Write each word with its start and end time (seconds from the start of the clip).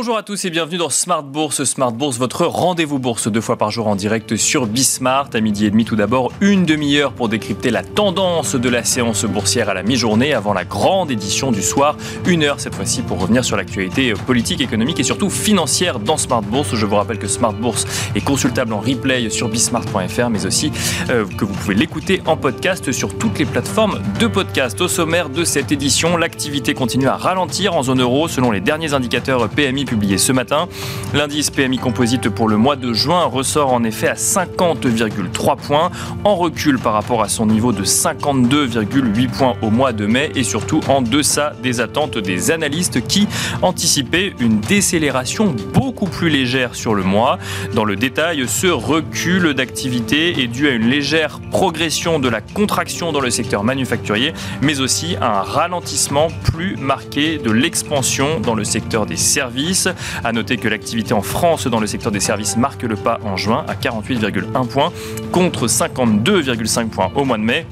Bonjour 0.00 0.16
à 0.16 0.22
tous 0.22 0.46
et 0.46 0.50
bienvenue 0.50 0.78
dans 0.78 0.88
Smart 0.88 1.22
Bourse. 1.22 1.62
Smart 1.64 1.92
Bourse, 1.92 2.16
votre 2.16 2.46
rendez-vous 2.46 2.98
bourse 2.98 3.28
deux 3.28 3.42
fois 3.42 3.58
par 3.58 3.70
jour 3.70 3.86
en 3.86 3.96
direct 3.96 4.34
sur 4.34 4.66
Bismart. 4.66 5.28
À 5.34 5.40
midi 5.42 5.66
et 5.66 5.70
demi, 5.70 5.84
tout 5.84 5.94
d'abord, 5.94 6.32
une 6.40 6.64
demi-heure 6.64 7.12
pour 7.12 7.28
décrypter 7.28 7.68
la 7.68 7.82
tendance 7.82 8.54
de 8.54 8.68
la 8.70 8.82
séance 8.82 9.26
boursière 9.26 9.68
à 9.68 9.74
la 9.74 9.82
mi-journée 9.82 10.32
avant 10.32 10.54
la 10.54 10.64
grande 10.64 11.10
édition 11.10 11.52
du 11.52 11.60
soir. 11.60 11.98
Une 12.26 12.44
heure 12.44 12.60
cette 12.60 12.76
fois-ci 12.76 13.02
pour 13.02 13.20
revenir 13.20 13.44
sur 13.44 13.58
l'actualité 13.58 14.14
politique, 14.26 14.62
économique 14.62 14.98
et 15.00 15.02
surtout 15.02 15.28
financière 15.28 15.98
dans 15.98 16.16
Smart 16.16 16.40
Bourse. 16.40 16.74
Je 16.74 16.86
vous 16.86 16.96
rappelle 16.96 17.18
que 17.18 17.28
Smart 17.28 17.52
Bourse 17.52 17.86
est 18.14 18.24
consultable 18.24 18.72
en 18.72 18.80
replay 18.80 19.28
sur 19.28 19.50
bismart.fr, 19.50 20.30
mais 20.30 20.46
aussi 20.46 20.72
euh, 21.10 21.26
que 21.26 21.44
vous 21.44 21.52
pouvez 21.52 21.74
l'écouter 21.74 22.22
en 22.24 22.38
podcast 22.38 22.90
sur 22.90 23.18
toutes 23.18 23.38
les 23.38 23.44
plateformes 23.44 24.00
de 24.18 24.26
podcast. 24.28 24.80
Au 24.80 24.88
sommaire 24.88 25.28
de 25.28 25.44
cette 25.44 25.72
édition, 25.72 26.16
l'activité 26.16 26.72
continue 26.72 27.08
à 27.08 27.18
ralentir 27.18 27.76
en 27.76 27.82
zone 27.82 28.00
euro 28.00 28.28
selon 28.28 28.50
les 28.50 28.62
derniers 28.62 28.94
indicateurs 28.94 29.46
PMI 29.50 29.89
publié 29.90 30.18
ce 30.18 30.30
matin. 30.30 30.68
L'indice 31.14 31.50
PMI 31.50 31.78
composite 31.78 32.28
pour 32.28 32.48
le 32.48 32.56
mois 32.56 32.76
de 32.76 32.92
juin 32.92 33.24
ressort 33.24 33.72
en 33.72 33.82
effet 33.82 34.06
à 34.06 34.14
50,3 34.14 35.56
points, 35.56 35.90
en 36.22 36.36
recul 36.36 36.78
par 36.78 36.92
rapport 36.92 37.22
à 37.22 37.28
son 37.28 37.44
niveau 37.44 37.72
de 37.72 37.82
52,8 37.82 39.30
points 39.30 39.56
au 39.62 39.70
mois 39.70 39.92
de 39.92 40.06
mai 40.06 40.30
et 40.36 40.44
surtout 40.44 40.80
en 40.86 41.02
deçà 41.02 41.54
des 41.60 41.80
attentes 41.80 42.18
des 42.18 42.52
analystes 42.52 43.04
qui 43.04 43.26
anticipaient 43.62 44.32
une 44.38 44.60
décélération 44.60 45.56
beaucoup 45.74 46.06
plus 46.06 46.28
légère 46.28 46.76
sur 46.76 46.94
le 46.94 47.02
mois. 47.02 47.40
Dans 47.74 47.84
le 47.84 47.96
détail, 47.96 48.44
ce 48.46 48.68
recul 48.68 49.54
d'activité 49.54 50.40
est 50.40 50.46
dû 50.46 50.68
à 50.68 50.70
une 50.70 50.88
légère 50.88 51.40
progression 51.50 52.20
de 52.20 52.28
la 52.28 52.40
contraction 52.40 53.10
dans 53.10 53.20
le 53.20 53.30
secteur 53.30 53.64
manufacturier, 53.64 54.34
mais 54.62 54.78
aussi 54.78 55.16
à 55.20 55.40
un 55.40 55.42
ralentissement 55.42 56.28
plus 56.44 56.76
marqué 56.76 57.38
de 57.38 57.50
l'expansion 57.50 58.38
dans 58.38 58.54
le 58.54 58.62
secteur 58.62 59.04
des 59.04 59.16
services 59.16 59.79
à 60.24 60.32
noter 60.32 60.56
que 60.56 60.68
l'activité 60.68 61.14
en 61.14 61.22
France 61.22 61.66
dans 61.66 61.80
le 61.80 61.86
secteur 61.86 62.12
des 62.12 62.20
services 62.20 62.56
marque 62.56 62.82
le 62.82 62.96
pas 62.96 63.20
en 63.24 63.36
juin 63.36 63.64
à 63.68 63.74
48,1 63.74 64.66
points 64.66 64.92
contre 65.32 65.66
52,5 65.66 66.88
points 66.88 67.10
au 67.14 67.24
mois 67.24 67.38
de 67.38 67.42
mai 67.42 67.66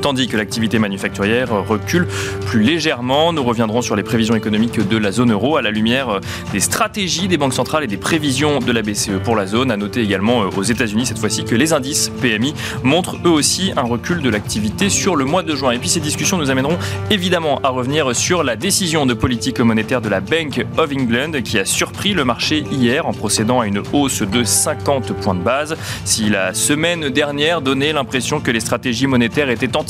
tandis 0.00 0.28
que 0.28 0.36
l'activité 0.36 0.78
manufacturière 0.78 1.48
recule 1.66 2.06
plus 2.46 2.62
légèrement. 2.62 3.32
Nous 3.32 3.44
reviendrons 3.44 3.82
sur 3.82 3.96
les 3.96 4.02
prévisions 4.02 4.34
économiques 4.34 4.86
de 4.86 4.96
la 4.96 5.12
zone 5.12 5.32
euro 5.32 5.56
à 5.56 5.62
la 5.62 5.70
lumière 5.70 6.20
des 6.52 6.60
stratégies 6.60 7.28
des 7.28 7.36
banques 7.36 7.54
centrales 7.54 7.84
et 7.84 7.86
des 7.86 7.96
prévisions 7.96 8.58
de 8.60 8.72
la 8.72 8.82
BCE 8.82 9.20
pour 9.22 9.36
la 9.36 9.46
zone. 9.46 9.70
À 9.70 9.76
noter 9.76 10.00
également 10.00 10.42
euh, 10.42 10.46
aux 10.56 10.62
États-Unis 10.62 11.06
cette 11.06 11.18
fois-ci 11.18 11.44
que 11.44 11.54
les 11.54 11.72
indices 11.72 12.10
PMI 12.20 12.54
montrent 12.82 13.16
eux 13.24 13.30
aussi 13.30 13.72
un 13.76 13.82
recul 13.82 14.22
de 14.22 14.30
l'activité 14.30 14.88
sur 14.88 15.16
le 15.16 15.24
mois 15.24 15.42
de 15.42 15.54
juin. 15.54 15.72
Et 15.72 15.78
puis 15.78 15.88
ces 15.88 16.00
discussions 16.00 16.38
nous 16.38 16.50
amèneront 16.50 16.78
évidemment 17.10 17.60
à 17.62 17.68
revenir 17.68 18.14
sur 18.16 18.42
la 18.42 18.56
décision 18.56 19.06
de 19.06 19.14
politique 19.14 19.60
monétaire 19.60 20.00
de 20.00 20.08
la 20.08 20.20
Bank 20.20 20.64
of 20.78 20.90
England 20.92 21.42
qui 21.44 21.58
a 21.58 21.64
surpris 21.64 22.14
le 22.14 22.24
marché 22.24 22.64
hier 22.72 23.06
en 23.06 23.12
procédant 23.12 23.60
à 23.60 23.66
une 23.66 23.82
hausse 23.92 24.22
de 24.22 24.44
50 24.44 25.12
points 25.14 25.34
de 25.34 25.42
base. 25.42 25.76
Si 26.04 26.30
la 26.30 26.54
semaine 26.54 27.10
dernière 27.10 27.60
donnait 27.60 27.92
l'impression 27.92 28.40
que 28.40 28.50
les 28.50 28.60
stratégies 28.60 29.06
monétaires 29.06 29.50
étaient 29.50 29.76
anticipées 29.76 29.89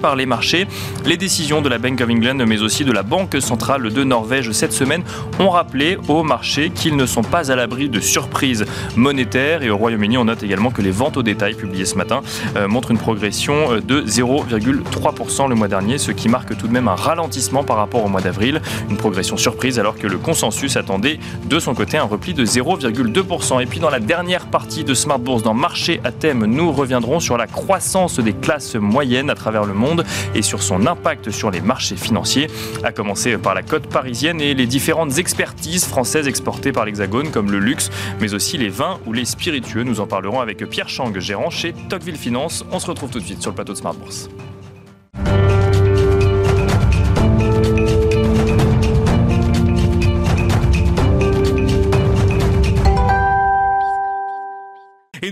par 0.00 0.14
les 0.14 0.26
marchés. 0.26 0.66
Les 1.06 1.16
décisions 1.16 1.62
de 1.62 1.68
la 1.68 1.78
Bank 1.78 2.00
of 2.02 2.10
England, 2.10 2.44
mais 2.46 2.60
aussi 2.60 2.84
de 2.84 2.92
la 2.92 3.02
Banque 3.02 3.36
centrale 3.40 3.90
de 3.90 4.04
Norvège 4.04 4.52
cette 4.52 4.74
semaine, 4.74 5.02
ont 5.38 5.48
rappelé 5.48 5.96
aux 6.08 6.22
marchés 6.22 6.70
qu'ils 6.70 6.96
ne 6.96 7.06
sont 7.06 7.22
pas 7.22 7.50
à 7.50 7.56
l'abri 7.56 7.88
de 7.88 7.98
surprises 7.98 8.66
monétaires. 8.94 9.62
Et 9.62 9.70
au 9.70 9.78
Royaume-Uni, 9.78 10.18
on 10.18 10.26
note 10.26 10.42
également 10.42 10.70
que 10.70 10.82
les 10.82 10.90
ventes 10.90 11.16
au 11.16 11.22
détail 11.22 11.54
publiées 11.54 11.86
ce 11.86 11.94
matin 11.94 12.20
euh, 12.56 12.68
montrent 12.68 12.90
une 12.90 12.98
progression 12.98 13.72
euh, 13.72 13.80
de 13.80 14.02
0,3% 14.02 15.48
le 15.48 15.54
mois 15.54 15.68
dernier, 15.68 15.96
ce 15.96 16.12
qui 16.12 16.28
marque 16.28 16.56
tout 16.56 16.68
de 16.68 16.72
même 16.72 16.88
un 16.88 16.94
ralentissement 16.94 17.64
par 17.64 17.76
rapport 17.76 18.04
au 18.04 18.08
mois 18.08 18.20
d'avril. 18.20 18.60
Une 18.90 18.98
progression 18.98 19.38
surprise 19.38 19.78
alors 19.78 19.96
que 19.96 20.06
le 20.06 20.18
consensus 20.18 20.76
attendait 20.76 21.20
de 21.46 21.58
son 21.58 21.74
côté 21.74 21.96
un 21.96 22.04
repli 22.04 22.34
de 22.34 22.44
0,2%. 22.44 23.62
Et 23.62 23.66
puis 23.66 23.80
dans 23.80 23.90
la 23.90 24.00
dernière 24.00 24.46
partie 24.46 24.84
de 24.84 24.92
Smart 24.92 25.18
Bourse, 25.18 25.42
dans 25.42 25.54
Marché 25.54 26.00
à 26.04 26.12
thème, 26.12 26.44
nous 26.44 26.70
reviendrons 26.70 27.18
sur 27.18 27.38
la 27.38 27.46
croissance 27.46 28.20
des 28.20 28.34
classes 28.34 28.74
moyennes 28.74 29.30
travers 29.38 29.64
le 29.64 29.74
monde 29.74 30.04
et 30.34 30.42
sur 30.42 30.62
son 30.62 30.86
impact 30.86 31.30
sur 31.30 31.50
les 31.50 31.60
marchés 31.60 31.96
financiers, 31.96 32.48
à 32.84 32.92
commencer 32.92 33.38
par 33.38 33.54
la 33.54 33.62
côte 33.62 33.86
parisienne 33.86 34.40
et 34.40 34.54
les 34.54 34.66
différentes 34.66 35.18
expertises 35.18 35.84
françaises 35.84 36.28
exportées 36.28 36.72
par 36.72 36.84
l'Hexagone 36.84 37.30
comme 37.30 37.50
le 37.50 37.58
luxe, 37.58 37.90
mais 38.20 38.34
aussi 38.34 38.58
les 38.58 38.68
vins 38.68 38.98
ou 39.06 39.12
les 39.12 39.24
spiritueux. 39.24 39.84
Nous 39.84 40.00
en 40.00 40.06
parlerons 40.06 40.40
avec 40.40 40.68
Pierre 40.68 40.88
Chang, 40.88 41.12
gérant 41.18 41.50
chez 41.50 41.72
Tocqueville 41.88 42.16
Finance. 42.16 42.64
On 42.72 42.78
se 42.78 42.86
retrouve 42.86 43.10
tout 43.10 43.20
de 43.20 43.24
suite 43.24 43.40
sur 43.40 43.50
le 43.50 43.54
plateau 43.54 43.72
de 43.72 43.78
Smart 43.78 43.94
Bourse. 43.94 44.28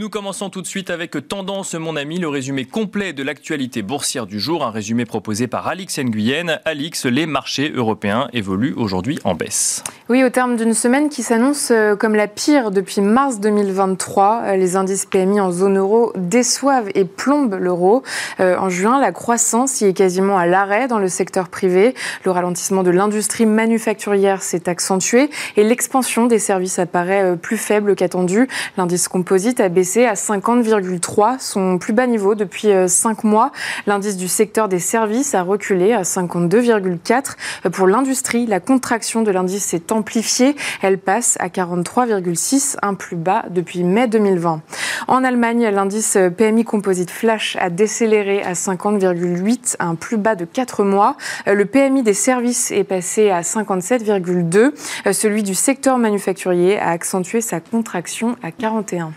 Nous 0.07 0.11
commençons 0.11 0.51
tout 0.51 0.63
de 0.63 0.69
suite 0.69 0.91
avec 0.91 1.17
Tendance, 1.27 1.75
mon 1.75 1.97
ami, 1.97 2.21
le 2.21 2.29
résumé 2.29 2.65
complet 2.65 3.13
de 3.13 3.25
l'actualité 3.25 3.83
boursière 3.83 4.25
du 4.25 4.39
jour, 4.39 4.65
un 4.65 4.71
résumé 4.71 5.05
proposé 5.05 5.49
par 5.49 5.67
Alix 5.67 5.99
Nguyen. 5.99 6.61
Alix, 6.65 7.07
les 7.07 7.27
marchés 7.27 7.73
européens 7.75 8.29
évoluent 8.33 8.75
aujourd'hui 8.77 9.19
en 9.25 9.35
baisse. 9.35 9.83
Oui, 10.09 10.23
au 10.23 10.31
terme 10.31 10.57
d'une 10.57 10.75
semaine 10.75 11.09
qui 11.09 11.25
s'annonce 11.25 11.73
euh, 11.73 11.97
comme 11.97 12.15
la 12.15 12.29
pire 12.29 12.71
depuis 12.71 13.01
mars 13.01 13.41
2023, 13.41 14.43
euh, 14.45 14.57
les 14.57 14.77
indices 14.77 15.07
PMI 15.07 15.41
en 15.41 15.51
zone 15.51 15.77
euro 15.77 16.13
déçoivent 16.15 16.89
et 16.95 17.05
plombent 17.05 17.57
l'euro. 17.57 18.05
Euh, 18.39 18.57
en 18.59 18.69
juin, 18.69 19.01
la 19.01 19.11
croissance 19.11 19.81
y 19.81 19.87
est 19.87 19.93
quasiment 19.93 20.39
à 20.39 20.47
l'arrêt 20.47 20.87
dans 20.87 21.01
le 21.01 21.09
secteur 21.09 21.49
privé. 21.49 21.97
Le 22.25 22.31
ralentissement 22.31 22.85
de 22.85 22.91
l'industrie 22.91 23.47
manufacturière 23.47 24.43
s'est 24.43 24.69
accentué 24.69 25.31
et 25.57 25.65
l'expansion 25.65 26.27
des 26.27 26.39
services 26.39 26.79
apparaît 26.79 27.37
plus 27.37 27.57
faible 27.57 27.97
qu'attendu. 27.97 28.47
L'indice 28.77 29.09
composite 29.09 29.59
a 29.59 29.69
baissé 29.69 29.96
à 30.05 30.15
50,3, 30.15 31.37
son 31.39 31.79
plus 31.79 31.93
bas 31.93 32.07
niveau 32.07 32.35
depuis 32.35 32.69
5 32.87 33.25
euh, 33.25 33.29
mois. 33.29 33.53
L'indice 33.87 34.17
du 34.17 34.29
secteur 34.29 34.69
des 34.69 34.79
services 34.79 35.35
a 35.35 35.43
reculé 35.43 35.93
à 35.93 36.03
52,4. 36.03 37.71
Pour 37.73 37.87
l'industrie, 37.87 38.47
la 38.47 38.61
contraction 38.61 39.23
de 39.23 39.31
l'indice 39.31 39.65
s'est 39.65 39.93
amplifiée. 39.93 40.57
Elle 40.83 40.99
passe 40.99 41.37
à 41.41 41.49
43,6, 41.49 42.77
un 42.83 42.95
plus 42.95 43.17
bas 43.17 43.45
depuis 43.49 43.85
mai 43.85 44.09
2020. 44.09 44.61
En 45.09 45.25
Allemagne, 45.25 45.69
l'indice 45.69 46.19
PMI 46.37 46.65
Composite 46.65 47.11
Flash 47.11 47.57
a 47.61 47.71
décéléré 47.71 48.43
à 48.43 48.53
50,8, 48.53 49.77
un 49.79 49.95
plus 49.95 50.17
bas 50.17 50.35
de 50.35 50.45
4 50.45 50.85
mois. 50.85 51.17
Le 51.47 51.65
PMI 51.65 52.03
des 52.03 52.15
services 52.15 52.71
est 52.71 52.85
passé 52.85 53.31
à 53.31 53.41
57,2. 53.41 54.73
Celui 55.13 55.43
du 55.43 55.55
secteur 55.55 55.99
manufacturier 55.99 56.79
a 56.79 56.91
accentué 56.91 57.41
sa 57.41 57.61
contraction 57.61 58.37
à 58.43 58.51
41. 58.51 59.13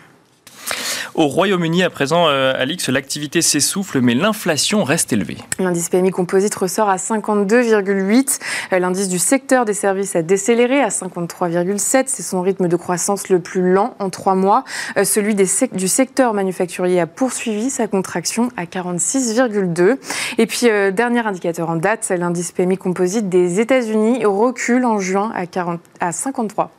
Au 1.19 1.28
Royaume-Uni, 1.28 1.84
à 1.84 1.90
présent, 1.90 2.30
euh, 2.30 2.53
Alix, 2.56 2.88
l'activité 2.88 3.41
s'essouffle, 3.41 4.00
mais 4.00 4.13
l'inflation 4.13 4.85
reste 4.85 5.12
élevée. 5.12 5.35
L'indice 5.59 5.90
PMI 5.90 6.12
composite 6.12 6.56
ressort 6.56 6.88
à 6.88 6.96
52,8. 6.96 8.40
Euh, 8.72 8.80
l'indice 8.80 9.09
du 9.09 9.19
secteur 9.19 9.66
des 9.66 9.74
services 9.74 10.16
a 10.16 10.22
décéléré 10.22 10.81
à 10.81 10.88
53,7. 10.88 12.03
C'est 12.06 12.24
son 12.24 12.41
rythme 12.41 12.69
de 12.69 12.75
croissance 12.78 13.28
le 13.28 13.40
plus 13.40 13.74
lent 13.74 13.96
en 14.00 14.09
trois 14.09 14.34
mois. 14.34 14.63
Euh, 14.96 15.03
celui 15.03 15.35
du 15.35 15.88
secteur 15.90 16.34
manufacturier 16.34 17.02
a 17.02 17.06
poursuivi 17.06 17.69
sa 17.69 17.88
contraction 17.88 18.47
à 18.56 18.63
46,2. 18.63 19.97
Et 20.38 20.46
puis, 20.46 20.68
dernier 20.94 21.28
indicateur 21.28 21.69
en 21.69 21.75
date, 21.75 22.13
l'indice 22.18 22.53
PMI 22.53 22.78
composite 22.78 23.28
des 23.28 23.59
États-Unis 23.59 24.24
recule 24.24 24.86
en 24.86 25.00
juin 25.00 25.34
à, 25.36 25.47
40, 25.47 25.81
à 26.00 26.13
53. 26.13 26.72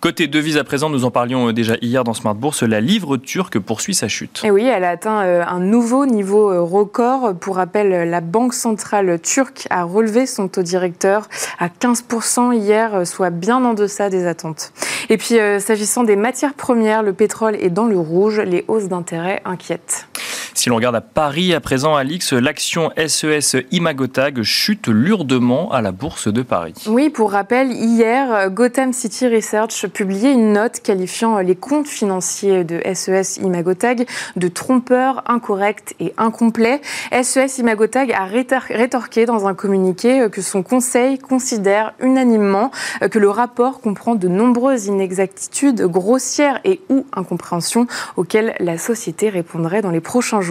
Côté 0.00 0.26
devises 0.26 0.56
à 0.58 0.64
présent, 0.64 0.90
nous 0.90 1.04
en 1.04 1.10
parlions 1.10 1.48
euh, 1.48 1.52
déjà 1.52 1.74
hier 1.80 2.04
dans 2.04 2.14
Smart 2.14 2.34
Bourse, 2.34 2.62
la 2.62 2.80
livre 2.80 3.16
turque 3.16 3.58
poursuit 3.58 3.94
sa 3.94 4.08
chute. 4.08 4.42
Et 4.44 4.50
oui, 4.50 4.64
elle 4.64 4.84
a 4.84 4.90
atteint 4.90 5.22
euh, 5.24 5.44
un 5.46 5.60
nouveau 5.60 6.06
niveau 6.06 6.50
euh, 6.50 6.60
record. 6.60 7.34
Pour 7.34 7.56
rappel, 7.56 8.08
la 8.08 8.20
Banque 8.20 8.54
centrale 8.54 9.18
turque 9.20 9.66
a 9.70 9.84
relevé 9.84 10.26
son 10.26 10.48
taux 10.48 10.62
directeur 10.62 11.28
à 11.58 11.68
15% 11.68 12.54
hier, 12.54 13.06
soit 13.06 13.30
bien 13.30 13.64
en 13.64 13.74
deçà 13.74 14.10
des 14.10 14.26
attentes. 14.26 14.72
Et 15.08 15.16
puis, 15.16 15.36
s'agissant 15.60 16.04
des 16.04 16.16
matières 16.16 16.54
premières, 16.54 17.02
le 17.02 17.12
pétrole 17.12 17.56
est 17.56 17.70
dans 17.70 17.86
le 17.86 17.98
rouge, 17.98 18.40
les 18.40 18.64
hausses 18.68 18.88
d'intérêt 18.88 19.40
inquiètent. 19.44 20.08
Si 20.56 20.70
l'on 20.70 20.76
regarde 20.76 20.96
à 20.96 21.02
Paris 21.02 21.52
à 21.52 21.60
présent, 21.60 21.96
Alix, 21.96 22.32
l'action 22.32 22.90
SES 22.96 23.56
e 23.56 23.66
Imagotag 23.72 24.42
chute 24.42 24.88
lourdement 24.88 25.70
à 25.70 25.82
la 25.82 25.92
bourse 25.92 26.28
de 26.28 26.40
Paris. 26.40 26.72
Oui, 26.86 27.10
pour 27.10 27.32
rappel, 27.32 27.72
hier, 27.72 28.50
Gotham 28.50 28.94
City 28.94 29.28
Research 29.28 29.86
publiait 29.88 30.32
une 30.32 30.54
note 30.54 30.80
qualifiant 30.80 31.38
les 31.40 31.56
comptes 31.56 31.88
financiers 31.88 32.64
de 32.64 32.80
SES 32.94 33.38
e 33.38 33.44
Imagotag 33.44 34.08
de 34.36 34.48
trompeurs, 34.48 35.22
incorrects 35.26 35.94
et 36.00 36.14
incomplets. 36.16 36.80
SES 37.12 37.58
e 37.58 37.60
Imagotag 37.60 38.10
a 38.12 38.24
rétorqué 38.24 39.26
dans 39.26 39.46
un 39.46 39.52
communiqué 39.52 40.26
que 40.32 40.40
son 40.40 40.62
conseil 40.62 41.18
considère 41.18 41.92
unanimement 42.00 42.70
que 43.10 43.18
le 43.18 43.28
rapport 43.28 43.82
comprend 43.82 44.14
de 44.14 44.26
nombreuses 44.26 44.86
inexactitudes 44.86 45.82
grossières 45.82 46.60
et 46.64 46.80
ou 46.88 47.04
incompréhensions 47.12 47.86
auxquelles 48.16 48.54
la 48.58 48.78
société 48.78 49.28
répondrait 49.28 49.82
dans 49.82 49.90
les 49.90 50.00
prochains 50.00 50.40
jours. 50.40 50.45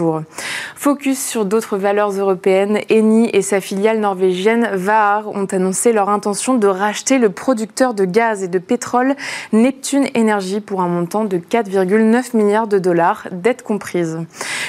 Focus 0.74 1.18
sur 1.18 1.44
d'autres 1.44 1.76
valeurs 1.76 2.10
européennes, 2.10 2.80
Eni 2.90 3.30
et 3.32 3.42
sa 3.42 3.60
filiale 3.60 4.00
norvégienne 4.00 4.68
Vaar 4.74 5.28
ont 5.28 5.46
annoncé 5.46 5.92
leur 5.92 6.08
intention 6.08 6.54
de 6.54 6.66
racheter 6.66 7.18
le 7.18 7.30
producteur 7.30 7.94
de 7.94 8.04
gaz 8.04 8.42
et 8.42 8.48
de 8.48 8.58
pétrole 8.58 9.16
Neptune 9.52 10.06
Energy 10.16 10.60
pour 10.60 10.82
un 10.82 10.88
montant 10.88 11.24
de 11.24 11.38
4,9 11.38 12.36
milliards 12.36 12.68
de 12.68 12.78
dollars, 12.78 13.28
dettes 13.32 13.62
comprises. 13.62 14.18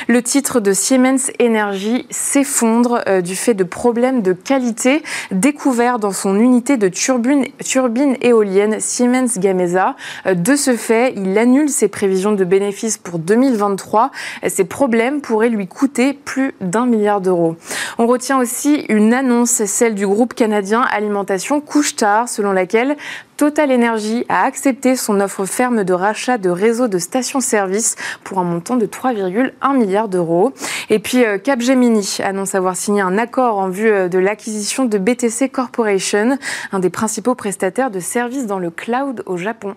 Le 0.07 0.21
titre 0.21 0.59
de 0.59 0.73
Siemens 0.73 1.31
Energy 1.41 2.05
s'effondre 2.09 3.01
euh, 3.07 3.21
du 3.21 3.35
fait 3.35 3.53
de 3.53 3.63
problèmes 3.63 4.21
de 4.21 4.33
qualité 4.33 5.03
découverts 5.31 5.99
dans 5.99 6.11
son 6.11 6.39
unité 6.39 6.77
de 6.77 6.87
turbine, 6.87 7.45
turbine 7.63 8.15
éolienne 8.21 8.79
Siemens 8.79 9.37
Gamesa. 9.37 9.95
Euh, 10.25 10.33
de 10.33 10.55
ce 10.55 10.75
fait, 10.75 11.13
il 11.15 11.37
annule 11.37 11.69
ses 11.69 11.87
prévisions 11.87 12.31
de 12.31 12.43
bénéfices 12.43 12.97
pour 12.97 13.19
2023. 13.19 14.11
Ces 14.47 14.65
problèmes 14.65 15.16
pourraient 15.19 15.49
lui 15.49 15.67
coûter 15.67 16.13
plus 16.13 16.53
d'un 16.61 16.85
milliard 16.85 17.21
d'euros. 17.21 17.55
On 17.97 18.07
retient 18.07 18.39
aussi 18.39 18.85
une 18.89 19.13
annonce, 19.13 19.65
celle 19.65 19.95
du 19.95 20.07
groupe 20.07 20.33
canadien 20.33 20.81
Alimentation 20.81 21.61
Couche-Tard, 21.61 22.29
selon 22.29 22.51
laquelle 22.51 22.95
Total 23.37 23.71
Energy 23.71 24.25
a 24.29 24.45
accepté 24.45 24.95
son 24.95 25.19
offre 25.19 25.45
ferme 25.45 25.83
de 25.83 25.93
rachat 25.93 26.39
de 26.39 26.49
réseaux 26.49 26.87
de 26.87 26.97
stations-service 26.97 27.95
pour 28.23 28.39
un 28.39 28.43
montant 28.43 28.77
de 28.77 28.87
3,1 28.87 29.77
milliards 29.77 30.09
d'euros. 30.09 30.53
Et 30.89 30.97
puis 30.97 31.23
euh, 31.23 31.37
Capgemini 31.37 32.17
annonce 32.23 32.55
avoir 32.55 32.75
signé 32.75 33.01
un 33.01 33.17
accord 33.17 33.57
en 33.57 33.69
vue 33.69 33.91
euh, 33.91 34.07
de 34.09 34.17
l'acquisition 34.17 34.85
de 34.85 34.97
BTC 34.97 35.49
Corporation, 35.49 36.39
un 36.71 36.79
des 36.79 36.89
principaux 36.89 37.35
prestataires 37.35 37.91
de 37.91 37.99
services 37.99 38.47
dans 38.47 38.59
le 38.59 38.71
cloud 38.71 39.21
au 39.27 39.37
Japon. 39.37 39.75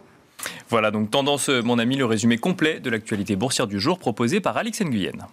Voilà 0.68 0.90
donc 0.90 1.10
tendance, 1.10 1.48
mon 1.48 1.78
ami, 1.78 1.96
le 1.96 2.04
résumé 2.04 2.38
complet 2.38 2.80
de 2.80 2.90
l'actualité 2.90 3.36
boursière 3.36 3.66
du 3.66 3.80
jour 3.80 3.98
proposé 3.98 4.40
par 4.40 4.56
Alex 4.56 4.82
Nguyen. 4.82 5.26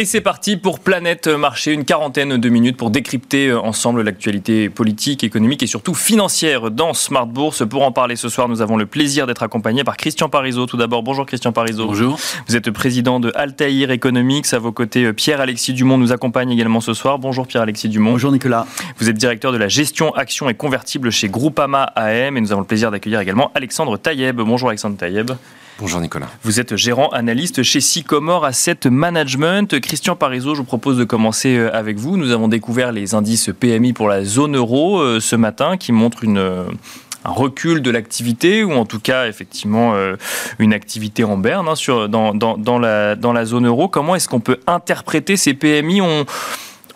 Et 0.00 0.04
c'est 0.04 0.20
parti 0.20 0.56
pour 0.56 0.78
Planète 0.78 1.26
Marché, 1.26 1.72
une 1.72 1.84
quarantaine 1.84 2.36
de 2.36 2.48
minutes 2.48 2.76
pour 2.76 2.90
décrypter 2.90 3.48
euh, 3.48 3.58
ensemble 3.58 4.02
l'actualité 4.02 4.68
politique, 4.68 5.24
économique 5.24 5.64
et 5.64 5.66
surtout 5.66 5.92
financière 5.92 6.70
dans 6.70 6.94
Smart 6.94 7.26
Bourse. 7.26 7.66
Pour 7.66 7.82
en 7.82 7.90
parler 7.90 8.14
ce 8.14 8.28
soir, 8.28 8.48
nous 8.48 8.62
avons 8.62 8.76
le 8.76 8.86
plaisir 8.86 9.26
d'être 9.26 9.42
accompagnés 9.42 9.82
par 9.82 9.96
Christian 9.96 10.28
Parizeau. 10.28 10.66
Tout 10.66 10.76
d'abord, 10.76 11.02
bonjour 11.02 11.26
Christian 11.26 11.50
Parizeau. 11.50 11.86
Bonjour. 11.86 12.16
Vous 12.46 12.54
êtes 12.54 12.70
président 12.70 13.18
de 13.18 13.32
Altaïr 13.34 13.90
Economics. 13.90 14.54
À 14.54 14.60
vos 14.60 14.70
côtés, 14.70 15.02
euh, 15.02 15.12
Pierre-Alexis 15.12 15.72
Dumont 15.72 15.98
nous 15.98 16.12
accompagne 16.12 16.52
également 16.52 16.80
ce 16.80 16.94
soir. 16.94 17.18
Bonjour 17.18 17.48
Pierre-Alexis 17.48 17.88
Dumont. 17.88 18.12
Bonjour 18.12 18.30
Nicolas. 18.30 18.68
Vous 18.98 19.10
êtes 19.10 19.16
directeur 19.16 19.50
de 19.50 19.58
la 19.58 19.66
gestion 19.66 20.14
actions 20.14 20.48
et 20.48 20.54
convertibles 20.54 21.10
chez 21.10 21.28
Groupama 21.28 21.82
AM 21.96 22.36
et 22.36 22.40
nous 22.40 22.52
avons 22.52 22.60
le 22.60 22.68
plaisir 22.68 22.92
d'accueillir 22.92 23.18
également 23.18 23.50
Alexandre 23.56 23.96
Taïeb. 23.96 24.36
Bonjour 24.36 24.68
Alexandre 24.68 24.96
Taïeb. 24.96 25.32
Bonjour 25.80 26.00
Nicolas. 26.00 26.26
Vous 26.42 26.58
êtes 26.58 26.74
gérant 26.74 27.08
analyste 27.10 27.62
chez 27.62 27.80
Sycomore 27.80 28.44
Asset 28.44 28.90
Management. 28.90 29.78
Christian 29.78 30.16
Parizeau, 30.16 30.56
je 30.56 30.58
vous 30.58 30.64
propose 30.64 30.98
de 30.98 31.04
commencer 31.04 31.56
euh, 31.56 31.70
avec 31.72 31.98
vous. 31.98 32.16
Nous 32.16 32.32
avons 32.32 32.48
découvert 32.48 32.90
les 32.90 33.14
indices 33.14 33.50
PMI 33.60 33.92
pour 33.92 34.08
la 34.08 34.24
zone 34.24 34.56
euro 34.56 34.98
euh, 34.98 35.20
ce 35.20 35.36
matin 35.36 35.76
qui 35.76 35.92
montrent 35.92 36.24
une 36.24 36.38
euh, 36.38 36.64
un 37.24 37.30
recul 37.30 37.80
de 37.80 37.92
l'activité 37.92 38.64
ou 38.64 38.72
en 38.72 38.86
tout 38.86 38.98
cas 38.98 39.28
effectivement 39.28 39.94
une 40.60 40.72
activité 40.72 41.24
en 41.24 41.36
berne 41.36 41.68
hein, 41.68 41.74
sur, 41.74 42.08
dans, 42.08 42.32
dans, 42.32 42.56
dans, 42.56 42.78
la, 42.78 43.16
dans 43.16 43.32
la 43.32 43.44
zone 43.44 43.66
euro. 43.66 43.88
Comment 43.88 44.14
est-ce 44.14 44.28
qu'on 44.28 44.38
peut 44.40 44.60
interpréter 44.68 45.36
ces 45.36 45.52
PMI 45.52 46.00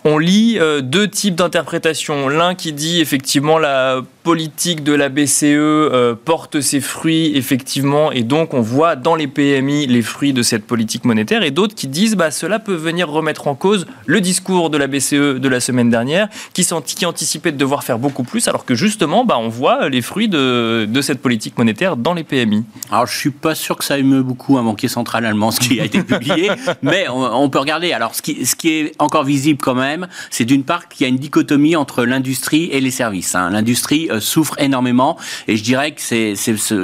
on 0.04 0.19
lit 0.19 0.58
deux 0.82 1.08
types 1.08 1.34
d'interprétations. 1.34 2.28
L'un 2.28 2.54
qui 2.54 2.72
dit 2.72 3.00
effectivement 3.00 3.58
la 3.58 4.02
politique 4.22 4.84
de 4.84 4.93
la 4.93 5.08
BCE 5.08 5.44
euh, 5.44 6.14
porte 6.14 6.60
ses 6.60 6.81
fruits 6.81 7.32
effectivement 7.37 8.12
et 8.12 8.22
donc 8.22 8.54
on 8.54 8.60
voit 8.60 8.94
dans 8.94 9.16
les 9.16 9.26
PMI 9.26 9.87
les 9.87 10.02
fruits 10.02 10.32
de 10.32 10.43
cette 10.43 10.64
politique 10.64 11.04
monétaire 11.04 11.43
et 11.43 11.50
d'autres 11.50 11.75
qui 11.75 11.88
disent 11.88 12.14
bah 12.14 12.31
cela 12.31 12.58
peut 12.58 12.75
venir 12.75 13.08
remettre 13.08 13.49
en 13.49 13.54
cause 13.54 13.87
le 14.06 14.20
discours 14.20 14.70
de 14.70 14.78
la 14.78 14.87
BCE 14.87 15.40
de 15.40 15.49
la 15.49 15.60
semaine 15.60 15.90
dernière 15.90 16.28
qui, 16.52 16.64
qui 16.96 17.06
anticipait 17.06 17.52
de 17.52 17.56
devoir 17.56 17.82
faire 17.82 17.99
beaucoup 17.99 18.22
plus 18.22 18.46
alors 18.46 18.64
que 18.64 18.75
justement 18.75 19.25
bah, 19.25 19.38
on 19.38 19.49
voit 19.49 19.88
les 19.88 20.02
fruits 20.02 20.28
de, 20.28 20.87
de 20.88 21.02
cette 21.02 21.20
politique 21.20 21.58
monétaire 21.58 21.96
dans 21.96 22.14
les 22.14 22.25
PMI. 22.25 22.64
Alors 22.90 23.06
je 23.06 23.16
suis 23.16 23.31
pas 23.31 23.54
sûr 23.54 23.76
que 23.76 23.84
ça 23.84 23.99
émeut 23.99 24.22
beaucoup 24.22 24.56
un 24.56 24.62
banquier 24.62 24.88
central 24.88 25.26
allemand 25.26 25.50
ce 25.50 25.60
qui 25.60 25.81
a 25.81 25.84
été 25.84 26.02
publié 26.02 26.50
mais 26.82 27.06
on, 27.08 27.49
peut 27.50 27.58
regarder 27.58 27.93
alors 27.93 28.14
ce 28.14 28.22
qui, 28.22 28.46
ce 28.46 28.54
qui 28.54 28.70
est 28.70 28.93
encore 28.99 29.25
visible 29.25 29.58
quand 29.60 29.75
même 29.75 29.91
c'est 30.30 30.44
d'une 30.44 30.64
part 30.64 30.88
qu'il 30.88 31.04
y 31.04 31.06
a 31.06 31.08
une 31.08 31.18
dichotomie 31.18 31.76
entre 31.76 32.04
l'industrie 32.04 32.68
et 32.72 32.80
les 32.80 32.90
services. 32.90 33.34
Hein. 33.34 33.50
L'industrie 33.50 34.08
euh, 34.10 34.20
souffre 34.20 34.54
énormément. 34.58 35.16
Et 35.48 35.56
je 35.56 35.62
dirais 35.62 35.92
que 35.92 36.00
c'est, 36.00 36.34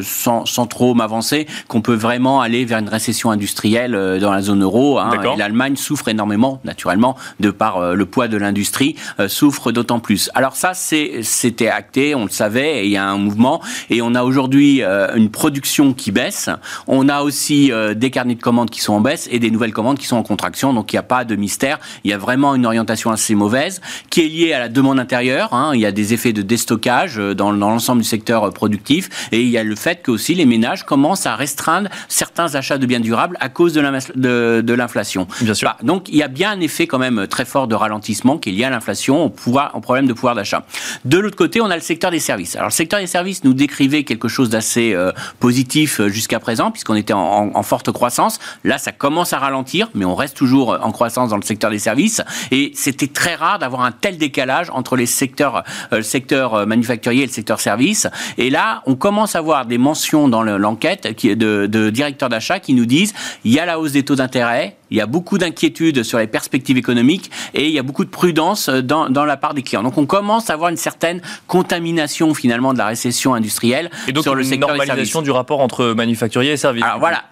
sans, 0.02 0.46
sans, 0.46 0.66
trop 0.66 0.94
m'avancer, 0.94 1.46
qu'on 1.68 1.80
peut 1.80 1.94
vraiment 1.94 2.40
aller 2.40 2.64
vers 2.64 2.78
une 2.78 2.88
récession 2.88 3.30
industrielle 3.30 3.94
euh, 3.94 4.18
dans 4.18 4.32
la 4.32 4.42
zone 4.42 4.62
euro. 4.62 4.98
Hein. 4.98 5.10
L'Allemagne 5.36 5.76
souffre 5.76 6.08
énormément, 6.08 6.60
naturellement, 6.64 7.16
de 7.40 7.50
par 7.50 7.78
euh, 7.78 7.94
le 7.94 8.06
poids 8.06 8.28
de 8.28 8.36
l'industrie, 8.36 8.96
souffre 9.28 9.72
d'autant 9.72 10.00
plus. 10.00 10.30
Alors 10.34 10.56
ça, 10.56 10.72
c'était 10.74 11.68
acté, 11.68 12.14
on 12.14 12.24
le 12.24 12.30
savait, 12.30 12.82
et 12.82 12.84
il 12.86 12.90
y 12.90 12.96
a 12.96 13.04
un 13.04 13.18
mouvement. 13.18 13.60
Et 13.90 14.02
on 14.02 14.14
a 14.14 14.22
aujourd'hui 14.22 14.82
une 14.82 15.30
production 15.30 15.92
qui 15.92 16.10
baisse. 16.10 16.50
On 16.86 17.08
a 17.08 17.22
aussi 17.22 17.70
des 17.96 18.10
carnets 18.10 18.34
de 18.34 18.42
commandes 18.42 18.70
qui 18.70 18.80
sont 18.80 18.94
en 18.94 19.00
baisse 19.00 19.28
et 19.30 19.38
des 19.38 19.50
nouvelles 19.50 19.72
commandes 19.72 19.98
qui 19.98 20.06
sont 20.06 20.16
en 20.16 20.22
contraction. 20.22 20.72
Donc 20.72 20.92
il 20.92 20.96
n'y 20.96 21.00
a 21.00 21.04
pas 21.04 21.24
de 21.24 21.36
mystère. 21.36 21.78
Il 22.04 22.10
y 22.10 22.14
a 22.14 22.18
vraiment 22.18 22.54
une 22.54 22.66
orientation 22.66 22.97
assez 23.06 23.34
mauvaise 23.34 23.80
qui 24.10 24.20
est 24.24 24.28
liée 24.28 24.52
à 24.52 24.58
la 24.58 24.68
demande 24.68 24.98
intérieure. 24.98 25.52
Hein. 25.52 25.72
Il 25.74 25.80
y 25.80 25.86
a 25.86 25.92
des 25.92 26.14
effets 26.14 26.32
de 26.32 26.42
déstockage 26.42 27.16
dans, 27.16 27.52
l'ensemble 27.52 28.02
du 28.02 28.08
secteur 28.08 28.44
euh, 28.44 28.50
productif. 28.50 29.08
Et 29.32 29.42
il 29.42 29.48
y 29.48 29.58
a 29.58 29.64
le 29.64 29.76
fait 29.76 30.02
que 30.02 30.10
aussi 30.10 30.34
les 30.34 30.46
ménages 30.46 30.84
commencent 30.84 31.26
à 31.26 31.36
restreindre 31.36 31.88
certains 32.08 32.54
achats 32.54 32.78
de 32.78 32.86
biens 32.86 33.00
durables 33.00 33.36
à 33.40 33.48
cause 33.48 33.72
de 33.72 34.72
l'inflation. 34.74 35.26
Bien 35.40 35.54
sûr. 35.54 35.68
Bah, 35.68 35.76
donc 35.82 36.08
il 36.08 36.16
y 36.16 36.22
a 36.22 36.28
bien 36.28 36.52
un 36.52 36.60
effet 36.60 36.86
quand 36.86 36.98
même 36.98 37.26
très 37.26 37.44
fort 37.44 37.68
de 37.68 37.74
ralentissement 37.74 38.38
qui 38.38 38.50
est 38.50 38.52
lié 38.52 38.64
à 38.64 38.70
l'inflation, 38.70 39.24
au, 39.24 39.28
pouvoir, 39.28 39.74
au 39.74 39.80
problème 39.80 40.06
de 40.06 40.12
pouvoir 40.12 40.34
d'achat. 40.34 40.64
De 41.04 41.18
l'autre 41.18 41.36
côté, 41.36 41.60
on 41.60 41.70
a 41.70 41.76
le 41.76 41.82
secteur 41.82 42.10
des 42.10 42.20
services. 42.20 42.56
Alors 42.56 42.68
le 42.68 42.72
secteur 42.72 43.00
des 43.00 43.06
services 43.06 43.44
nous 43.44 43.54
décrivait 43.54 44.04
quelque 44.04 44.28
chose 44.28 44.48
d'assez 44.48 44.92
euh, 44.94 45.12
positif 45.40 46.00
euh, 46.00 46.08
jusqu'à 46.08 46.40
présent, 46.40 46.70
puisqu'on 46.70 46.94
était 46.94 47.12
en, 47.12 47.50
en, 47.54 47.62
forte 47.62 47.92
croissance. 47.92 48.38
Là, 48.64 48.78
ça 48.78 48.92
commence 48.92 49.32
à 49.32 49.38
ralentir, 49.38 49.90
mais 49.94 50.04
on 50.04 50.14
reste 50.14 50.36
toujours 50.36 50.78
en 50.80 50.90
croissance 50.92 51.30
dans 51.30 51.36
le 51.36 51.42
secteur 51.42 51.70
des 51.70 51.78
services. 51.78 52.22
Et 52.50 52.72
c'était 52.88 53.06
très 53.06 53.34
rare 53.34 53.58
d'avoir 53.58 53.82
un 53.82 53.92
tel 53.92 54.16
décalage 54.16 54.70
entre 54.70 54.96
les 54.96 55.04
secteurs, 55.04 55.62
le 55.92 56.02
secteur 56.02 56.66
manufacturier 56.66 57.26
le 57.26 57.32
secteur 57.32 57.60
service. 57.60 58.06
Et 58.38 58.48
là, 58.48 58.82
on 58.86 58.94
commence 58.94 59.36
à 59.36 59.40
voir 59.40 59.66
des 59.66 59.76
mentions 59.76 60.28
dans 60.28 60.42
l'enquête 60.42 61.06
de, 61.22 61.66
de 61.66 61.90
directeurs 61.90 62.28
d'achat 62.30 62.60
qui 62.60 62.72
nous 62.72 62.86
disent 62.86 63.12
il 63.44 63.52
y 63.52 63.58
a 63.58 63.66
la 63.66 63.78
hausse 63.78 63.92
des 63.92 64.04
taux 64.04 64.14
d'intérêt, 64.14 64.76
il 64.90 64.96
y 64.96 65.00
a 65.00 65.06
beaucoup 65.06 65.36
d'inquiétudes 65.38 66.02
sur 66.02 66.18
les 66.18 66.26
perspectives 66.26 66.78
économiques 66.78 67.30
et 67.54 67.66
il 67.66 67.72
y 67.72 67.78
a 67.78 67.82
beaucoup 67.82 68.04
de 68.04 68.10
prudence 68.10 68.68
dans, 68.68 69.10
dans, 69.10 69.24
la 69.24 69.36
part 69.36 69.54
des 69.54 69.62
clients. 69.62 69.82
Donc 69.82 69.98
on 69.98 70.06
commence 70.06 70.48
à 70.48 70.54
avoir 70.54 70.70
une 70.70 70.76
certaine 70.76 71.20
contamination 71.46 72.32
finalement 72.34 72.72
de 72.72 72.78
la 72.78 72.86
récession 72.86 73.34
industrielle 73.34 73.90
et 74.06 74.12
donc 74.12 74.22
sur 74.22 74.34
le 74.34 74.44
secteur 74.44 74.70
normalisation 74.70 75.22
du 75.22 75.30
rapport 75.30 75.60
entre 75.60 75.92
manufacturier 75.92 76.52
et 76.52 76.56
services. 76.56 76.84
Alors 76.84 76.98
voilà, 76.98 77.24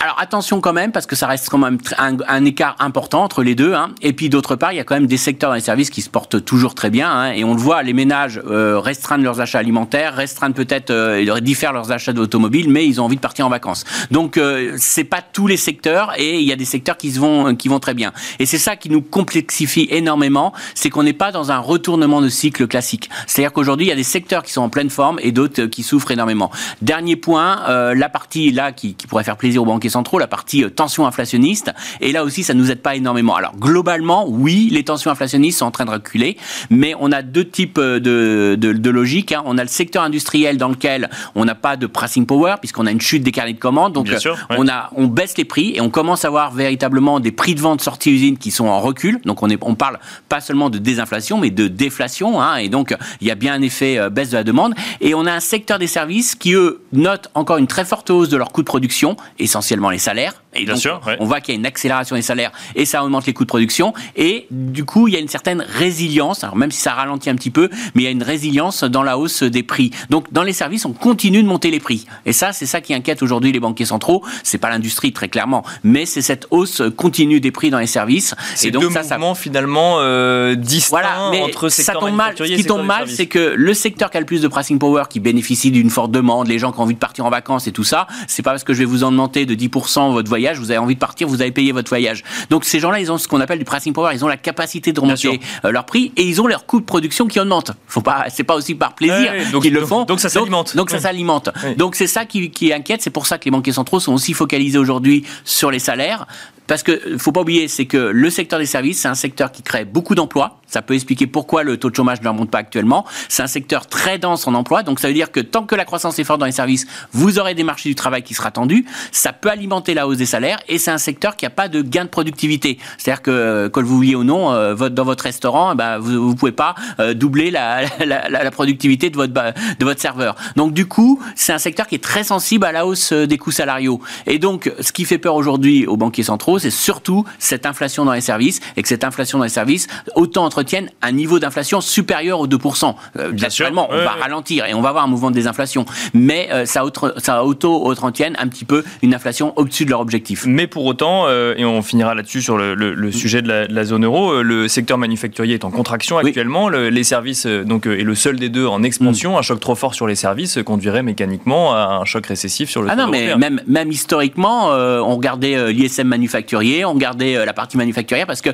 alors 0.00 0.16
attention 0.18 0.60
quand 0.60 0.72
même, 0.72 0.92
parce 0.92 1.06
que 1.06 1.16
ça 1.16 1.26
reste 1.26 1.48
quand 1.48 1.58
même 1.58 1.78
un, 1.98 2.44
écart 2.44 2.76
important 2.78 3.22
entre 3.22 3.42
les 3.42 3.54
deux. 3.54 3.74
Hein. 3.74 3.90
Et 4.02 4.12
puis 4.12 4.28
d'autre 4.28 4.56
part, 4.56 4.72
il 4.72 4.76
y 4.76 4.80
a 4.80 4.84
quand 4.84 4.94
même 4.94 5.06
des 5.06 5.16
secteurs 5.16 5.50
dans 5.50 5.54
les 5.54 5.60
services 5.60 5.90
qui 5.90 6.02
se 6.02 6.10
portent 6.10 6.44
toujours 6.44 6.74
très 6.74 6.90
bien. 6.90 7.10
Hein. 7.10 7.32
Et 7.32 7.44
on 7.44 7.54
le 7.54 7.60
voit, 7.60 7.82
les 7.82 7.92
ménages 7.92 8.40
euh, 8.46 8.78
restreignent 8.78 9.22
leurs 9.22 9.40
achats 9.40 9.58
alimentaires, 9.58 10.14
restreignent 10.14 10.52
peut-être, 10.52 10.90
euh, 10.90 11.40
diffèrent 11.40 11.72
leurs 11.72 11.92
achats 11.92 12.12
d'automobiles, 12.12 12.70
mais 12.70 12.86
ils 12.86 13.00
ont 13.00 13.04
envie 13.04 13.16
de 13.16 13.20
partir 13.20 13.46
en 13.46 13.50
vacances. 13.50 13.84
Donc 14.10 14.36
euh, 14.36 14.74
c'est 14.78 15.04
pas 15.04 15.22
tous 15.22 15.46
les 15.46 15.56
secteurs, 15.56 16.12
et 16.16 16.40
il 16.40 16.46
y 16.46 16.52
a 16.52 16.56
des 16.56 16.64
secteurs 16.64 16.96
qui 16.96 17.12
se 17.12 17.20
vont, 17.20 17.54
qui 17.54 17.68
vont 17.68 17.78
très 17.78 17.94
bien. 17.94 18.12
Et 18.38 18.46
c'est 18.46 18.58
ça 18.58 18.76
qui 18.76 18.90
nous 18.90 19.00
complexifie 19.00 19.86
énormément, 19.90 20.52
c'est 20.74 20.90
qu'on 20.90 21.04
n'est 21.04 21.12
pas 21.12 21.30
dans 21.30 21.52
un 21.52 21.58
retournement 21.58 22.20
de 22.20 22.28
cycle 22.28 22.66
classique. 22.66 23.08
C'est-à-dire 23.26 23.52
qu'aujourd'hui, 23.52 23.86
il 23.86 23.90
y 23.90 23.92
a 23.92 23.96
des 23.96 24.02
secteurs 24.02 24.42
qui 24.42 24.52
sont 24.52 24.62
en 24.62 24.68
pleine 24.68 24.90
forme 24.90 25.18
et 25.22 25.30
d'autres 25.30 25.66
qui 25.66 25.82
souffrent 25.82 26.10
énormément. 26.10 26.50
Dernier 26.82 27.16
point, 27.16 27.60
euh, 27.68 27.94
la 27.94 28.08
partie 28.08 28.50
là 28.50 28.72
qui, 28.72 28.94
qui 28.94 29.06
pourrait 29.06 29.24
faire 29.24 29.36
plaisir 29.36 29.62
banquiers 29.68 29.90
centraux, 29.90 30.18
la 30.18 30.26
partie 30.26 30.64
euh, 30.64 30.70
tension 30.70 31.06
inflationniste. 31.06 31.70
Et 32.00 32.12
là 32.12 32.24
aussi, 32.24 32.42
ça 32.42 32.54
nous 32.54 32.70
aide 32.70 32.80
pas 32.80 32.96
énormément. 32.96 33.36
Alors 33.36 33.54
globalement, 33.56 34.26
oui, 34.28 34.68
les 34.72 34.82
tensions 34.82 35.10
inflationnistes 35.10 35.58
sont 35.58 35.66
en 35.66 35.70
train 35.70 35.84
de 35.84 35.90
reculer, 35.90 36.36
mais 36.70 36.94
on 36.98 37.12
a 37.12 37.22
deux 37.22 37.44
types 37.44 37.78
euh, 37.78 38.00
de, 38.00 38.56
de, 38.56 38.72
de 38.72 38.90
logique. 38.90 39.32
Hein. 39.32 39.42
On 39.44 39.58
a 39.58 39.62
le 39.62 39.68
secteur 39.68 40.02
industriel 40.02 40.56
dans 40.56 40.68
lequel 40.68 41.10
on 41.34 41.44
n'a 41.44 41.54
pas 41.54 41.76
de 41.76 41.86
pricing 41.86 42.26
power 42.26 42.56
puisqu'on 42.58 42.86
a 42.86 42.90
une 42.90 43.00
chute 43.00 43.22
des 43.22 43.32
carnets 43.32 43.52
de 43.52 43.58
commandes. 43.58 43.92
Donc 43.92 44.08
sûr, 44.08 44.36
on 44.50 44.68
a, 44.68 44.90
on 44.96 45.06
baisse 45.06 45.36
les 45.36 45.44
prix 45.44 45.74
et 45.76 45.80
on 45.80 45.90
commence 45.90 46.24
à 46.24 46.28
avoir 46.28 46.52
véritablement 46.52 47.20
des 47.20 47.32
prix 47.32 47.54
de 47.54 47.60
vente 47.60 47.80
sortie 47.80 48.10
usine 48.10 48.38
qui 48.38 48.50
sont 48.50 48.66
en 48.66 48.80
recul. 48.80 49.20
Donc 49.24 49.42
on 49.42 49.50
est, 49.50 49.58
on 49.62 49.74
parle 49.74 49.98
pas 50.28 50.40
seulement 50.40 50.70
de 50.70 50.78
désinflation, 50.78 51.38
mais 51.38 51.50
de 51.50 51.68
déflation. 51.68 52.40
Hein. 52.40 52.56
Et 52.56 52.68
donc 52.68 52.96
il 53.20 53.26
y 53.26 53.30
a 53.30 53.34
bien 53.34 53.54
un 53.54 53.62
effet 53.62 53.98
euh, 53.98 54.10
baisse 54.10 54.30
de 54.30 54.36
la 54.36 54.44
demande. 54.44 54.74
Et 55.00 55.14
on 55.14 55.26
a 55.26 55.32
un 55.32 55.40
secteur 55.40 55.78
des 55.78 55.86
services 55.86 56.34
qui 56.34 56.54
eux 56.54 56.80
notent 56.92 57.28
encore 57.34 57.58
une 57.58 57.66
très 57.66 57.84
forte 57.84 58.10
hausse 58.10 58.28
de 58.28 58.36
leur 58.36 58.50
coût 58.50 58.62
de 58.62 58.66
production, 58.66 59.16
essentiellement 59.38 59.57
essentiellement 59.58 59.90
les 59.90 59.98
salaires. 59.98 60.42
Et 60.54 60.64
Bien 60.64 60.76
sûr, 60.76 61.00
on 61.20 61.26
voit 61.26 61.40
qu'il 61.40 61.54
y 61.54 61.56
a 61.56 61.60
une 61.60 61.66
accélération 61.66 62.16
des 62.16 62.22
salaires 62.22 62.52
et 62.74 62.84
ça 62.84 63.04
augmente 63.04 63.26
les 63.26 63.32
coûts 63.32 63.44
de 63.44 63.48
production. 63.48 63.92
Et 64.16 64.46
du 64.50 64.84
coup, 64.84 65.08
il 65.08 65.14
y 65.14 65.16
a 65.16 65.20
une 65.20 65.28
certaine 65.28 65.60
résilience, 65.60 66.42
alors 66.42 66.56
même 66.56 66.70
si 66.70 66.80
ça 66.80 66.94
ralentit 66.94 67.30
un 67.30 67.34
petit 67.34 67.50
peu, 67.50 67.68
mais 67.94 68.02
il 68.02 68.04
y 68.04 68.08
a 68.08 68.10
une 68.10 68.22
résilience 68.22 68.84
dans 68.84 69.02
la 69.02 69.18
hausse 69.18 69.42
des 69.42 69.62
prix. 69.62 69.90
Donc, 70.10 70.32
dans 70.32 70.42
les 70.42 70.52
services, 70.52 70.84
on 70.84 70.92
continue 70.92 71.42
de 71.42 71.48
monter 71.48 71.70
les 71.70 71.80
prix. 71.80 72.06
Et 72.24 72.32
ça, 72.32 72.52
c'est 72.52 72.66
ça 72.66 72.80
qui 72.80 72.94
inquiète 72.94 73.22
aujourd'hui 73.22 73.52
les 73.52 73.60
banquiers 73.60 73.84
centraux. 73.84 74.24
C'est 74.42 74.58
pas 74.58 74.70
l'industrie 74.70 75.12
très 75.12 75.28
clairement, 75.28 75.64
mais 75.82 76.06
c'est 76.06 76.22
cette 76.22 76.46
hausse 76.50 76.82
continue 76.96 77.40
des 77.40 77.50
prix 77.50 77.70
dans 77.70 77.78
les 77.78 77.86
services. 77.86 78.34
Et 78.62 78.70
donc, 78.70 78.84
deux 78.84 78.90
ça, 78.90 79.02
ça 79.02 79.18
finalement 79.34 79.96
euh, 79.98 80.56
voilà, 80.88 81.28
mais 81.30 81.42
entre 81.42 81.68
ça 81.68 81.92
tombe 81.92 82.14
mal. 82.14 82.34
Ce 82.36 82.44
qui 82.44 82.64
tombe 82.64 82.86
mal, 82.86 83.08
c'est 83.08 83.26
que 83.26 83.54
le 83.56 83.74
secteur 83.74 84.10
qui 84.10 84.16
a 84.16 84.20
le 84.20 84.26
plus 84.26 84.40
de 84.40 84.48
pricing 84.48 84.78
power, 84.78 85.04
qui 85.10 85.20
bénéficie 85.20 85.70
d'une 85.70 85.90
forte 85.90 86.10
demande, 86.10 86.48
les 86.48 86.58
gens 86.58 86.72
qui 86.72 86.78
ont 86.78 86.82
envie 86.82 86.94
de 86.94 86.98
partir 86.98 87.26
en 87.26 87.30
vacances 87.30 87.66
et 87.66 87.72
tout 87.72 87.84
ça, 87.84 88.06
c'est 88.26 88.42
pas 88.42 88.50
parce 88.50 88.64
que 88.64 88.72
je 88.72 88.80
vais 88.80 88.84
vous 88.84 89.04
en 89.04 89.10
demander 89.10 89.46
de 89.48 89.54
10% 89.54 90.12
votre 90.12 90.28
voyage, 90.28 90.58
vous 90.58 90.70
avez 90.70 90.78
envie 90.78 90.94
de 90.94 91.00
partir, 91.00 91.26
vous 91.26 91.40
avez 91.40 91.50
payé 91.50 91.72
votre 91.72 91.88
voyage. 91.88 92.22
Donc 92.50 92.64
ces 92.64 92.80
gens-là, 92.80 93.00
ils 93.00 93.10
ont 93.10 93.18
ce 93.18 93.26
qu'on 93.26 93.40
appelle 93.40 93.58
du 93.58 93.64
pricing 93.64 93.92
power, 93.92 94.10
ils 94.14 94.24
ont 94.24 94.28
la 94.28 94.36
capacité 94.36 94.92
de 94.92 95.00
remonter 95.00 95.40
euh, 95.64 95.70
leur 95.70 95.84
prix 95.84 96.12
et 96.16 96.22
ils 96.22 96.40
ont 96.40 96.46
leur 96.46 96.66
coût 96.66 96.80
de 96.80 96.84
production 96.84 97.26
qui 97.26 97.40
augmente. 97.40 97.72
Faut 97.86 98.00
pas, 98.00 98.26
c'est 98.28 98.44
pas 98.44 98.54
aussi 98.54 98.74
par 98.74 98.94
plaisir 98.94 99.32
qu'ils 99.60 99.72
le 99.72 99.84
font. 99.84 100.04
Donc 100.04 100.20
ça 100.20 100.28
s'alimente. 100.28 100.76
Donc, 100.76 100.90
ça 100.90 101.00
s'alimente. 101.00 101.50
Donc 101.76 101.94
c'est 101.94 102.06
ça 102.06 102.24
qui, 102.24 102.50
qui 102.50 102.72
inquiète. 102.72 103.02
C'est 103.02 103.10
pour 103.10 103.26
ça 103.26 103.38
que 103.38 103.44
les 103.44 103.50
banquiers 103.50 103.72
centraux 103.72 104.00
sont 104.00 104.12
aussi 104.12 104.34
focalisés 104.34 104.78
aujourd'hui 104.78 105.24
sur 105.44 105.70
les 105.70 105.78
salaires. 105.78 106.26
Parce 106.68 106.82
que 106.82 107.16
faut 107.18 107.32
pas 107.32 107.40
oublier, 107.40 107.66
c'est 107.66 107.86
que 107.86 107.96
le 107.96 108.30
secteur 108.30 108.58
des 108.58 108.66
services, 108.66 109.00
c'est 109.00 109.08
un 109.08 109.14
secteur 109.14 109.50
qui 109.50 109.62
crée 109.62 109.84
beaucoup 109.84 110.14
d'emplois. 110.14 110.58
Ça 110.66 110.82
peut 110.82 110.94
expliquer 110.94 111.26
pourquoi 111.26 111.62
le 111.62 111.78
taux 111.78 111.88
de 111.88 111.96
chômage 111.96 112.20
ne 112.20 112.28
remonte 112.28 112.50
pas 112.50 112.58
actuellement. 112.58 113.06
C'est 113.28 113.42
un 113.42 113.46
secteur 113.46 113.86
très 113.86 114.18
dense 114.18 114.46
en 114.46 114.52
emploi, 114.52 114.82
donc 114.82 115.00
ça 115.00 115.08
veut 115.08 115.14
dire 115.14 115.32
que 115.32 115.40
tant 115.40 115.64
que 115.64 115.74
la 115.74 115.86
croissance 115.86 116.18
est 116.18 116.24
forte 116.24 116.40
dans 116.40 116.46
les 116.46 116.52
services, 116.52 116.86
vous 117.12 117.38
aurez 117.38 117.54
des 117.54 117.64
marchés 117.64 117.88
du 117.88 117.94
travail 117.94 118.22
qui 118.22 118.34
sera 118.34 118.50
tendu. 118.50 118.84
Ça 119.10 119.32
peut 119.32 119.48
alimenter 119.48 119.94
la 119.94 120.06
hausse 120.06 120.18
des 120.18 120.26
salaires 120.26 120.58
et 120.68 120.76
c'est 120.76 120.90
un 120.90 120.98
secteur 120.98 121.36
qui 121.36 121.46
n'a 121.46 121.50
pas 121.50 121.68
de 121.68 121.80
gain 121.80 122.04
de 122.04 122.10
productivité. 122.10 122.78
C'est-à-dire 122.98 123.22
que, 123.22 123.68
que 123.68 123.80
vous 123.80 123.96
vouliez 123.96 124.14
ou 124.14 124.24
non, 124.24 124.52
euh, 124.52 124.74
dans 124.90 125.04
votre 125.04 125.24
restaurant, 125.24 125.72
eh 125.72 125.74
ben, 125.74 125.96
vous 125.98 126.30
ne 126.30 126.34
pouvez 126.34 126.52
pas 126.52 126.74
euh, 127.00 127.14
doubler 127.14 127.50
la, 127.50 127.80
la, 128.04 128.50
productivité 128.50 129.08
de 129.08 129.16
votre, 129.16 129.32
de 129.32 129.84
votre 129.84 130.00
serveur. 130.00 130.36
Donc 130.56 130.74
du 130.74 130.86
coup, 130.86 131.18
c'est 131.34 131.54
un 131.54 131.58
secteur 131.58 131.86
qui 131.86 131.94
est 131.94 132.04
très 132.04 132.24
sensible 132.24 132.66
à 132.66 132.72
la 132.72 132.86
hausse 132.86 133.12
euh, 133.12 133.26
des 133.26 133.38
coûts 133.38 133.52
salariaux. 133.52 134.02
Et 134.26 134.38
donc, 134.38 134.70
ce 134.80 134.92
qui 134.92 135.06
fait 135.06 135.18
peur 135.18 135.34
aujourd'hui 135.34 135.86
aux 135.86 135.96
banquiers 135.96 136.24
centraux, 136.24 136.57
c'est 136.58 136.70
surtout 136.70 137.24
cette 137.38 137.66
inflation 137.66 138.04
dans 138.04 138.12
les 138.12 138.20
services 138.20 138.60
et 138.76 138.82
que 138.82 138.88
cette 138.88 139.04
inflation 139.04 139.38
dans 139.38 139.44
les 139.44 139.50
services 139.50 139.86
autant 140.14 140.44
entretienne 140.44 140.90
un 141.02 141.12
niveau 141.12 141.38
d'inflation 141.38 141.80
supérieur 141.80 142.40
aux 142.40 142.46
2%. 142.46 142.94
Euh, 143.18 143.32
Bien 143.32 143.50
sûr, 143.50 143.68
on 143.72 143.86
va 143.88 144.10
ralentir 144.10 144.66
et 144.66 144.74
on 144.74 144.80
va 144.80 144.90
avoir 144.90 145.04
un 145.04 145.08
mouvement 145.08 145.30
de 145.30 145.34
désinflation, 145.34 145.84
mais 146.14 146.48
euh, 146.52 146.66
ça, 146.66 146.84
auto, 146.84 147.08
ça 147.18 147.44
auto-entretienne 147.44 148.36
un 148.38 148.48
petit 148.48 148.64
peu 148.64 148.84
une 149.02 149.14
inflation 149.14 149.52
au-dessus 149.56 149.84
de 149.84 149.90
leur 149.90 150.00
objectif. 150.00 150.44
Mais 150.46 150.66
pour 150.66 150.84
autant, 150.86 151.24
euh, 151.26 151.54
et 151.56 151.64
on 151.64 151.82
finira 151.82 152.14
là-dessus 152.14 152.42
sur 152.42 152.56
le, 152.56 153.10
sujet 153.12 153.42
de 153.42 153.48
la, 153.48 153.84
zone 153.84 154.04
euro, 154.04 154.42
le 154.42 154.68
secteur 154.68 154.98
manufacturier 154.98 155.54
est 155.54 155.64
en 155.64 155.70
contraction 155.70 156.18
actuellement. 156.18 156.68
les 156.68 157.04
services 157.04 157.46
donc 157.46 157.86
est 157.86 158.02
le 158.02 158.14
seul 158.14 158.36
des 158.36 158.48
deux 158.48 158.66
en 158.66 158.82
expansion. 158.82 159.34
Mm. 159.34 159.38
Un 159.38 159.42
choc 159.42 159.60
trop 159.60 159.74
fort 159.74 159.94
sur 159.94 160.06
les 160.06 160.14
services 160.14 160.58
conduirait 160.64 161.02
mécaniquement 161.02 161.74
à 161.74 161.98
un 162.00 162.04
choc 162.04 162.26
récessif 162.26 162.70
sur 162.70 162.82
le. 162.82 162.88
Ah 162.90 162.96
non, 162.96 163.06
mais 163.08 163.36
même, 163.36 163.60
même 163.66 163.90
historiquement, 163.90 164.68
on 164.68 165.16
regardait 165.16 165.72
l'ISM 165.72 166.08
manufacturier, 166.08 166.47
on 166.56 166.92
regardait 166.94 167.44
la 167.44 167.52
partie 167.52 167.76
manufacturière 167.76 168.26
parce 168.26 168.40
que 168.40 168.50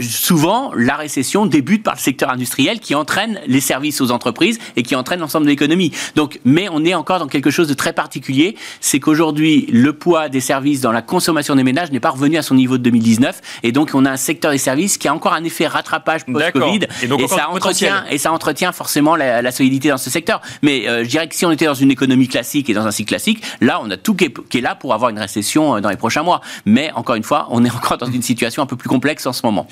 souvent, 0.00 0.72
la 0.74 0.96
récession 0.96 1.46
débute 1.46 1.82
par 1.82 1.94
le 1.94 2.00
secteur 2.00 2.30
industriel 2.30 2.80
qui 2.80 2.94
entraîne 2.94 3.40
les 3.46 3.60
services 3.60 4.00
aux 4.00 4.10
entreprises 4.10 4.58
et 4.76 4.82
qui 4.82 4.94
entraîne 4.94 5.20
l'ensemble 5.20 5.46
de 5.46 5.50
l'économie. 5.50 5.92
Donc, 6.14 6.40
mais 6.44 6.68
on 6.70 6.84
est 6.84 6.94
encore 6.94 7.18
dans 7.18 7.26
quelque 7.26 7.50
chose 7.50 7.68
de 7.68 7.74
très 7.74 7.92
particulier, 7.92 8.56
c'est 8.80 9.00
qu'aujourd'hui, 9.00 9.66
le 9.72 9.92
poids 9.92 10.28
des 10.28 10.40
services 10.40 10.80
dans 10.80 10.92
la 10.92 11.02
consommation 11.02 11.56
des 11.56 11.64
ménages 11.64 11.90
n'est 11.90 12.00
pas 12.00 12.10
revenu 12.10 12.36
à 12.36 12.42
son 12.42 12.54
niveau 12.54 12.78
de 12.78 12.82
2019, 12.84 13.40
et 13.62 13.72
donc 13.72 13.90
on 13.94 14.04
a 14.04 14.10
un 14.10 14.16
secteur 14.16 14.52
des 14.52 14.58
services 14.58 14.98
qui 14.98 15.08
a 15.08 15.14
encore 15.14 15.32
un 15.32 15.44
effet 15.44 15.66
rattrapage 15.66 16.24
post-Covid, 16.24 16.80
et, 17.02 17.28
ça 17.28 17.50
entretient 17.50 18.04
et 18.10 18.18
ça 18.18 18.32
entretient 18.32 18.72
forcément 18.72 19.16
la, 19.16 19.50
solidité 19.50 19.88
dans 19.88 19.98
ce 19.98 20.10
secteur. 20.10 20.40
Mais 20.62 20.88
euh, 20.88 21.04
je 21.04 21.08
dirais 21.08 21.28
que 21.28 21.34
si 21.34 21.46
on 21.46 21.50
était 21.50 21.64
dans 21.64 21.74
une 21.74 21.90
économie 21.90 22.28
classique 22.28 22.68
et 22.70 22.74
dans 22.74 22.86
un 22.86 22.90
cycle 22.90 23.08
classique, 23.08 23.42
là, 23.60 23.80
on 23.82 23.90
a 23.90 23.96
tout 23.96 24.14
qui 24.14 24.26
est, 24.26 24.48
qui 24.48 24.58
est 24.58 24.60
là 24.60 24.74
pour 24.74 24.94
avoir 24.94 25.10
une 25.10 25.18
récession 25.18 25.76
euh, 25.76 25.80
dans 25.80 25.90
les 25.90 25.96
prochains 25.96 26.22
mois. 26.22 26.40
Mais 26.66 26.92
encore 26.94 27.16
une 27.16 27.22
fois, 27.22 27.48
on 27.50 27.64
est 27.64 27.70
encore 27.70 27.98
dans 27.98 28.10
une 28.10 28.22
situation 28.22 28.62
un 28.62 28.66
peu 28.66 28.76
plus 28.76 28.88
complexe 28.88 29.26
en 29.26 29.32
ce 29.32 29.40
moment. 29.44 29.66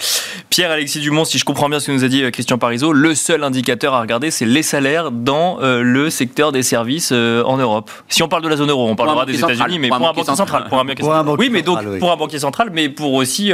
Pierre-Alexis 0.50 1.00
Dumont, 1.00 1.24
si 1.24 1.38
je 1.38 1.44
comprends 1.44 1.68
bien 1.68 1.80
ce 1.80 1.88
que 1.88 1.92
nous 1.92 2.04
a 2.04 2.08
dit 2.08 2.22
euh, 2.22 2.30
Christian 2.30 2.56
Parizeau, 2.56 2.92
le 2.92 3.14
seul 3.14 3.44
indicateur 3.44 3.94
à 3.94 4.00
regarder, 4.00 4.30
c'est 4.30 4.46
les 4.46 4.62
salaires 4.62 5.10
dans 5.10 5.58
euh, 5.60 5.82
le 5.82 6.08
secteur 6.08 6.52
des 6.52 6.62
services 6.62 7.10
euh, 7.12 7.42
en 7.44 7.56
Europe. 7.56 7.90
Si 8.08 8.22
on 8.22 8.28
parle 8.28 8.42
de 8.42 8.48
la 8.48 8.56
zone 8.56 8.70
euro, 8.70 8.88
on 8.88 8.96
parlera 8.96 9.26
des 9.26 9.38
États-Unis, 9.38 9.78
mais 9.78 9.88
pour, 9.88 9.96
un, 9.96 10.12
banquier 10.12 10.24
central. 10.24 10.66
Pour 10.68 10.78
un 10.78 10.84
banquier 10.84 11.02
central. 11.02 11.36
oui, 11.38 11.50
mais 11.50 11.62
donc 11.62 11.98
pour 11.98 12.10
un 12.10 12.16
banquier 12.16 12.38
central, 12.38 12.70
mais 12.72 12.88
pour 12.88 13.12
aussi 13.14 13.52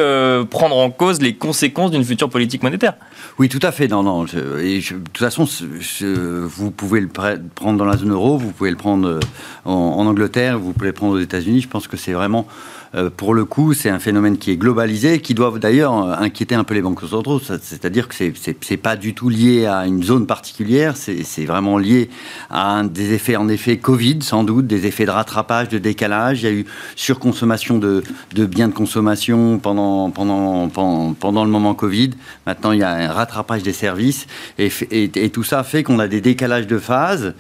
prendre 0.51 0.77
en 0.77 0.91
cause 0.91 1.21
les 1.21 1.35
conséquences 1.35 1.91
d'une 1.91 2.05
future 2.05 2.29
politique 2.29 2.63
monétaire. 2.63 2.95
Oui, 3.39 3.49
tout 3.49 3.59
à 3.63 3.73
fait. 3.73 3.89
Non, 3.89 4.03
non. 4.03 4.27
et 4.27 4.79
de 4.79 4.83
toute 4.83 5.19
façon, 5.19 5.49
vous 6.05 6.71
pouvez 6.71 7.01
le 7.01 7.09
prendre 7.09 7.79
dans 7.79 7.85
la 7.85 7.97
zone 7.97 8.13
euro, 8.13 8.39
vous 8.39 8.53
pouvez 8.53 8.71
le 8.71 8.77
prendre 8.77 9.19
en, 9.65 9.73
en 9.73 10.07
Angleterre, 10.07 10.59
vous 10.59 10.73
pouvez 10.73 10.89
le 10.89 10.93
prendre 10.93 11.15
aux 11.15 11.21
États-Unis. 11.21 11.63
Je 11.63 11.69
pense 11.69 11.89
que 11.89 11.97
c'est 11.97 12.13
vraiment 12.13 12.47
pour 13.17 13.33
le 13.33 13.45
coup, 13.45 13.73
c'est 13.73 13.89
un 13.89 13.99
phénomène 13.99 14.37
qui 14.37 14.51
est 14.51 14.57
globalisé, 14.57 15.21
qui 15.21 15.33
doit 15.35 15.59
d'ailleurs 15.59 15.95
inquiéter 15.95 16.52
un 16.55 16.65
peu 16.65 16.75
les 16.75 16.83
banques 16.83 17.01
centraux. 17.03 17.41
C'est-à-dire 17.41 18.09
que 18.09 18.15
c'est 18.15 18.77
pas 18.77 18.97
du 18.97 19.15
tout 19.15 19.29
lié 19.29 19.67
à 19.67 19.87
une 19.87 20.03
zone 20.03 20.27
particulière, 20.27 20.97
c'est 20.97 21.45
vraiment 21.45 21.79
lié 21.79 22.11
à 22.51 22.83
des 22.85 23.13
effets, 23.13 23.37
en 23.37 23.49
effet, 23.49 23.79
Covid, 23.79 24.19
sans 24.23 24.45
doute, 24.45 24.67
des 24.67 24.87
effets 24.87 25.05
de 25.07 25.11
rattrapage, 25.11 25.69
de 25.69 25.79
décalage. 25.79 26.43
Il 26.43 26.45
y 26.45 26.49
a 26.49 26.53
eu 26.53 26.67
surconsommation 26.97 27.79
de, 27.79 28.03
de 28.35 28.47
biens 28.47 28.69
de 28.69 28.75
consommation 28.75 29.59
pendant, 29.59 30.11
pendant, 30.11 30.69
pendant, 30.69 31.45
le 31.45 31.51
moment 31.51 31.75
Covid. 31.75 32.11
Maintenant, 32.47 32.73
il 32.73 32.81
y 32.81 32.83
a 32.83 32.91
un 32.91 33.13
rattrapage 33.13 33.63
des 33.63 33.73
services. 33.73 34.27
Et, 34.59 34.71
et, 34.91 35.31
tout 35.31 35.45
ça 35.45 35.63
fait 35.65 35.83
qu'on 35.83 35.99
a 35.99 36.09
des 36.09 36.21
décalages 36.21 36.67
de 36.67 36.79
phase. 36.79 37.35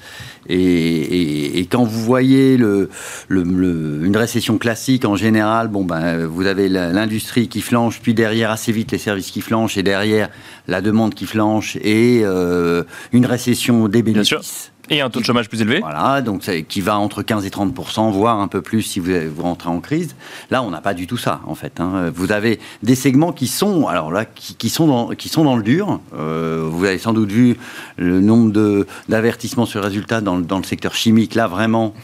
Et, 0.48 1.60
et, 1.60 1.66
quand 1.66 1.84
vous 1.84 2.02
voyez 2.02 2.56
le, 2.56 2.88
le, 3.28 4.04
une 4.04 4.16
récession 4.16 4.58
classique 4.58 5.04
en 5.04 5.16
général, 5.16 5.68
bon, 5.68 5.84
ben, 5.84 6.26
vous 6.26 6.46
avez 6.46 6.68
l'industrie 6.68 7.48
qui 7.48 7.60
flanche, 7.60 8.00
puis 8.02 8.14
derrière 8.14 8.50
assez 8.50 8.72
vite 8.72 8.90
les 8.92 8.98
services 9.02 9.30
qui 9.30 9.40
flanchent, 9.40 9.76
et 9.76 9.82
derrière 9.82 10.28
la 10.68 10.80
demande 10.80 11.14
qui 11.14 11.26
flanche, 11.26 11.76
et 11.76 12.22
euh, 12.24 12.84
une 13.12 13.26
récession 13.26 13.88
des 13.88 14.02
bénéfices. 14.02 14.72
Et 14.90 15.00
un 15.00 15.10
taux 15.10 15.20
de 15.20 15.24
chômage 15.24 15.48
plus 15.48 15.60
élevé 15.62 15.78
Voilà, 15.80 16.20
donc 16.22 16.42
qui 16.68 16.80
va 16.80 16.98
entre 16.98 17.22
15 17.22 17.46
et 17.46 17.50
30% 17.50 18.10
voire 18.10 18.40
un 18.40 18.48
peu 18.48 18.60
plus 18.62 18.82
si 18.82 19.00
vous, 19.00 19.12
vous 19.34 19.42
rentrez 19.42 19.70
en 19.70 19.80
crise. 19.80 20.16
Là, 20.50 20.62
on 20.62 20.70
n'a 20.70 20.80
pas 20.80 20.92
du 20.92 21.06
tout 21.06 21.16
ça, 21.16 21.40
en 21.46 21.54
fait. 21.54 21.80
Hein. 21.80 22.10
Vous 22.14 22.32
avez 22.32 22.58
des 22.82 22.96
segments 22.96 23.32
qui 23.32 23.46
sont, 23.46 23.86
alors 23.86 24.10
là, 24.10 24.24
qui, 24.24 24.68
sont, 24.68 24.86
dans, 24.88 25.08
qui 25.10 25.28
sont 25.28 25.44
dans 25.44 25.56
le 25.56 25.62
dur. 25.62 26.00
Euh, 26.14 26.68
vous 26.68 26.84
avez 26.84 26.98
sans 26.98 27.12
doute 27.12 27.30
vu 27.30 27.56
le 27.96 28.20
nombre 28.20 28.84
d'avertissements 29.08 29.66
sur 29.66 29.82
résultats 29.82 30.20
dans, 30.20 30.38
dans 30.38 30.58
le 30.58 30.64
secteur 30.64 30.94
chimique. 30.94 31.36
Là, 31.36 31.46
vraiment, 31.46 31.94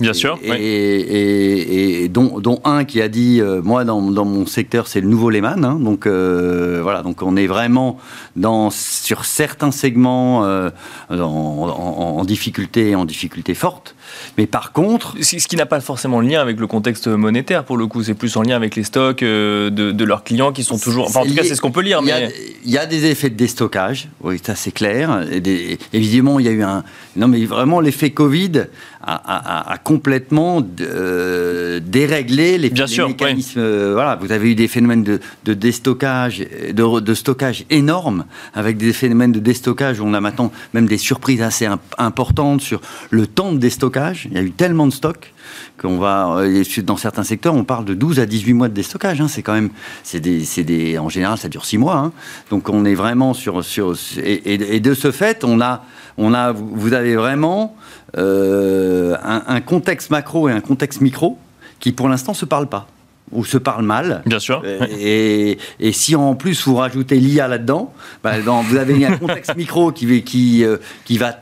Bien 0.00 0.12
sûr. 0.12 0.38
Et, 0.44 2.02
et, 2.04 2.08
dont, 2.08 2.38
dont, 2.38 2.60
un 2.64 2.84
qui 2.84 3.02
a 3.02 3.08
dit, 3.08 3.40
euh, 3.40 3.60
moi 3.62 3.84
dans, 3.84 4.00
dans, 4.00 4.24
mon 4.24 4.46
secteur 4.46 4.86
c'est 4.86 5.00
le 5.00 5.08
nouveau 5.08 5.30
Lehman, 5.30 5.64
hein, 5.64 5.78
donc 5.80 6.06
euh, 6.06 6.78
voilà, 6.82 7.02
donc 7.02 7.22
on 7.22 7.36
est 7.36 7.46
vraiment 7.46 7.98
dans 8.36 8.70
sur 8.70 9.24
certains 9.24 9.72
segments 9.72 10.44
euh, 10.44 10.70
en, 11.10 11.16
en, 11.16 12.24
difficulté, 12.24 12.94
en 12.94 13.04
difficulté 13.04 13.54
forte. 13.54 13.96
Mais 14.36 14.46
par 14.46 14.72
contre, 14.72 15.14
ce 15.20 15.48
qui 15.48 15.56
n'a 15.56 15.66
pas 15.66 15.80
forcément 15.80 16.20
lien 16.20 16.40
avec 16.40 16.60
le 16.60 16.66
contexte 16.66 17.08
monétaire 17.08 17.64
pour 17.64 17.76
le 17.76 17.86
coup, 17.86 18.02
c'est 18.02 18.14
plus 18.14 18.36
en 18.36 18.42
lien 18.42 18.54
avec 18.54 18.76
les 18.76 18.84
stocks 18.84 19.20
de, 19.20 19.70
de, 19.70 20.04
leurs 20.04 20.22
clients 20.22 20.52
qui 20.52 20.62
sont 20.62 20.78
toujours. 20.78 21.06
Enfin, 21.06 21.20
en 21.20 21.26
tout 21.26 21.34
cas, 21.34 21.42
c'est 21.42 21.54
ce 21.54 21.60
qu'on 21.60 21.72
peut 21.72 21.82
lire. 21.82 22.00
Il 22.02 22.08
y, 22.08 22.12
a, 22.12 22.28
il 22.64 22.70
y, 22.70 22.78
a 22.78 22.86
des 22.86 23.06
effets 23.06 23.30
de 23.30 23.36
déstockage, 23.36 24.08
oui, 24.22 24.40
ça 24.42 24.54
c'est 24.54 24.70
clair. 24.70 25.26
Et 25.30 25.78
évidemment, 25.92 26.38
il 26.38 26.46
y 26.46 26.48
a 26.48 26.52
eu 26.52 26.62
un. 26.62 26.84
Non, 27.16 27.26
mais 27.26 27.44
vraiment 27.44 27.80
l'effet 27.80 28.10
Covid 28.10 28.66
a, 29.08 29.78
complètement 29.82 30.62
euh, 30.80 31.80
déréglé 31.80 32.58
les, 32.58 32.70
mécanismes. 32.70 33.60
Euh, 33.60 33.92
voilà, 33.94 34.16
vous 34.16 34.32
avez 34.32 34.50
eu 34.50 34.54
des 34.54 34.68
phénomènes 34.68 35.04
de, 35.04 35.54
déstockage, 35.54 36.44
de, 36.72 37.14
stockage 37.14 37.64
énormes, 37.70 38.24
avec 38.54 38.76
des 38.76 38.92
phénomènes 38.92 39.32
de 39.32 39.40
déstockage 39.40 40.00
où 40.00 40.04
on 40.04 40.14
a 40.14 40.20
maintenant 40.20 40.52
même 40.74 40.86
des 40.86 40.98
surprises 40.98 41.42
assez 41.42 41.66
importantes 41.96 42.60
sur 42.60 42.80
le 43.10 43.26
temps 43.26 43.52
de 43.52 43.58
déstockage. 43.58 44.28
Il 44.30 44.36
y 44.36 44.38
a 44.38 44.42
eu 44.42 44.50
tellement 44.50 44.86
de 44.86 44.92
stocks 44.92 45.32
qu'on 45.78 45.98
va 45.98 46.38
euh, 46.38 46.64
dans 46.82 46.96
certains 46.96 47.22
secteurs 47.22 47.54
on 47.54 47.64
parle 47.64 47.84
de 47.84 47.94
12 47.94 48.20
à 48.20 48.26
18 48.26 48.52
mois 48.52 48.68
de 48.68 48.74
déstockage 48.74 49.20
hein. 49.20 49.28
c'est 49.28 49.42
quand 49.42 49.54
même 49.54 49.70
c'est 50.02 50.20
des, 50.20 50.44
des, 50.64 50.98
en 50.98 51.08
général 51.08 51.38
ça 51.38 51.48
dure 51.48 51.64
6 51.64 51.78
mois 51.78 51.96
hein. 51.96 52.12
donc 52.50 52.68
on 52.68 52.84
est 52.84 52.94
vraiment 52.94 53.34
sur, 53.34 53.64
sur 53.64 53.94
et, 54.18 54.74
et, 54.74 54.80
de 54.80 54.94
ce 54.94 55.10
fait 55.10 55.44
on 55.44 55.60
a 55.60 55.84
on 56.16 56.34
a 56.34 56.52
vous 56.52 56.92
avez 56.92 57.16
vraiment 57.16 57.76
euh, 58.16 59.16
un, 59.22 59.60
contexte 59.60 60.10
macro 60.10 60.48
et 60.48 60.52
un 60.52 60.60
contexte 60.60 61.00
micro 61.02 61.38
qui 61.78 61.92
pour 61.92 62.08
l'instant 62.08 62.32
se 62.32 62.46
parlent 62.46 62.68
pas 62.68 62.86
ou 63.30 63.44
se 63.44 63.58
parlent 63.58 63.84
mal. 63.84 64.22
Bien 64.24 64.38
sûr. 64.38 64.62
Et, 64.98 65.58
et 65.78 65.92
si 65.92 66.16
en 66.16 66.34
plus 66.34 66.66
vous 66.66 66.76
rajoutez 66.76 67.16
l'IA 67.16 67.48
là-dedans, 67.48 67.92
bah, 68.24 68.32
vous 68.40 68.76
avez 68.76 69.04
un 69.04 69.18
contexte 69.18 69.54
micro 69.58 69.92
qui, 69.92 70.22
qui, 70.22 70.64
euh, 70.64 70.78
qui 71.04 71.18
va 71.18 71.38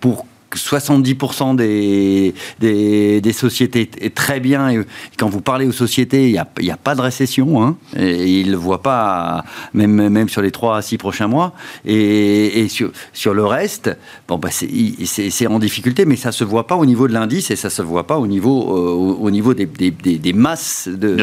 pour 0.00 0.24
70% 0.56 1.56
des, 1.56 2.34
des, 2.58 3.20
des, 3.20 3.32
sociétés 3.32 3.90
est 4.00 4.14
très 4.14 4.40
bien. 4.40 4.70
Et 4.70 4.84
quand 5.16 5.28
vous 5.28 5.40
parlez 5.40 5.66
aux 5.66 5.72
sociétés, 5.72 6.26
il 6.28 6.32
n'y 6.32 6.38
a, 6.70 6.74
a, 6.74 6.76
pas 6.76 6.94
de 6.94 7.00
récession. 7.00 7.62
Hein, 7.62 7.76
et 7.96 8.40
ils 8.40 8.46
ne 8.46 8.52
le 8.52 8.56
voient 8.56 8.82
pas, 8.82 9.44
même, 9.74 10.08
même 10.08 10.28
sur 10.28 10.42
les 10.42 10.50
3 10.50 10.76
à 10.76 10.82
6 10.82 10.98
prochains 10.98 11.28
mois. 11.28 11.52
Et, 11.84 12.60
et 12.60 12.68
sur, 12.68 12.90
sur 13.12 13.34
le 13.34 13.44
reste, 13.44 13.96
bon, 14.28 14.38
bah 14.38 14.48
c'est 14.50 15.46
en 15.46 15.58
difficulté, 15.58 16.04
mais 16.04 16.16
ça 16.16 16.30
ne 16.30 16.34
se 16.34 16.44
voit 16.44 16.66
pas 16.66 16.76
au 16.76 16.86
niveau 16.86 17.08
de 17.08 17.12
l'indice 17.12 17.50
et 17.50 17.56
ça 17.56 17.68
ne 17.68 17.72
se 17.72 17.82
voit 17.82 18.06
pas 18.06 18.18
au 18.18 18.26
niveau, 18.26 18.76
euh, 18.76 19.16
au, 19.20 19.30
niveau 19.30 19.54
des, 19.54 19.66
des, 19.66 19.90
des, 19.90 20.32
masses 20.32 20.88
de, 20.88 21.16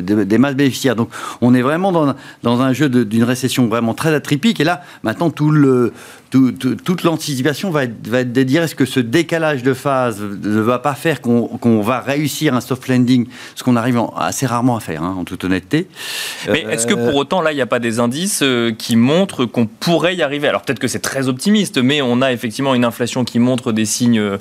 des 0.00 0.38
masses 0.38 0.56
bénéficiaires. 0.56 0.96
Donc 0.96 1.10
on 1.40 1.54
est 1.54 1.62
vraiment 1.62 1.92
dans, 1.92 2.14
dans 2.42 2.60
un 2.60 2.72
jeu 2.72 2.88
d'une 2.88 3.24
récession 3.24 3.66
vraiment 3.66 3.94
très 3.94 4.14
atypique. 4.14 4.60
Et 4.60 4.64
là, 4.64 4.82
maintenant, 5.02 5.30
tout 5.30 5.50
le, 5.50 5.92
toute 6.32 7.02
l'anticipation 7.02 7.70
va 7.70 7.84
être, 7.84 8.08
va 8.08 8.20
être 8.20 8.32
de 8.32 8.42
dire 8.42 8.62
est-ce 8.62 8.74
que 8.74 8.86
ce 8.86 9.00
décalage 9.00 9.62
de 9.62 9.74
phase 9.74 10.22
ne 10.22 10.60
va 10.60 10.78
pas 10.78 10.94
faire 10.94 11.20
qu'on 11.20 11.80
va 11.82 12.00
réussir 12.00 12.54
un 12.54 12.62
soft 12.62 12.88
landing, 12.88 13.26
ce 13.54 13.62
qu'on 13.62 13.76
arrive 13.76 14.00
assez 14.16 14.46
rarement 14.46 14.76
à 14.76 14.80
faire, 14.80 15.02
hein, 15.02 15.14
en 15.18 15.24
toute 15.24 15.44
honnêteté? 15.44 15.88
Mais 16.48 16.64
est-ce 16.70 16.86
que 16.86 16.94
pour 16.94 17.16
autant, 17.16 17.42
là, 17.42 17.52
il 17.52 17.56
n'y 17.56 17.60
a 17.60 17.66
pas 17.66 17.80
des 17.80 18.00
indices 18.00 18.40
euh, 18.42 18.72
qui 18.72 18.96
montrent 18.96 19.44
qu'on 19.44 19.66
pourrait 19.66 20.16
y 20.16 20.22
arriver? 20.22 20.48
Alors 20.48 20.62
peut-être 20.62 20.78
que 20.78 20.88
c'est 20.88 21.00
très 21.00 21.28
optimiste, 21.28 21.76
mais 21.76 22.00
on 22.00 22.22
a 22.22 22.32
effectivement 22.32 22.74
une 22.74 22.86
inflation 22.86 23.24
qui 23.24 23.38
montre 23.38 23.72
des 23.72 23.84
signes, 23.84 24.18
euh, 24.18 24.38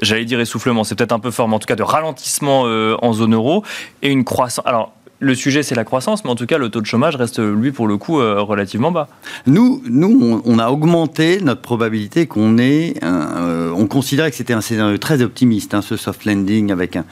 j'allais 0.00 0.24
dire 0.24 0.38
essoufflement, 0.38 0.84
c'est 0.84 0.94
peut-être 0.94 1.12
un 1.12 1.18
peu 1.18 1.32
fort, 1.32 1.48
mais 1.48 1.56
en 1.56 1.58
tout 1.58 1.66
cas 1.66 1.76
de 1.76 1.82
ralentissement 1.82 2.66
euh, 2.66 2.96
en 3.02 3.12
zone 3.12 3.34
euro, 3.34 3.64
et 4.02 4.10
une 4.10 4.24
croissance. 4.24 4.64
Alors 4.64 4.92
le 5.22 5.36
sujet, 5.36 5.62
c'est 5.62 5.76
la 5.76 5.84
croissance, 5.84 6.24
mais 6.24 6.30
en 6.30 6.34
tout 6.34 6.46
cas, 6.46 6.58
le 6.58 6.68
taux 6.68 6.80
de 6.80 6.86
chômage 6.86 7.14
reste, 7.14 7.38
lui, 7.38 7.70
pour 7.70 7.86
le 7.86 7.96
coup, 7.96 8.20
euh, 8.20 8.40
relativement 8.40 8.90
bas. 8.90 9.08
Nous, 9.46 9.80
nous 9.88 10.42
on, 10.44 10.58
a 10.58 10.68
augmenté 10.68 11.40
notre 11.40 11.60
probabilité 11.60 12.26
qu'on 12.26 12.58
ait. 12.58 12.94
Euh, 13.04 13.72
on 13.76 13.86
considérait 13.86 14.30
que 14.30 14.36
c'était 14.36 14.52
un 14.52 14.60
scénario 14.60 14.98
très 14.98 15.22
optimiste, 15.22 15.74
hein, 15.74 15.80
ce 15.80 15.96
soft 15.96 16.24
landing 16.24 16.72
avec 16.72 16.96
un, 16.96 17.04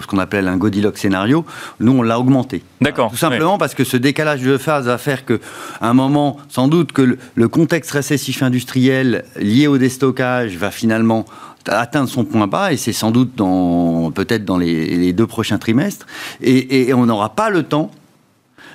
ce 0.00 0.06
qu'on 0.08 0.18
appelle 0.18 0.48
un 0.48 0.56
Goldilocks 0.56 0.98
scénario. 0.98 1.44
Nous, 1.78 1.92
on 1.92 2.02
l'a 2.02 2.18
augmenté. 2.18 2.64
D'accord. 2.80 3.10
Tout 3.10 3.16
simplement 3.16 3.58
parce 3.58 3.74
que 3.74 3.84
ce 3.84 3.96
décalage 3.96 4.42
de 4.42 4.58
phase 4.58 4.86
va 4.86 4.98
faire 4.98 5.24
qu'à 5.24 5.36
un 5.80 5.94
moment, 5.94 6.38
sans 6.48 6.66
doute, 6.66 6.90
que 6.90 7.16
le 7.34 7.48
contexte 7.48 7.92
récessif 7.92 8.42
industriel 8.42 9.24
lié 9.36 9.68
au 9.68 9.78
déstockage 9.78 10.56
va 10.56 10.72
finalement 10.72 11.26
atteindre 11.66 12.08
son 12.08 12.24
point 12.24 12.46
bas 12.46 12.72
et 12.72 12.76
c'est 12.76 12.92
sans 12.92 13.10
doute 13.10 13.34
dans 13.36 14.10
peut-être 14.10 14.44
dans 14.44 14.58
les, 14.58 15.12
deux 15.12 15.26
prochains 15.26 15.58
trimestres. 15.58 16.06
Et, 16.40 16.88
et 16.88 16.94
on 16.94 17.06
n'aura 17.06 17.34
pas 17.34 17.50
le 17.50 17.62
temps 17.62 17.90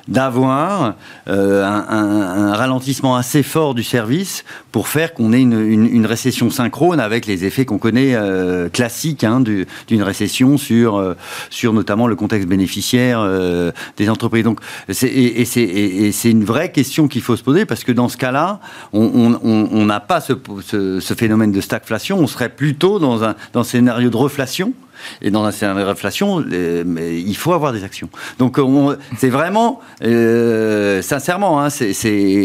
d'avoir 0.08 0.96
euh, 1.28 1.64
un, 1.66 2.54
ralentissement 2.54 3.16
assez 3.16 3.44
fort 3.44 3.76
du 3.76 3.84
service 3.84 4.46
pour 4.72 4.88
faire 4.88 5.14
qu'on 5.14 5.34
ait 5.34 5.42
une, 5.42 6.06
récession 6.06 6.50
synchrone 6.50 7.00
avec 7.00 7.26
les 7.26 7.44
effets 7.46 7.66
qu'on 7.66 7.78
connaît 7.78 8.16
euh, 8.16 8.70
classiques 8.70 9.24
hein, 9.24 9.42
d'une 9.42 10.04
récession 10.04 10.58
sur, 10.58 10.96
euh, 10.96 11.16
sur 11.50 11.74
notamment 11.74 12.08
le 12.08 12.16
contexte 12.16 12.48
bénéficiaire 12.48 13.28
des 13.98 14.10
entreprises. 14.10 14.44
Donc, 14.44 14.60
c'est 14.90 16.30
une 16.30 16.46
vraie 16.46 16.72
question 16.72 17.08
qu'il 17.08 17.22
faut 17.22 17.36
se 17.36 17.44
poser 17.44 17.66
parce 17.66 17.84
que 17.84 17.92
dans 17.92 18.10
ce 18.10 18.18
cas-là, 18.18 18.60
on 18.94 19.86
n'a 19.86 20.00
pas 20.00 20.22
ce, 20.22 20.34
ce, 20.62 21.14
phénomène 21.14 21.52
de 21.52 21.62
stagflation, 21.62 22.20
on 22.20 22.28
serait 22.28 22.50
plutôt 22.50 23.00
dans 23.00 23.24
un, 23.24 23.36
dans 23.54 23.62
un 23.62 23.64
scénario 23.64 24.10
de 24.10 24.18
reflation 24.18 24.74
et 25.22 25.32
dans 25.32 25.44
un 25.44 25.52
scénario 25.52 25.84
de 25.84 25.90
réflation, 25.90 26.44
il 26.50 27.38
faut 27.38 27.54
avoir 27.54 27.74
des 27.74 27.84
actions. 27.84 28.10
Donc 28.40 28.60
c'est 29.18 29.30
vraiment, 29.30 29.82
euh, 30.04 31.02
sincèrement, 31.02 31.64
hein, 31.64 31.70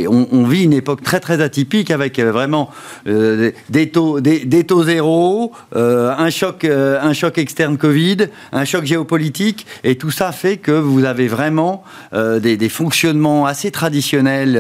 on, 0.09 0.45
vit 0.45 0.65
une 0.65 0.73
époque 0.73 1.03
très 1.03 1.21
très 1.21 1.41
atypique 1.41 1.91
avec 1.91 2.19
euh, 2.19 2.33
vraiment 2.33 2.71
euh, 3.07 3.51
des, 3.69 3.91
taux, 3.91 4.85
zéro, 4.85 5.53
un, 5.75 6.31
choc, 6.31 6.65
un 6.65 7.13
choc 7.13 7.39
externe 7.39 7.77
Covid, 7.77 8.29
un 8.53 8.65
choc 8.65 8.85
géopolitique, 8.85 9.67
et 9.85 9.97
tout 9.97 10.11
ça 10.11 10.33
fait 10.33 10.57
que 10.57 10.73
vous 10.73 11.05
avez 11.05 11.29
vraiment 11.29 11.85
des, 12.13 12.69
fonctionnements 12.69 13.47
assez 13.47 13.71
traditionnels 13.71 14.57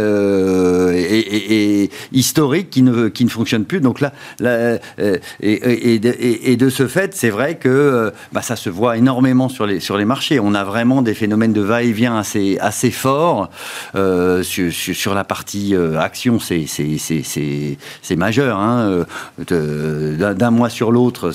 et, 0.95 1.91
historiques 2.13 2.71
qui 2.71 2.83
ne, 2.83 3.29
fonctionnent 3.29 3.65
plus. 3.65 3.81
Donc 3.81 4.01
là, 4.01 4.13
et 5.41 6.57
de 6.57 6.69
ce 6.69 6.87
fait, 6.87 7.15
c'est 7.15 7.31
vrai 7.31 7.57
que 7.57 7.82
euh, 7.83 8.11
bah, 8.33 8.43
ça 8.43 8.57
se 8.57 8.71
voit 8.71 8.97
énormément 8.97 9.49
sur 9.49 9.67
les, 9.67 9.81
sur 9.81 9.97
les 9.97 10.05
marchés. 10.05 10.41
On 10.41 10.55
a 10.55 10.65
vraiment 10.65 11.03
des 11.03 11.15
phénomènes 11.15 11.53
de 11.53 11.61
va-et-vient 11.61 12.17
assez, 12.17 12.59
assez 12.61 12.91
forts. 12.91 13.51
Euh, 13.95 14.43
sur, 14.43 15.15
la 15.15 15.25
partie 15.25 15.75
euh, 15.75 15.99
action, 15.99 16.39
c'est 16.41 18.17
majeur. 18.17 18.59
Hein. 18.59 19.05
D'un 19.39 20.51
mois 20.51 20.71
sur 20.71 20.93
l'autre, 20.93 21.33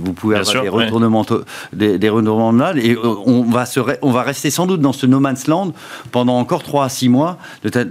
vous 0.00 0.12
pouvez 0.12 0.36
avoir 0.36 0.62
des, 0.62 0.68
retournements, 0.68 1.26
des, 1.72 1.98
des, 1.98 2.08
retournements 2.08 2.52
de 2.52 2.58
mal. 2.58 2.78
Et 2.78 2.96
on 2.96 3.42
va, 3.42 3.66
se, 3.66 3.80
on 4.02 4.10
va 4.10 4.22
rester 4.22 4.50
sans 4.50 4.66
doute 4.66 4.80
dans 4.80 4.92
ce 4.92 5.06
no 5.06 5.20
man's 5.20 5.46
land 5.46 5.72
pendant 6.12 6.38
encore 6.38 6.62
3 6.62 6.84
à 6.84 6.88
6 6.88 7.08
mois 7.08 7.38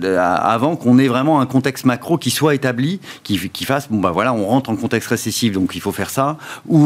avant 0.07 0.75
qu'on 0.75 0.97
ait 0.99 1.07
vraiment 1.07 1.39
un 1.39 1.45
contexte 1.45 1.85
macro 1.85 2.17
qui 2.17 2.31
soit 2.31 2.55
établi, 2.55 2.99
qui, 3.23 3.49
qui 3.49 3.65
fasse, 3.65 3.89
bon 3.89 3.99
bah 3.99 4.11
voilà, 4.11 4.33
on 4.33 4.45
rentre 4.45 4.69
en 4.69 4.75
contexte 4.75 5.09
récessif, 5.09 5.53
donc 5.53 5.75
il 5.75 5.81
faut 5.81 5.91
faire 5.91 6.09
ça, 6.09 6.37
ou 6.67 6.77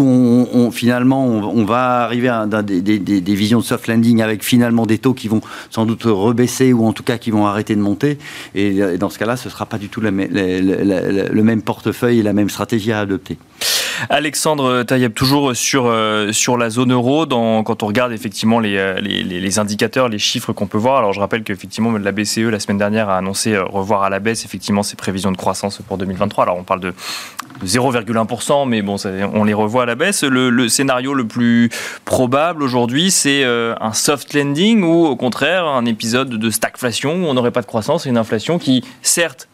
on 0.53 0.71
finalement 0.71 1.11
on, 1.19 1.65
va 1.65 2.04
arriver 2.04 2.30
à 2.30 2.45
des, 2.45 3.36
visions 3.36 3.60
de 3.60 3.63
soft 3.63 3.88
landing 3.88 4.21
avec 4.21 4.43
finalement 4.43 4.86
des 4.86 4.97
taux 4.97 5.13
qui 5.13 5.28
vont 5.28 5.41
sans 5.69 5.86
doute 5.86 6.04
rebaisser 6.04 6.74
ou 6.74 6.86
en 6.86 6.93
tout 6.93 7.04
cas 7.04 7.17
qui 7.17 7.32
vont 7.32 7.45
arrêter 7.45 7.76
de 7.76 7.82
monter. 7.82 8.17
Et, 8.56 8.97
dans 8.97 9.10
ce 9.10 9.19
cas-là, 9.19 9.38
ce 9.38 9.47
ne 9.47 9.52
sera 9.52 9.65
pas 9.65 9.78
du 9.78 9.89
tout 9.89 10.02
le 10.02 10.12
même 10.12 11.62
portefeuille 11.62 12.19
et 12.19 12.24
la 12.24 12.34
même 12.34 12.50
stratégie 12.50 12.91
à 12.91 13.00
adopter. 13.00 13.38
Alexandre 14.10 14.84
Taïeb, 14.84 15.13
toujours 15.13 15.56
sur, 15.56 15.86
euh, 15.86 16.32
sur 16.32 16.58
la 16.58 16.69
zone 16.69 16.91
euro, 16.91 17.26
quand 17.28 17.84
on 17.84 17.88
regarde 17.88 18.12
effectivement 18.12 18.60
euh, 18.63 19.00
les, 19.00 19.24
les, 19.24 19.60
indicateurs, 19.60 20.10
les 20.10 20.19
chiffres 20.19 20.54
qu'on 20.54 20.67
peut 20.67 20.78
voir. 20.78 20.97
Alors 20.97 21.13
je 21.13 21.19
rappelle 21.19 21.43
qu'effectivement 21.43 21.91
la 21.91 22.12
BCE 22.12 22.50
la 22.50 22.60
semaine 22.60 22.78
dernière 22.78 23.10
a 23.10 23.17
annoncé 23.17 23.54
euh, 23.54 23.63
revoir 23.63 24.04
à 24.04 24.10
la 24.10 24.19
baisse 24.19 24.45
effectivement 24.45 24.84
ses 24.84 24.95
prévisions 24.95 25.32
de 25.32 25.38
croissance 25.38 25.80
pour 25.88 25.97
2023. 25.97 26.45
Alors 26.45 26.58
on 26.58 26.63
parle 26.63 26.80
de 26.80 26.93
0,1%, 27.65 28.67
mais 28.67 28.82
bon, 28.82 28.95
on 29.34 29.43
les 29.43 29.54
revoit 29.54 29.84
à 29.84 29.86
la 29.86 29.95
baisse. 29.95 30.24
Le, 30.24 30.69
scénario 30.69 31.13
le 31.13 31.26
plus 31.26 31.69
probable 32.06 32.63
aujourd'hui, 32.63 33.12
c'est 33.12 33.43
un 33.43 33.93
soft 33.93 34.34
landing 34.34 34.84
ou 34.84 35.06
au 35.06 35.15
contraire 35.15 35.65
un 35.65 35.86
épisode 35.86 36.30
de 36.30 36.50
stagflation 36.50 37.13
où 37.15 37.26
on 37.26 37.34
n'aurait 37.34 37.52
pas 37.52 37.62
de 37.62 37.65
croissance 37.65 38.06
et 38.06 38.10
une 38.10 38.17
inflation 38.17 38.60
qui, 38.60 38.84
certes, 39.02 39.47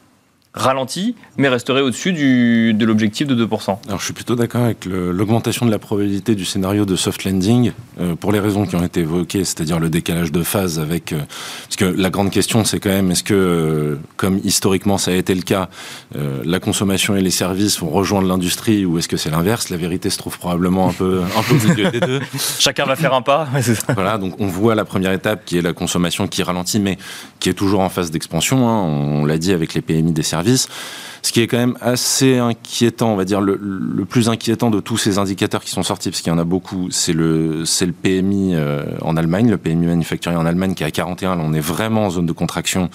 ralenti, 0.58 1.16
mais 1.38 1.48
resterait 1.48 1.82
au-dessus 1.82 2.14
de 2.14 2.86
l'objectif 2.86 3.28
de 3.28 3.46
2%. 3.46 3.78
Alors 3.88 4.00
je 4.00 4.06
suis 4.06 4.14
plutôt 4.14 4.36
d'accord 4.36 4.64
avec 4.64 4.86
l'augmentation 4.86 5.66
de 5.66 5.72
la 5.72 5.80
probabilité 5.80 6.36
du 6.36 6.46
scénario 6.46 6.86
de 6.86 6.96
soft 6.96 7.24
landing, 7.24 7.72
euh, 8.00 8.16
pour 8.16 8.32
les 8.32 8.40
raisons 8.40 8.66
qui 8.66 8.76
ont 8.76 8.84
été 8.84 9.02
évoquées, 9.02 9.46
c'est-à-dire 9.46 9.80
le 9.80 9.90
décalage 9.90 10.32
de 10.32 10.44
phase 10.44 10.80
avec... 10.80 11.14
Euh, 11.14 11.22
parce 11.64 11.76
que 11.78 11.86
la 11.86 12.10
grande 12.10 12.32
question, 12.32 12.66
c'est 12.66 12.80
quand 12.80 12.90
même, 12.90 13.12
est-ce 13.12 13.24
que, 13.24 13.34
euh, 13.34 13.96
comme 14.16 14.40
historiquement 14.44 14.98
ça 14.98 15.12
a 15.12 15.14
été 15.14 15.34
le 15.36 15.42
cas, 15.42 15.70
la 16.16 16.60
consommation 16.60 17.16
et 17.16 17.22
les 17.22 17.32
services 17.32 17.80
vont 17.80 17.90
rejoindre 17.90 18.28
l'industrie, 18.28 18.86
ou 18.86 18.98
est-ce 18.98 19.08
que 19.08 19.18
c'est 19.18 19.30
l'inverse? 19.30 19.70
La 19.70 19.78
vérité 19.78 20.10
se 20.10 20.18
trouve 20.18 20.38
probablement 20.38 20.90
un 20.90 20.94
peu, 20.94 21.22
un 21.38 21.44
peu 21.44 21.54
au 21.54 21.70
milieu 21.70 21.92
des 21.92 22.00
deux. 22.00 22.22
Chacun 22.60 22.86
va 22.86 22.96
faire 22.96 23.14
un 23.14 23.22
pas. 23.22 23.48
voilà, 23.94 24.18
donc 24.18 24.36
on 24.40 24.48
voit 24.48 24.76
la 24.76 24.86
première 24.86 25.12
étape 25.12 25.46
qui 25.46 25.58
est 25.58 25.62
la 25.62 25.74
consommation 25.74 26.28
qui 26.28 26.44
ralentit, 26.44 26.80
mais 26.80 26.98
qui 27.40 27.50
est 27.50 27.54
toujours 27.54 27.82
en 27.82 27.90
phase 27.90 28.12
d'expansion. 28.12 28.68
Hein. 28.68 28.84
on 28.84 29.26
l'a 29.26 29.38
dit 29.38 29.52
avec 29.52 29.74
les 29.74 29.82
PMI 29.82 30.12
des 30.12 30.24
services 30.24 30.47
ce 30.56 31.32
qui 31.32 31.42
est 31.42 31.48
quand 31.48 31.58
même 31.58 31.78
assez 31.82 32.38
inquiétant, 32.38 33.12
on 33.12 33.16
va 33.16 33.26
dire 33.26 33.42
le, 33.42 34.06
plus 34.06 34.30
inquiétant 34.30 34.70
de 34.70 34.80
tous 34.80 34.98
ces 34.98 35.18
indicateurs 35.18 35.64
qui 35.64 35.72
sont 35.72 35.84
sortis, 35.84 36.10
parce 36.10 36.22
qu'il 36.22 36.32
y 36.32 36.36
en 36.36 36.40
a 36.40 36.46
beaucoup, 36.46 36.90
c'est 36.92 37.14
le, 37.14 37.64
le 37.64 37.92
PMI 37.92 38.56
euh, 38.56 38.86
en 39.02 39.18
Allemagne, 39.18 39.50
le 39.50 39.58
PMI 39.58 39.88
manufacturier 39.88 40.38
en 40.38 40.46
Allemagne 40.46 40.74
qui 40.74 40.84
est 40.84 40.88
à 40.88 40.92
41, 40.92 41.36
là 41.36 41.44
on 41.46 41.54
est 41.54 41.60
vraiment 41.60 42.06
en 42.06 42.10
zone 42.10 42.26
de 42.26 42.32
contraction 42.32 42.90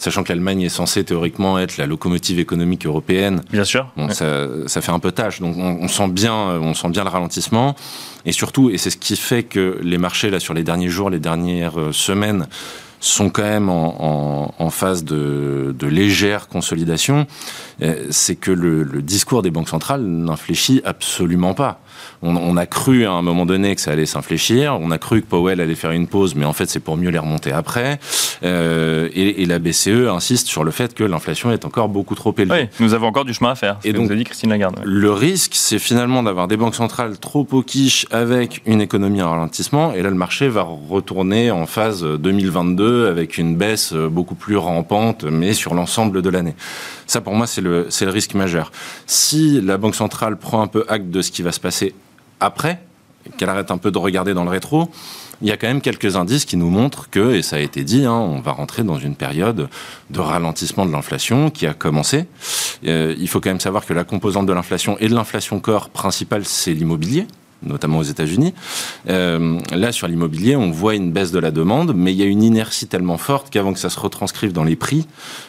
sachant 0.00 0.24
que 0.24 0.30
l'Allemagne 0.30 0.62
est 0.62 0.70
censée 0.70 1.04
théoriquement 1.04 1.58
être 1.58 1.76
la 1.76 1.86
locomotive 1.86 2.38
économique 2.38 2.86
européenne. 2.86 3.42
Bien 3.52 3.64
sûr. 3.64 3.92
ça, 4.08 4.46
ça, 4.66 4.80
fait 4.80 4.92
un 4.92 4.98
peu 4.98 5.12
tâche. 5.12 5.40
Donc 5.40 5.56
on, 5.58 5.88
sent 5.88 6.08
bien, 6.08 6.34
on 6.34 6.72
sent 6.72 6.88
bien 6.88 7.04
le 7.04 7.10
ralentissement. 7.10 7.76
Et 8.24 8.32
surtout, 8.32 8.70
et 8.70 8.78
c'est 8.78 8.88
ce 8.88 8.96
qui 8.96 9.14
fait 9.14 9.42
que 9.42 9.78
les 9.82 9.98
marchés 9.98 10.30
là 10.30 10.40
sur 10.40 10.54
les 10.54 10.62
derniers 10.62 10.88
jours, 10.88 11.10
les 11.10 11.18
dernières 11.18 11.78
euh, 11.78 11.92
semaines 11.92 12.46
sont 13.00 13.30
quand 13.30 13.42
même 13.42 13.68
en, 13.70 14.70
phase 14.70 15.04
de, 15.04 15.74
légère 15.82 16.46
consolidation, 16.48 17.26
euh, 17.82 18.06
c'est 18.10 18.36
que 18.36 18.52
le, 18.52 18.84
le, 18.84 19.02
discours 19.02 19.42
des 19.42 19.50
banques 19.50 19.68
centrales 19.68 20.02
n'infléchit 20.02 20.80
absolument 20.84 21.54
pas 21.54 21.80
on, 22.22 22.56
a 22.56 22.66
cru 22.66 23.06
à 23.06 23.12
un 23.12 23.22
moment 23.22 23.46
donné 23.46 23.74
que 23.74 23.80
ça 23.80 23.92
allait 23.92 24.06
s'infléchir, 24.06 24.78
on 24.80 24.90
a 24.90 24.98
cru 24.98 25.22
que 25.22 25.26
Powell 25.26 25.60
allait 25.60 25.74
faire 25.74 25.92
une 25.92 26.06
pause, 26.06 26.34
mais 26.34 26.44
en 26.44 26.52
fait 26.52 26.68
c'est 26.68 26.80
pour 26.80 26.96
mieux 26.96 27.10
les 27.10 27.18
remonter 27.18 27.52
après. 27.52 27.98
Euh, 28.42 29.08
et, 29.14 29.46
la 29.46 29.58
BCE 29.58 30.08
insiste 30.08 30.46
sur 30.46 30.62
le 30.62 30.70
fait 30.70 30.94
que 30.94 31.02
l'inflation 31.02 31.50
est 31.50 31.64
encore 31.64 31.88
beaucoup 31.88 32.14
trop 32.14 32.34
élevée. 32.38 32.68
Oui, 32.70 32.84
nous 32.84 32.94
avons 32.94 33.08
encore 33.08 33.24
du 33.24 33.34
chemin 33.34 33.50
à 33.50 33.54
faire. 33.56 33.78
Et 33.82 33.92
donc, 33.92 34.06
nous 34.06 34.12
a 34.12 34.14
dit 34.14 34.22
Christine 34.22 34.50
Lagarde. 34.50 34.80
Le 34.84 35.12
risque, 35.12 35.52
c'est 35.54 35.80
finalement 35.80 36.22
d'avoir 36.22 36.46
des 36.46 36.56
banques 36.56 36.76
centrales 36.76 37.18
trop 37.18 37.46
au 37.50 37.62
quiche 37.62 38.06
avec 38.12 38.62
une 38.66 38.80
économie 38.80 39.22
en 39.22 39.30
ralentissement, 39.30 39.92
et 39.92 40.02
là 40.02 40.10
le 40.10 40.14
marché 40.14 40.48
va 40.48 40.62
retourner 40.62 41.50
en 41.50 41.66
phase 41.66 42.02
2022 42.02 42.30
2022 42.30 43.08
avec 43.08 43.38
une 43.38 43.56
baisse 43.56 43.92
beaucoup 43.92 44.34
plus 44.34 44.56
rampante, 44.56 45.24
mais 45.24 45.52
sur 45.52 45.74
l'ensemble 45.74 46.22
de 46.22 46.30
l'année. 46.30 46.54
Ça, 47.06 47.20
pour 47.20 47.34
moi, 47.34 47.46
c'est 47.46 47.60
le, 47.60 47.86
c'est 47.88 48.04
le 48.04 48.10
risque 48.12 48.34
majeur. 48.34 48.70
Si 49.06 49.60
la 49.60 49.76
Banque 49.78 49.94
centrale 49.96 50.36
prend 50.36 50.62
un 50.62 50.68
peu 50.68 50.84
acte 50.88 51.10
de 51.10 51.22
ce 51.22 51.30
qui 51.30 51.42
va 51.42 51.50
se 51.50 51.60
passer 51.60 51.89
après, 52.40 52.82
qu'elle 53.36 53.48
arrête 53.48 53.70
un 53.70 53.78
peu 53.78 53.90
de 53.90 53.98
regarder 53.98 54.34
dans 54.34 54.44
le 54.44 54.50
rétro, 54.50 54.90
il 55.42 55.48
y 55.48 55.52
a 55.52 55.56
quand 55.56 55.68
même 55.68 55.80
quelques 55.80 56.16
indices 56.16 56.44
qui 56.44 56.56
nous 56.56 56.68
montrent 56.68 57.08
que, 57.08 57.34
et 57.34 57.42
ça 57.42 57.56
a 57.56 57.60
été 57.60 57.82
dit, 57.82 58.04
hein, 58.04 58.12
on 58.12 58.40
va 58.40 58.52
rentrer 58.52 58.82
dans 58.82 58.98
une 58.98 59.14
période 59.14 59.68
de 60.10 60.20
ralentissement 60.20 60.84
de 60.84 60.92
l'inflation 60.92 61.50
qui 61.50 61.66
a 61.66 61.72
commencé. 61.72 62.26
Euh, 62.86 63.14
il 63.18 63.28
faut 63.28 63.40
quand 63.40 63.50
même 63.50 63.60
savoir 63.60 63.86
que 63.86 63.94
la 63.94 64.04
composante 64.04 64.46
de 64.46 64.52
l'inflation 64.52 64.98
et 64.98 65.08
de 65.08 65.14
l'inflation 65.14 65.60
corps 65.60 65.88
principale, 65.88 66.44
c'est 66.44 66.72
l'immobilier 66.72 67.26
notamment 67.62 67.98
aux 67.98 68.04
États-Unis. 68.04 68.54
Euh, 69.10 69.60
là, 69.72 69.92
sur 69.92 70.08
l'immobilier, 70.08 70.56
on 70.56 70.70
voit 70.70 70.94
une 70.94 71.12
baisse 71.12 71.30
de 71.30 71.38
la 71.38 71.50
demande, 71.50 71.92
mais 71.94 72.12
il 72.12 72.16
y 72.16 72.22
a 72.22 72.26
une 72.26 72.42
inertie 72.42 72.86
tellement 72.86 73.18
forte 73.18 73.50
qu'avant 73.50 73.74
que 73.74 73.78
ça 73.78 73.90
se 73.90 74.00
retranscrive 74.00 74.54
dans 74.54 74.64
les 74.64 74.76
prix, 74.76 75.06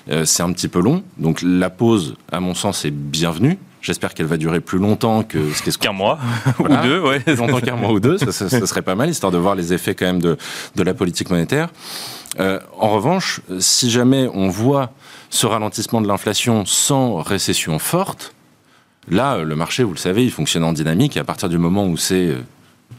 euh, 0.09 0.25
c'est 0.25 0.43
un 0.43 0.51
petit 0.51 0.67
peu 0.67 0.81
long. 0.81 1.03
Donc 1.17 1.41
la 1.41 1.69
pause, 1.69 2.15
à 2.29 2.41
mon 2.41 2.53
sens, 2.53 2.83
est 2.83 2.91
bienvenue. 2.91 3.57
J'espère 3.81 4.13
qu'elle 4.13 4.27
va 4.27 4.37
durer 4.37 4.59
plus 4.59 4.77
longtemps 4.77 5.23
que 5.23 5.51
ce 5.53 5.77
qu'un 5.77 5.91
mois 5.91 6.19
ou 6.59 6.67
deux, 6.67 7.01
ouais. 7.01 7.19
Plus 7.19 7.35
longtemps 7.35 7.61
qu'un 7.61 7.75
mois 7.75 7.91
ou 7.91 7.99
deux, 7.99 8.17
ça, 8.17 8.31
ça, 8.31 8.65
serait 8.65 8.81
pas 8.81 8.95
mal, 8.95 9.09
histoire 9.09 9.31
de 9.31 9.37
voir 9.37 9.55
les 9.55 9.73
effets 9.73 9.95
quand 9.95 10.05
même 10.05 10.21
de, 10.21 10.37
de 10.75 10.83
la 10.83 10.93
politique 10.93 11.29
monétaire. 11.29 11.69
Euh, 12.39 12.59
en 12.77 12.89
revanche, 12.89 13.41
si 13.59 13.89
jamais 13.89 14.29
on 14.33 14.49
voit 14.49 14.91
ce 15.29 15.47
ralentissement 15.47 16.01
de 16.01 16.07
l'inflation 16.07 16.65
sans 16.65 17.17
récession 17.21 17.79
forte, 17.79 18.33
là, 19.09 19.39
le 19.39 19.55
marché, 19.55 19.83
vous 19.83 19.93
le 19.93 19.97
savez, 19.97 20.23
il 20.23 20.31
fonctionne 20.31 20.63
en 20.63 20.73
dynamique. 20.73 21.17
Et 21.17 21.19
à 21.19 21.23
partir 21.23 21.49
du 21.49 21.57
moment 21.57 21.85
où 21.87 21.97
c'est 21.97 22.27
euh, 22.27 22.37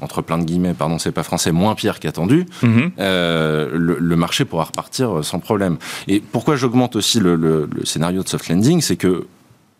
entre 0.00 0.20
plein 0.20 0.38
de 0.38 0.44
guillemets, 0.44 0.74
pardon, 0.74 0.98
c'est 0.98 1.12
pas 1.12 1.22
français, 1.22 1.52
moins 1.52 1.74
pire 1.74 2.00
qu'attendu, 2.00 2.46
mm 2.62 2.80
euh, 2.98 3.70
le, 3.72 3.98
le, 3.98 4.16
marché 4.16 4.44
pourra 4.44 4.64
repartir 4.64 5.24
sans 5.24 5.38
problème. 5.38 5.78
Et 6.08 6.20
pourquoi 6.20 6.56
j'augmente 6.56 6.96
aussi 6.96 7.20
le, 7.20 7.36
le, 7.36 7.68
le, 7.72 7.84
scénario 7.84 8.22
de 8.22 8.28
soft 8.28 8.48
landing, 8.48 8.80
c'est 8.80 8.96
que 8.96 9.26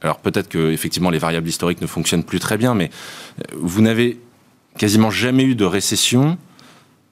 alors 0.03 0.19
peut-être 0.19 0.49
que 0.49 0.71
effectivement 0.71 1.11
les 1.11 1.19
variables 1.19 1.49
historiques 1.49 1.81
ne 1.81 1.87
fonctionnent 1.87 2.25
plus 2.25 2.41
très 2.41 2.59
bien, 2.59 2.75
mais 2.75 2.91
euh, 3.41 3.57
vous 3.57 3.81
n'avez 3.81 4.21
quasiment 4.77 5.11
jamais 5.11 5.45
eu 5.45 5.55
de 5.55 5.65
récession 5.65 6.38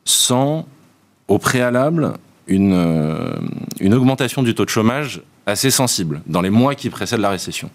sans, 0.05 0.67
au 1.29 1.39
préalable, 1.39 2.15
une, 2.47 2.73
euh, 2.75 3.33
une 3.79 3.95
augmentation 3.95 4.43
du 4.43 4.55
taux 4.55 4.65
de 4.65 4.71
chômage 4.71 5.23
assez 5.47 5.71
sensible 5.71 6.23
dans 6.27 6.41
les 6.41 6.51
mois 6.51 6.75
qui 6.75 6.91
précèdent 6.91 7.21
la 7.21 7.31
récession. 7.31 7.71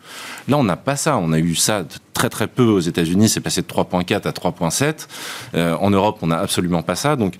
Là, 0.48 0.58
on 0.58 0.64
n'a 0.64 0.76
pas 0.76 0.96
ça. 0.96 1.18
On 1.18 1.32
a 1.34 1.40
eu 1.40 1.56
ça 1.56 1.84
très 2.14 2.30
très 2.30 2.48
peu 2.48 2.64
aux 2.64 2.80
États-Unis. 2.80 3.30
C'est 3.30 3.42
passé 3.42 3.62
de 3.62 3.68
3,4 3.68 4.28
à 4.28 4.32
3,7. 4.32 5.08
Euh, 5.56 5.76
en 5.80 5.90
Europe, 5.90 6.20
on 6.22 6.28
n'a 6.28 6.40
absolument 6.40 6.84
pas 6.84 6.96
ça. 6.96 7.16
Donc, 7.16 7.36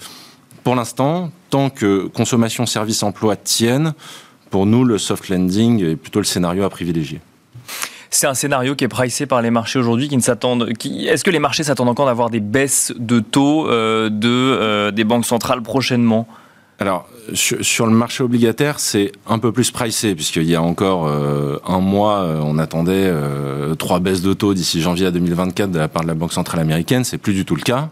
pour 0.64 0.76
l'instant, 0.76 1.32
tant 1.50 1.70
que 1.70 2.08
consommation, 2.08 2.66
service, 2.66 3.04
emploi 3.04 3.36
tiennent, 3.36 3.94
pour 4.50 4.66
nous, 4.66 4.84
le 4.84 4.98
soft 4.98 5.30
landing 5.30 5.84
est 5.84 5.96
plutôt 5.96 6.20
le 6.20 6.26
scénario 6.26 6.64
à 6.64 6.70
privilégier. 6.70 7.20
C'est 8.16 8.28
un 8.28 8.34
scénario 8.34 8.76
qui 8.76 8.86
est 8.86 8.88
pricé 8.88 9.26
par 9.26 9.42
les 9.42 9.52
marchés 9.52 9.78
aujourd'hui, 9.78 10.08
qui 10.08 10.16
ne 10.16 10.22
s'attendent. 10.22 10.70
Est-ce 10.70 11.26
que 11.26 11.32
les 11.32 11.40
marchés 11.40 11.64
s'attendent 11.66 11.90
encore 11.90 12.06
d'avoir 12.06 12.30
des 12.30 12.40
baisses 12.40 12.94
de 12.98 13.20
taux 13.20 13.70
euh, 13.70 14.10
euh, 14.24 14.92
des 14.92 15.04
banques 15.04 15.26
centrales 15.26 15.62
prochainement? 15.62 16.26
Alors, 16.80 17.10
sur, 17.34 17.86
le 17.86 17.92
marché 17.92 18.24
obligataire, 18.24 18.80
c'est 18.80 19.12
un 19.28 19.38
peu 19.38 19.52
plus 19.52 19.70
pricé, 19.70 20.16
puisqu'il 20.16 20.50
y 20.50 20.56
a 20.56 20.62
encore 20.62 21.08
euh, 21.08 21.60
un 21.68 21.82
mois, 21.82 22.26
on 22.42 22.58
attendait 22.58 23.12
trois 23.78 24.00
baisses 24.00 24.22
de 24.22 24.32
taux 24.32 24.54
d'ici 24.54 24.82
janvier 24.82 25.08
à 25.08 25.12
2024 25.12 25.70
de 25.72 25.80
la 25.80 25.90
part 25.90 26.04
de 26.04 26.08
la 26.08 26.14
Banque 26.14 26.32
centrale 26.32 26.62
américaine. 26.62 27.04
C'est 27.04 27.18
plus 27.18 27.34
du 27.34 27.44
tout 27.44 27.58
le 27.58 27.64
cas. 27.64 27.90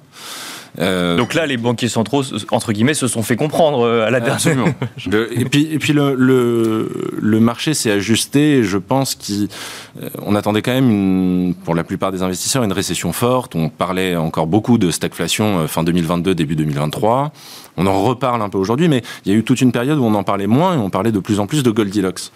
Euh, 0.80 1.18
Donc 1.18 1.34
là, 1.34 1.46
les 1.46 1.58
banquiers 1.58 1.90
centraux, 1.90 2.24
entre 2.52 2.74
guillemets, 2.74 2.94
se 2.94 3.08
sont 3.08 3.24
fait 3.24 3.36
comprendre 3.36 3.86
euh, 3.86 4.06
à 4.06 4.10
la 4.10 4.20
dernière. 4.20 4.66
et 5.36 5.46
puis, 5.46 5.68
et 5.72 5.80
puis 5.80 5.94
le, 5.94 6.16
le, 6.16 7.12
le 7.20 7.40
marché 7.40 7.74
s'est 7.74 7.92
ajusté. 7.92 8.58
Et 8.58 8.64
je 8.64 8.78
pense 8.78 9.16
qu'on 9.16 10.34
euh, 10.34 10.38
attendait 10.38 10.62
quand 10.62 10.74
même, 10.74 10.90
une, 10.90 11.54
pour 11.64 11.76
la 11.76 11.84
plupart 11.84 12.12
des 12.12 12.24
investisseurs, 12.24 12.64
une 12.64 12.74
récession 12.74 13.14
forte. 13.14 13.56
On 13.56 13.70
parlait 13.70 14.16
encore 14.16 14.48
beaucoup 14.48 14.78
de 14.78 14.92
stagflation 14.92 15.68
fin 15.68 15.84
2022, 15.84 16.36
début 16.36 16.56
2023. 16.56 17.32
On 17.78 17.88
en 17.88 18.04
reparle 18.04 18.42
un 18.42 18.50
peu 18.50 18.58
aujourd'hui, 18.58 18.88
mais 18.88 19.02
il 19.26 19.32
y 19.32 19.36
a 19.36 19.38
eu 19.38 19.44
toute 19.44 19.62
une 19.62 19.72
période 19.72 19.98
où 19.98 20.04
on 20.04 20.14
en 20.14 20.24
parlait 20.24 20.48
moins 20.48 20.76
et 20.76 20.78
on 20.78 20.90
parlait 20.90 21.12
de 21.12 21.20
plus 21.20 21.40
en 21.40 21.48
plus 21.48 21.64
de 21.64 21.72
Goldilocks. 21.72 22.32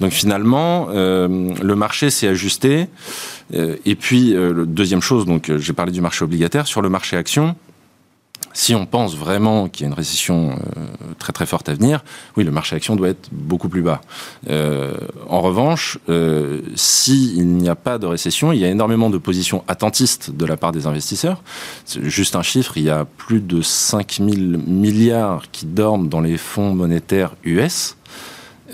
Donc 0.00 0.10
finalement, 0.12 0.88
euh, 0.90 1.54
le 1.62 1.74
marché 1.76 2.10
s'est 2.10 2.28
ajusté. 2.28 2.86
et 3.52 3.94
puis, 3.94 4.34
euh, 4.34 4.64
deuxième 4.66 5.00
chose, 5.00 5.26
donc 5.26 5.50
j'ai 5.56 5.72
parlé 5.72 5.92
du 5.92 6.00
marché 6.00 6.24
obligataire. 6.24 6.66
Sur 6.66 6.82
le 6.82 6.88
marché 6.88 7.16
action, 7.16 7.54
si 8.52 8.74
on 8.74 8.86
pense 8.86 9.16
vraiment 9.16 9.68
qu'il 9.68 9.82
y 9.82 9.84
a 9.84 9.88
une 9.88 9.94
récession 9.94 10.50
euh, 10.50 10.84
très 11.18 11.32
très 11.32 11.46
forte 11.46 11.68
à 11.68 11.74
venir, 11.74 12.04
oui, 12.36 12.44
le 12.44 12.50
marché 12.50 12.76
action 12.76 12.96
doit 12.96 13.08
être 13.08 13.28
beaucoup 13.32 13.68
plus 13.68 13.82
bas. 13.82 14.00
Euh, 14.48 14.94
en 15.28 15.40
revanche, 15.40 15.98
euh, 16.08 16.60
s'il 16.74 17.46
n'y 17.46 17.68
a 17.68 17.76
pas 17.76 17.98
de 17.98 18.06
récession, 18.06 18.52
il 18.52 18.58
y 18.58 18.64
a 18.64 18.68
énormément 18.68 19.10
de 19.10 19.18
positions 19.18 19.62
attentistes 19.68 20.30
de 20.30 20.44
la 20.44 20.56
part 20.56 20.72
des 20.72 20.86
investisseurs. 20.86 21.42
Juste 22.02 22.36
un 22.36 22.42
chiffre, 22.42 22.76
il 22.76 22.84
y 22.84 22.90
a 22.90 23.04
plus 23.04 23.40
de 23.40 23.62
5 23.62 24.20
000 24.20 24.30
milliards 24.66 25.50
qui 25.52 25.66
dorment 25.66 26.08
dans 26.08 26.20
les 26.20 26.36
fonds 26.36 26.74
monétaires 26.74 27.34
US. 27.44 27.96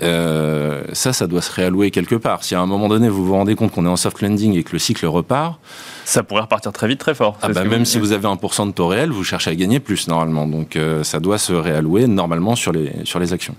Euh, 0.01 0.83
ça, 0.93 1.13
ça 1.13 1.27
doit 1.27 1.41
se 1.41 1.51
réallouer 1.51 1.91
quelque 1.91 2.15
part. 2.15 2.43
Si 2.43 2.55
à 2.55 2.59
un 2.59 2.65
moment 2.65 2.87
donné 2.87 3.09
vous 3.09 3.25
vous 3.25 3.33
rendez 3.33 3.55
compte 3.55 3.71
qu'on 3.71 3.85
est 3.85 3.89
en 3.89 3.95
soft 3.95 4.21
landing 4.21 4.55
et 4.55 4.63
que 4.63 4.73
le 4.73 4.79
cycle 4.79 5.05
repart, 5.05 5.59
ça 6.05 6.23
pourrait 6.23 6.41
repartir 6.41 6.71
très 6.71 6.87
vite, 6.87 6.99
très 6.99 7.15
fort. 7.15 7.37
Ah 7.41 7.49
bah 7.49 7.63
même 7.63 7.85
si 7.85 7.99
vous 7.99 8.11
avez 8.11 8.27
1% 8.27 8.67
de 8.67 8.71
taux 8.71 8.87
réel, 8.87 9.11
vous 9.11 9.23
cherchez 9.23 9.49
à 9.49 9.55
gagner 9.55 9.79
plus 9.79 10.07
normalement. 10.07 10.47
Donc 10.47 10.75
euh, 10.75 11.03
ça 11.03 11.19
doit 11.19 11.37
se 11.37 11.53
réallouer 11.53 12.07
normalement 12.07 12.55
sur 12.55 12.71
les, 12.71 12.91
sur 13.03 13.19
les 13.19 13.33
actions. 13.33 13.55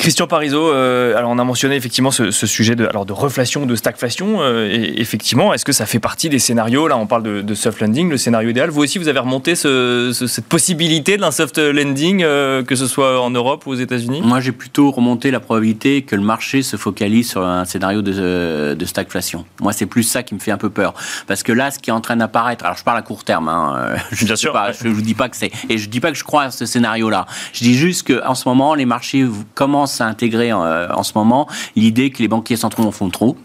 Christian 0.00 0.26
Parizeau, 0.26 0.72
euh, 0.72 1.14
alors 1.14 1.30
on 1.30 1.38
a 1.38 1.44
mentionné 1.44 1.76
effectivement 1.76 2.10
ce, 2.10 2.30
ce, 2.30 2.46
sujet 2.46 2.74
de, 2.74 2.86
alors 2.86 3.04
de 3.04 3.12
reflation, 3.12 3.66
de 3.66 3.76
stagflation. 3.76 4.40
Euh, 4.40 4.66
et 4.66 4.98
effectivement, 4.98 5.52
est-ce 5.52 5.66
que 5.66 5.72
ça 5.72 5.84
fait 5.84 5.98
partie 5.98 6.30
des 6.30 6.38
scénarios 6.38 6.88
Là, 6.88 6.96
on 6.96 7.06
parle 7.06 7.22
de, 7.22 7.42
de, 7.42 7.54
soft 7.54 7.82
landing, 7.82 8.08
le 8.08 8.16
scénario 8.16 8.48
idéal? 8.48 8.70
Vous 8.70 8.80
aussi, 8.80 8.96
vous 8.96 9.08
avez 9.08 9.18
remonté 9.18 9.54
ce, 9.54 10.12
ce, 10.14 10.26
cette 10.26 10.46
possibilité 10.46 11.18
d'un 11.18 11.30
soft 11.30 11.58
landing, 11.58 12.22
euh, 12.22 12.62
que 12.62 12.76
ce 12.76 12.86
soit 12.86 13.20
en 13.20 13.28
Europe 13.28 13.66
ou 13.66 13.72
aux 13.72 13.74
États-Unis? 13.74 14.22
Moi, 14.24 14.40
j'ai 14.40 14.52
plutôt 14.52 14.90
remonté 14.90 15.30
la 15.30 15.38
probabilité 15.38 16.00
que 16.00 16.16
le 16.16 16.22
marché 16.22 16.62
se 16.62 16.78
focalise 16.78 17.28
sur 17.28 17.44
un 17.44 17.66
scénario 17.66 18.00
de, 18.00 18.72
de 18.72 18.84
stagflation. 18.86 19.44
Moi, 19.60 19.74
c'est 19.74 19.84
plus 19.84 20.04
ça 20.04 20.22
qui 20.22 20.34
me 20.34 20.40
fait 20.40 20.50
un 20.50 20.56
peu 20.56 20.70
peur, 20.70 20.94
parce 21.26 21.42
que 21.42 21.52
là, 21.52 21.70
ce 21.70 21.78
qui 21.78 21.90
est 21.90 21.92
en 21.92 22.00
train 22.00 22.16
d'apparaître, 22.16 22.64
alors 22.64 22.78
je 22.78 22.84
parle 22.84 22.96
à 22.96 23.02
court 23.02 23.24
terme, 23.24 23.48
hein, 23.48 23.96
je 24.12 24.24
Bien 24.24 24.36
sûr, 24.36 24.54
pas, 24.54 24.72
je 24.72 24.88
vous 24.88 25.02
dis 25.02 25.12
pas 25.12 25.28
que 25.28 25.36
c'est, 25.36 25.50
et 25.68 25.76
je 25.76 25.90
dis 25.90 26.00
pas 26.00 26.10
que 26.10 26.16
je 26.16 26.24
crois 26.24 26.44
à 26.44 26.50
ce 26.50 26.64
scénario-là. 26.64 27.26
Je 27.52 27.64
dis 27.64 27.74
juste 27.74 28.10
qu'en 28.10 28.34
ce 28.34 28.48
moment, 28.48 28.74
les 28.74 28.86
marchés 28.86 29.26
commencent 29.54 29.89
à 30.00 30.06
intégrer 30.06 30.52
en, 30.52 30.62
euh, 30.62 30.88
en 30.94 31.02
ce 31.02 31.12
moment 31.14 31.48
l'idée 31.74 32.10
que 32.10 32.18
les 32.18 32.28
banquiers 32.28 32.56
centraux 32.56 32.84
en 32.84 32.92
font 32.92 33.10
trop 33.10 33.36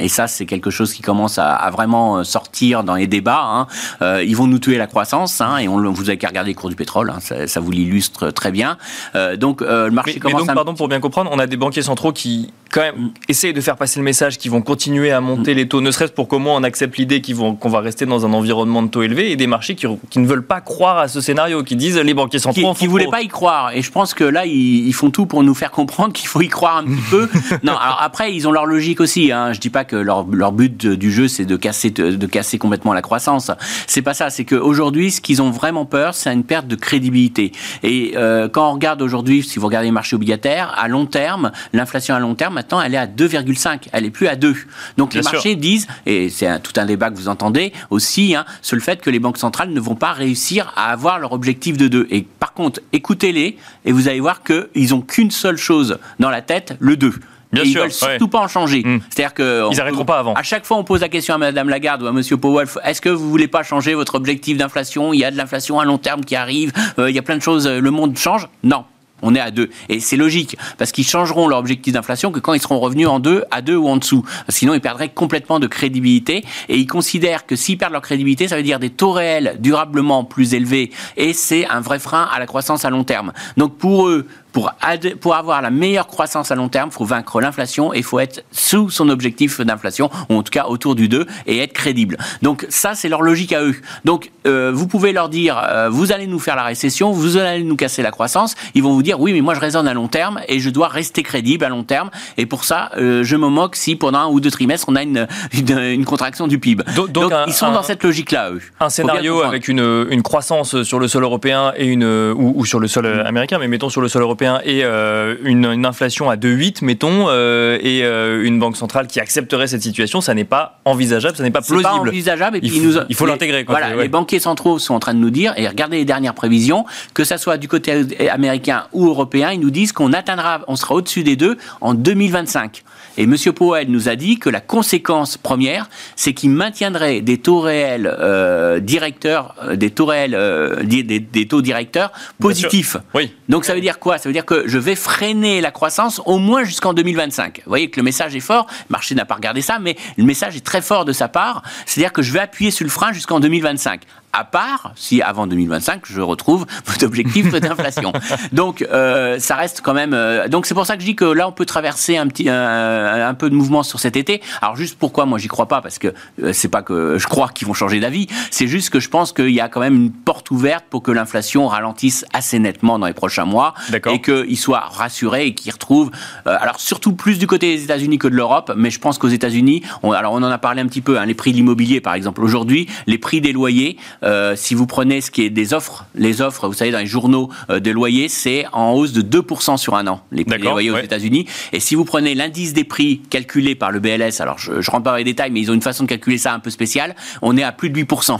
et 0.00 0.08
ça, 0.08 0.26
c'est 0.26 0.46
quelque 0.46 0.70
chose 0.70 0.92
qui 0.92 1.02
commence 1.02 1.38
à, 1.38 1.54
à, 1.54 1.70
vraiment 1.70 2.18
euh, 2.18 2.24
sortir 2.24 2.84
dans 2.84 2.94
les 2.94 3.06
débats. 3.06 3.42
Hein. 3.42 3.66
Euh, 4.02 4.24
ils 4.24 4.34
vont 4.34 4.46
nous 4.46 4.58
tuer 4.58 4.78
la 4.78 4.86
croissance, 4.86 5.40
hein, 5.40 5.58
et 5.58 5.68
on, 5.68 5.92
vous 5.92 6.08
avez 6.08 6.16
qu'à 6.16 6.28
regarder 6.28 6.50
les 6.50 6.54
cours 6.54 6.70
du 6.70 6.76
pétrole, 6.76 7.10
hein, 7.10 7.18
ça, 7.20 7.46
ça, 7.46 7.60
vous 7.60 7.70
l'illustre 7.70 8.30
très 8.30 8.50
bien. 8.50 8.78
Euh, 9.14 9.36
donc 9.36 9.62
euh, 9.62 9.86
le 9.86 9.92
marché 9.92 10.14
mais, 10.14 10.20
commence. 10.20 10.40
Mais 10.40 10.46
donc, 10.46 10.50
à... 10.50 10.54
pardon 10.54 10.74
pour 10.74 10.88
bien 10.88 11.00
comprendre, 11.00 11.30
on 11.32 11.38
a 11.38 11.46
des 11.46 11.56
banquiers 11.56 11.82
centraux 11.82 12.12
qui 12.12 12.52
quand 12.70 12.80
même 12.80 13.10
essayent 13.28 13.52
de 13.52 13.60
faire 13.60 13.76
passer 13.76 13.98
le 13.98 14.04
message 14.04 14.38
qu'ils 14.38 14.50
vont 14.50 14.62
continuer 14.62 15.10
à 15.10 15.20
monter 15.20 15.54
mm. 15.54 15.56
les 15.56 15.68
taux, 15.68 15.80
ne 15.80 15.90
serait-ce 15.90 16.12
pour 16.12 16.28
comment 16.28 16.54
on 16.54 16.62
accepte 16.62 16.96
l'idée 16.96 17.20
qu'on 17.20 17.54
qu 17.54 17.68
va 17.68 17.80
rester 17.80 18.06
dans 18.06 18.26
un 18.26 18.32
environnement 18.32 18.82
de 18.82 18.88
taux 18.88 19.02
élevé, 19.02 19.30
et 19.32 19.36
des 19.36 19.46
marchés 19.46 19.74
qui, 19.74 19.86
qui, 20.08 20.18
ne 20.18 20.26
veulent 20.26 20.46
pas 20.46 20.60
croire 20.60 20.98
à 20.98 21.08
ce 21.08 21.20
scénario, 21.20 21.62
qui 21.62 21.76
disent 21.76 21.98
les 21.98 22.14
banquiers 22.14 22.38
centraux. 22.38 22.72
Qui, 22.74 22.80
qui 22.80 22.86
voulaient 22.86 23.08
pas 23.08 23.22
y 23.22 23.28
croire. 23.28 23.72
Et 23.74 23.82
je 23.82 23.90
pense 23.90 24.14
que 24.14 24.24
là, 24.24 24.46
ils, 24.46 24.86
ils 24.86 24.94
font 24.94 25.10
tout 25.10 25.26
pour 25.26 25.42
nous 25.42 25.54
faire 25.54 25.70
comprendre 25.70 26.12
qu'il 26.12 26.28
faut 26.28 26.40
y 26.40 26.48
croire 26.48 26.78
un 26.78 26.84
petit 26.84 27.10
peu. 27.10 27.28
Non, 27.62 27.72
alors 27.72 27.98
après, 28.00 28.34
ils 28.34 28.46
ont 28.48 28.52
leur 28.52 28.64
logique 28.64 29.00
aussi. 29.00 29.32
Hein. 29.32 29.52
Je 29.52 29.60
dis 29.60 29.70
pas 29.70 29.84
que 29.84 29.96
leur, 29.96 30.26
leur 30.26 30.52
but 30.52 30.86
du 30.86 31.10
jeu, 31.10 31.28
c'est 31.28 31.44
de 31.44 31.56
casser, 31.56 31.90
de 31.90 32.26
casser 32.26 32.58
complètement 32.58 32.92
la 32.92 33.02
croissance. 33.02 33.50
C'est 33.86 34.02
pas 34.02 34.14
ça. 34.14 34.30
C'est 34.30 34.44
qu'aujourd'hui, 34.44 35.10
ce 35.10 35.20
qu'ils 35.20 35.42
ont 35.42 35.50
vraiment 35.50 35.84
peur, 35.84 36.14
c'est 36.14 36.32
une 36.32 36.44
perte 36.44 36.66
de 36.66 36.76
crédibilité. 36.76 37.52
Et 37.82 38.12
euh, 38.16 38.48
quand 38.48 38.70
on 38.70 38.74
regarde 38.74 39.02
aujourd'hui, 39.02 39.42
si 39.42 39.58
vous 39.58 39.66
regardez 39.66 39.88
les 39.88 39.92
marchés 39.92 40.16
obligataires, 40.16 40.74
à 40.78 40.88
long 40.88 41.06
terme, 41.06 41.52
l'inflation 41.72 42.14
à 42.14 42.20
long 42.20 42.34
terme, 42.34 42.59
maintenant, 42.60 42.82
elle 42.82 42.94
est 42.94 42.98
à 42.98 43.06
2,5. 43.06 43.88
Elle 43.92 44.04
est 44.04 44.10
plus 44.10 44.28
à 44.28 44.36
2. 44.36 44.54
Donc 44.98 45.12
Bien 45.12 45.20
les 45.20 45.24
marchés 45.24 45.56
disent, 45.56 45.86
et 46.04 46.28
c'est 46.28 46.60
tout 46.62 46.72
un 46.76 46.84
débat 46.84 47.10
que 47.10 47.16
vous 47.16 47.28
entendez 47.28 47.72
aussi, 47.88 48.34
hein, 48.34 48.44
sur 48.60 48.76
le 48.76 48.82
fait 48.82 49.00
que 49.00 49.08
les 49.08 49.18
banques 49.18 49.38
centrales 49.38 49.70
ne 49.70 49.80
vont 49.80 49.94
pas 49.94 50.12
réussir 50.12 50.72
à 50.76 50.92
avoir 50.92 51.18
leur 51.18 51.32
objectif 51.32 51.78
de 51.78 51.88
2. 51.88 52.08
Et 52.10 52.26
par 52.38 52.52
contre, 52.52 52.80
écoutez-les 52.92 53.56
et 53.86 53.92
vous 53.92 54.08
allez 54.08 54.20
voir 54.20 54.42
qu'ils 54.42 54.90
n'ont 54.90 55.00
qu'une 55.00 55.30
seule 55.30 55.56
chose 55.56 55.98
dans 56.18 56.28
la 56.28 56.42
tête, 56.42 56.76
le 56.80 56.96
2. 56.98 57.14
Bien 57.52 57.62
et 57.62 57.66
sûr, 57.66 57.80
ils 57.80 57.82
veulent 57.82 57.92
surtout 57.92 58.24
ouais. 58.24 58.30
pas 58.30 58.38
en 58.40 58.48
changer. 58.48 58.82
Mmh. 58.84 59.00
C'est-à-dire 59.08 59.34
que 59.34 59.72
ils 59.72 59.76
n'arrêteront 59.76 60.04
pas 60.04 60.18
avant. 60.18 60.34
À 60.34 60.42
chaque 60.42 60.66
fois, 60.66 60.76
on 60.76 60.84
pose 60.84 61.00
la 61.00 61.08
question 61.08 61.34
à 61.34 61.38
Madame 61.38 61.68
Lagarde 61.68 62.02
ou 62.02 62.06
à 62.06 62.12
Monsieur 62.12 62.36
Powell 62.36 62.68
est-ce 62.84 63.00
que 63.00 63.08
vous 63.08 63.28
voulez 63.28 63.48
pas 63.48 63.62
changer 63.62 63.94
votre 63.94 64.14
objectif 64.14 64.58
d'inflation? 64.58 65.12
Il 65.14 65.18
y 65.18 65.24
a 65.24 65.30
de 65.30 65.36
l'inflation 65.36 65.80
à 65.80 65.84
long 65.84 65.98
terme 65.98 66.24
qui 66.24 66.36
arrive. 66.36 66.72
Euh, 66.98 67.10
il 67.10 67.16
y 67.16 67.18
a 67.18 67.22
plein 67.22 67.36
de 67.36 67.42
choses. 67.42 67.66
Le 67.66 67.90
monde 67.90 68.16
change? 68.16 68.48
Non. 68.62 68.84
On 69.22 69.34
est 69.34 69.40
à 69.40 69.50
2. 69.50 69.70
Et 69.88 70.00
c'est 70.00 70.16
logique, 70.16 70.56
parce 70.78 70.92
qu'ils 70.92 71.06
changeront 71.06 71.48
leur 71.48 71.58
objectif 71.58 71.92
d'inflation 71.92 72.30
que 72.30 72.40
quand 72.40 72.54
ils 72.54 72.60
seront 72.60 72.78
revenus 72.78 73.08
en 73.08 73.20
2, 73.20 73.44
à 73.50 73.62
2 73.62 73.76
ou 73.76 73.88
en 73.88 73.96
dessous. 73.96 74.24
Sinon, 74.48 74.74
ils 74.74 74.80
perdraient 74.80 75.08
complètement 75.08 75.58
de 75.58 75.66
crédibilité. 75.66 76.44
Et 76.68 76.76
ils 76.78 76.86
considèrent 76.86 77.46
que 77.46 77.56
s'ils 77.56 77.78
perdent 77.78 77.92
leur 77.92 78.02
crédibilité, 78.02 78.48
ça 78.48 78.56
veut 78.56 78.62
dire 78.62 78.78
des 78.78 78.90
taux 78.90 79.12
réels 79.12 79.56
durablement 79.60 80.24
plus 80.24 80.54
élevés. 80.54 80.90
Et 81.16 81.32
c'est 81.32 81.66
un 81.66 81.80
vrai 81.80 81.98
frein 81.98 82.28
à 82.32 82.38
la 82.38 82.46
croissance 82.46 82.84
à 82.84 82.90
long 82.90 83.04
terme. 83.04 83.32
Donc 83.56 83.76
pour 83.76 84.08
eux, 84.08 84.26
pour, 84.52 84.72
pour 85.20 85.34
avoir 85.34 85.62
la 85.62 85.70
meilleure 85.70 86.06
croissance 86.06 86.50
à 86.50 86.54
long 86.54 86.68
terme, 86.68 86.90
il 86.92 86.94
faut 86.94 87.04
vaincre 87.04 87.40
l'inflation 87.40 87.94
et 87.94 87.98
il 87.98 88.04
faut 88.04 88.18
être 88.20 88.44
sous 88.50 88.90
son 88.90 89.08
objectif 89.08 89.60
d'inflation, 89.60 90.10
ou 90.28 90.34
en 90.34 90.42
tout 90.42 90.50
cas 90.50 90.66
autour 90.66 90.94
du 90.94 91.08
2, 91.08 91.26
et 91.46 91.58
être 91.58 91.72
crédible. 91.72 92.16
Donc 92.42 92.66
ça, 92.68 92.94
c'est 92.94 93.08
leur 93.08 93.22
logique 93.22 93.52
à 93.52 93.62
eux. 93.62 93.76
Donc 94.04 94.30
euh, 94.46 94.70
vous 94.74 94.86
pouvez 94.86 95.12
leur 95.12 95.28
dire, 95.28 95.60
euh, 95.62 95.88
vous 95.88 96.12
allez 96.12 96.26
nous 96.26 96.38
faire 96.38 96.56
la 96.56 96.64
récession, 96.64 97.12
vous 97.12 97.36
allez 97.36 97.62
nous 97.62 97.76
casser 97.76 98.02
la 98.02 98.10
croissance. 98.10 98.54
Ils 98.74 98.82
vont 98.82 98.92
vous 98.92 99.02
dire, 99.02 99.20
oui, 99.20 99.32
mais 99.32 99.40
moi 99.40 99.54
je 99.54 99.60
raisonne 99.60 99.86
à 99.88 99.94
long 99.94 100.08
terme 100.08 100.40
et 100.48 100.60
je 100.60 100.70
dois 100.70 100.88
rester 100.88 101.22
crédible 101.22 101.64
à 101.64 101.68
long 101.68 101.84
terme. 101.84 102.10
Et 102.36 102.46
pour 102.46 102.64
ça, 102.64 102.90
euh, 102.96 103.22
je 103.22 103.36
me 103.36 103.48
moque 103.48 103.76
si 103.76 103.96
pendant 103.96 104.20
un 104.20 104.28
ou 104.28 104.40
deux 104.40 104.50
trimestres, 104.50 104.88
on 104.88 104.96
a 104.96 105.02
une, 105.02 105.26
une, 105.52 106.04
contraction 106.04 106.48
du 106.48 106.58
PIB. 106.58 106.84
Donc, 106.94 107.32
ils 107.46 107.52
sont 107.52 107.70
dans 107.72 107.82
cette 107.82 108.02
logique-là, 108.02 108.50
eux. 108.50 108.62
Un 108.80 108.90
scénario 108.90 109.42
avec 109.42 109.68
une, 109.68 110.06
une, 110.10 110.22
croissance 110.22 110.82
sur 110.82 110.98
le 110.98 111.08
sol 111.08 111.22
européen 111.22 111.72
et 111.76 111.86
une, 111.86 112.04
ou, 112.04 112.52
ou 112.56 112.64
sur 112.66 112.80
le 112.80 112.88
sol 112.88 113.06
américain, 113.26 113.58
mais 113.58 113.68
mettons 113.68 113.88
sur 113.88 114.00
le 114.00 114.08
sol 114.08 114.22
européen 114.22 114.39
et 114.42 114.84
euh, 114.84 115.36
une, 115.44 115.84
inflation 115.84 116.30
à 116.30 116.36
2,8, 116.36 116.84
mettons, 116.84 117.26
euh, 117.28 117.78
et 117.80 118.02
euh, 118.04 118.44
une 118.44 118.58
banque 118.58 118.76
centrale 118.76 119.06
qui 119.06 119.20
accepterait 119.20 119.66
cette 119.66 119.82
situation, 119.82 120.20
ça 120.20 120.34
n'est 120.34 120.44
pas 120.44 120.80
envisageable, 120.84 121.36
ça 121.36 121.42
n'est 121.42 121.50
pas 121.50 121.60
plausible. 121.60 121.82
Pas 121.82 121.94
envisageable. 121.94 122.56
Et 122.58 122.60
puis 122.60 122.80
il, 123.08 123.14
faut 123.14 123.26
l'intégrer. 123.26 123.64
Voilà, 123.66 123.94
les 123.94 124.08
banquiers 124.08 124.40
centraux 124.40 124.78
sont 124.78 124.94
en 124.94 125.00
train 125.00 125.14
de 125.14 125.18
nous 125.18 125.30
dire, 125.30 125.52
et 125.56 125.68
regardez 125.68 125.98
les 125.98 126.04
dernières 126.04 126.34
prévisions, 126.34 126.84
que 127.14 127.24
ça 127.24 127.38
soit 127.38 127.58
du 127.58 127.68
côté 127.68 128.06
américain 128.30 128.84
ou 128.92 129.06
européen, 129.06 129.50
ils 129.52 129.60
nous 129.60 129.70
disent 129.70 129.92
qu'on 129.92 130.12
atteindra, 130.12 130.62
on 130.68 130.76
sera 130.76 130.94
au-dessus 130.94 131.22
des 131.22 131.36
deux 131.36 131.56
en 131.80 131.94
2025. 131.94 132.82
Et 133.18 133.24
M. 133.24 133.36
Powell 133.54 133.90
nous 133.90 134.08
a 134.08 134.16
dit 134.16 134.38
que 134.38 134.48
la 134.48 134.60
conséquence 134.60 135.36
première, 135.36 135.88
c'est 136.16 136.32
qu'il 136.32 136.50
maintiendrait 136.50 137.20
des 137.20 137.38
taux 137.38 137.60
réels 137.60 138.10
euh, 138.18 138.80
directeurs, 138.80 139.54
des 139.74 139.90
taux 139.90 140.06
réels, 140.06 140.34
euh, 140.34 140.82
des, 140.84 141.46
taux 141.46 141.62
directeurs 141.62 142.12
positifs. 142.38 142.96
Oui. 143.14 143.32
Donc 143.48 143.64
ça 143.64 143.74
veut 143.74 143.80
dire 143.80 143.98
quoi? 143.98 144.18
Ça 144.18 144.28
veut 144.28 144.29
dire 144.32 144.44
que 144.44 144.66
je 144.66 144.78
vais 144.78 144.94
freiner 144.94 145.60
la 145.60 145.70
croissance 145.70 146.20
au 146.24 146.38
moins 146.38 146.64
jusqu'en 146.64 146.92
2025. 146.92 147.62
Vous 147.64 147.68
voyez 147.68 147.90
que 147.90 147.98
le 147.98 148.04
message 148.04 148.34
est 148.34 148.40
fort. 148.40 148.66
Le 148.88 148.92
marché 148.92 149.14
n'a 149.14 149.24
pas 149.24 149.34
regardé 149.34 149.62
ça, 149.62 149.78
mais 149.78 149.96
le 150.16 150.24
message 150.24 150.56
est 150.56 150.64
très 150.64 150.82
fort 150.82 151.04
de 151.04 151.12
sa 151.12 151.28
part. 151.28 151.62
C'est-à-dire 151.86 152.12
que 152.12 152.22
je 152.22 152.32
vais 152.32 152.40
appuyer 152.40 152.70
sur 152.70 152.84
le 152.84 152.90
frein 152.90 153.12
jusqu'en 153.12 153.40
2025 153.40 154.02
à 154.32 154.44
part 154.44 154.92
si 154.96 155.22
avant 155.22 155.46
2025 155.46 156.02
je 156.04 156.20
retrouve 156.20 156.66
votre 156.86 157.04
objectif 157.04 157.52
d'inflation. 157.52 158.12
donc 158.52 158.82
euh, 158.82 159.38
ça 159.38 159.56
reste 159.56 159.80
quand 159.82 159.94
même. 159.94 160.14
Euh, 160.14 160.48
donc 160.48 160.66
c'est 160.66 160.74
pour 160.74 160.86
ça 160.86 160.96
que 160.96 161.02
je 161.02 161.06
dis 161.06 161.16
que 161.16 161.24
là 161.24 161.48
on 161.48 161.52
peut 161.52 161.66
traverser 161.66 162.16
un 162.16 162.26
petit 162.26 162.48
un 162.48 163.34
peu 163.34 163.50
de 163.50 163.54
mouvement 163.54 163.82
sur 163.82 164.00
cet 164.00 164.16
été. 164.16 164.40
Alors 164.62 164.76
juste 164.76 164.98
pourquoi 164.98 165.26
moi 165.26 165.38
j'y 165.38 165.48
crois 165.48 165.66
pas 165.66 165.80
parce 165.80 165.98
que 165.98 166.08
euh, 166.42 166.52
c'est 166.52 166.68
pas 166.68 166.82
que 166.82 167.18
je 167.18 167.26
crois 167.26 167.48
qu'ils 167.48 167.66
vont 167.66 167.74
changer 167.74 168.00
d'avis. 168.00 168.26
C'est 168.50 168.68
juste 168.68 168.90
que 168.90 169.00
je 169.00 169.08
pense 169.08 169.32
qu'il 169.32 169.50
y 169.50 169.60
a 169.60 169.68
quand 169.68 169.80
même 169.80 169.94
une 169.94 170.12
porte 170.12 170.50
ouverte 170.50 170.84
pour 170.88 171.02
que 171.02 171.10
l'inflation 171.10 171.66
ralentisse 171.66 172.24
assez 172.32 172.58
nettement 172.58 172.98
dans 172.98 173.06
les 173.06 173.12
prochains 173.12 173.44
mois 173.44 173.74
et 174.06 174.20
qu'ils 174.20 174.58
soient 174.58 174.80
rassurés 174.80 175.46
et 175.46 175.54
qu'ils 175.54 175.72
retrouvent. 175.72 176.10
alors 176.46 176.80
surtout 176.80 177.12
plus 177.12 177.38
du 177.38 177.46
côté 177.46 177.76
des 177.76 177.84
États-Unis 177.84 178.18
que 178.18 178.28
de 178.28 178.34
l'Europe, 178.34 178.72
mais 178.76 178.90
je 178.90 178.98
pense 178.98 179.18
qu'aux 179.18 179.28
États-Unis, 179.28 179.82
alors 180.02 180.32
on 180.32 180.42
en 180.42 180.50
a 180.50 180.58
parlé 180.58 180.80
un 180.82 180.86
petit 180.86 181.00
peu. 181.00 181.18
Hein, 181.18 181.26
les 181.26 181.34
prix 181.34 181.52
de 181.52 181.56
l'immobilier 181.56 182.00
par 182.00 182.14
exemple 182.14 182.42
aujourd'hui, 182.42 182.88
les 183.06 183.18
prix 183.18 183.40
des 183.40 183.52
loyers. 183.52 183.96
Euh, 184.22 184.54
si 184.56 184.74
vous 184.74 184.86
prenez 184.86 185.20
ce 185.20 185.30
qui 185.30 185.42
est 185.42 185.50
des 185.50 185.74
offres, 185.74 186.06
les 186.14 186.40
offres, 186.40 186.68
vous 186.68 186.74
savez, 186.74 186.90
dans 186.90 186.98
les 186.98 187.06
journaux 187.06 187.50
euh, 187.70 187.80
de 187.80 187.90
loyers, 187.90 188.28
c'est 188.28 188.66
en 188.72 188.92
hausse 188.92 189.12
de 189.12 189.22
2% 189.22 189.76
sur 189.76 189.94
un 189.94 190.06
an, 190.06 190.22
les, 190.32 190.44
loyers 190.44 190.90
aux 190.90 190.98
États-Unis. 190.98 191.46
Et 191.72 191.80
si 191.80 191.94
vous 191.94 192.04
prenez 192.04 192.34
l'indice 192.34 192.72
des 192.72 192.84
prix 192.84 193.20
calculé 193.30 193.74
par 193.74 193.90
le 193.90 194.00
BLS, 194.00 194.40
alors 194.40 194.58
je 194.58 194.72
ne 194.72 194.90
rentre 194.90 195.04
pas 195.04 195.10
dans 195.12 195.16
les 195.16 195.24
détails, 195.24 195.50
mais 195.50 195.60
ils 195.60 195.70
ont 195.70 195.74
une 195.74 195.82
façon 195.82 196.04
de 196.04 196.08
calculer 196.08 196.38
ça 196.38 196.52
un 196.52 196.60
peu 196.60 196.70
spéciale, 196.70 197.14
on 197.42 197.56
est 197.56 197.62
à 197.62 197.72
plus 197.72 197.90
de 197.90 198.00
8%. 198.00 198.38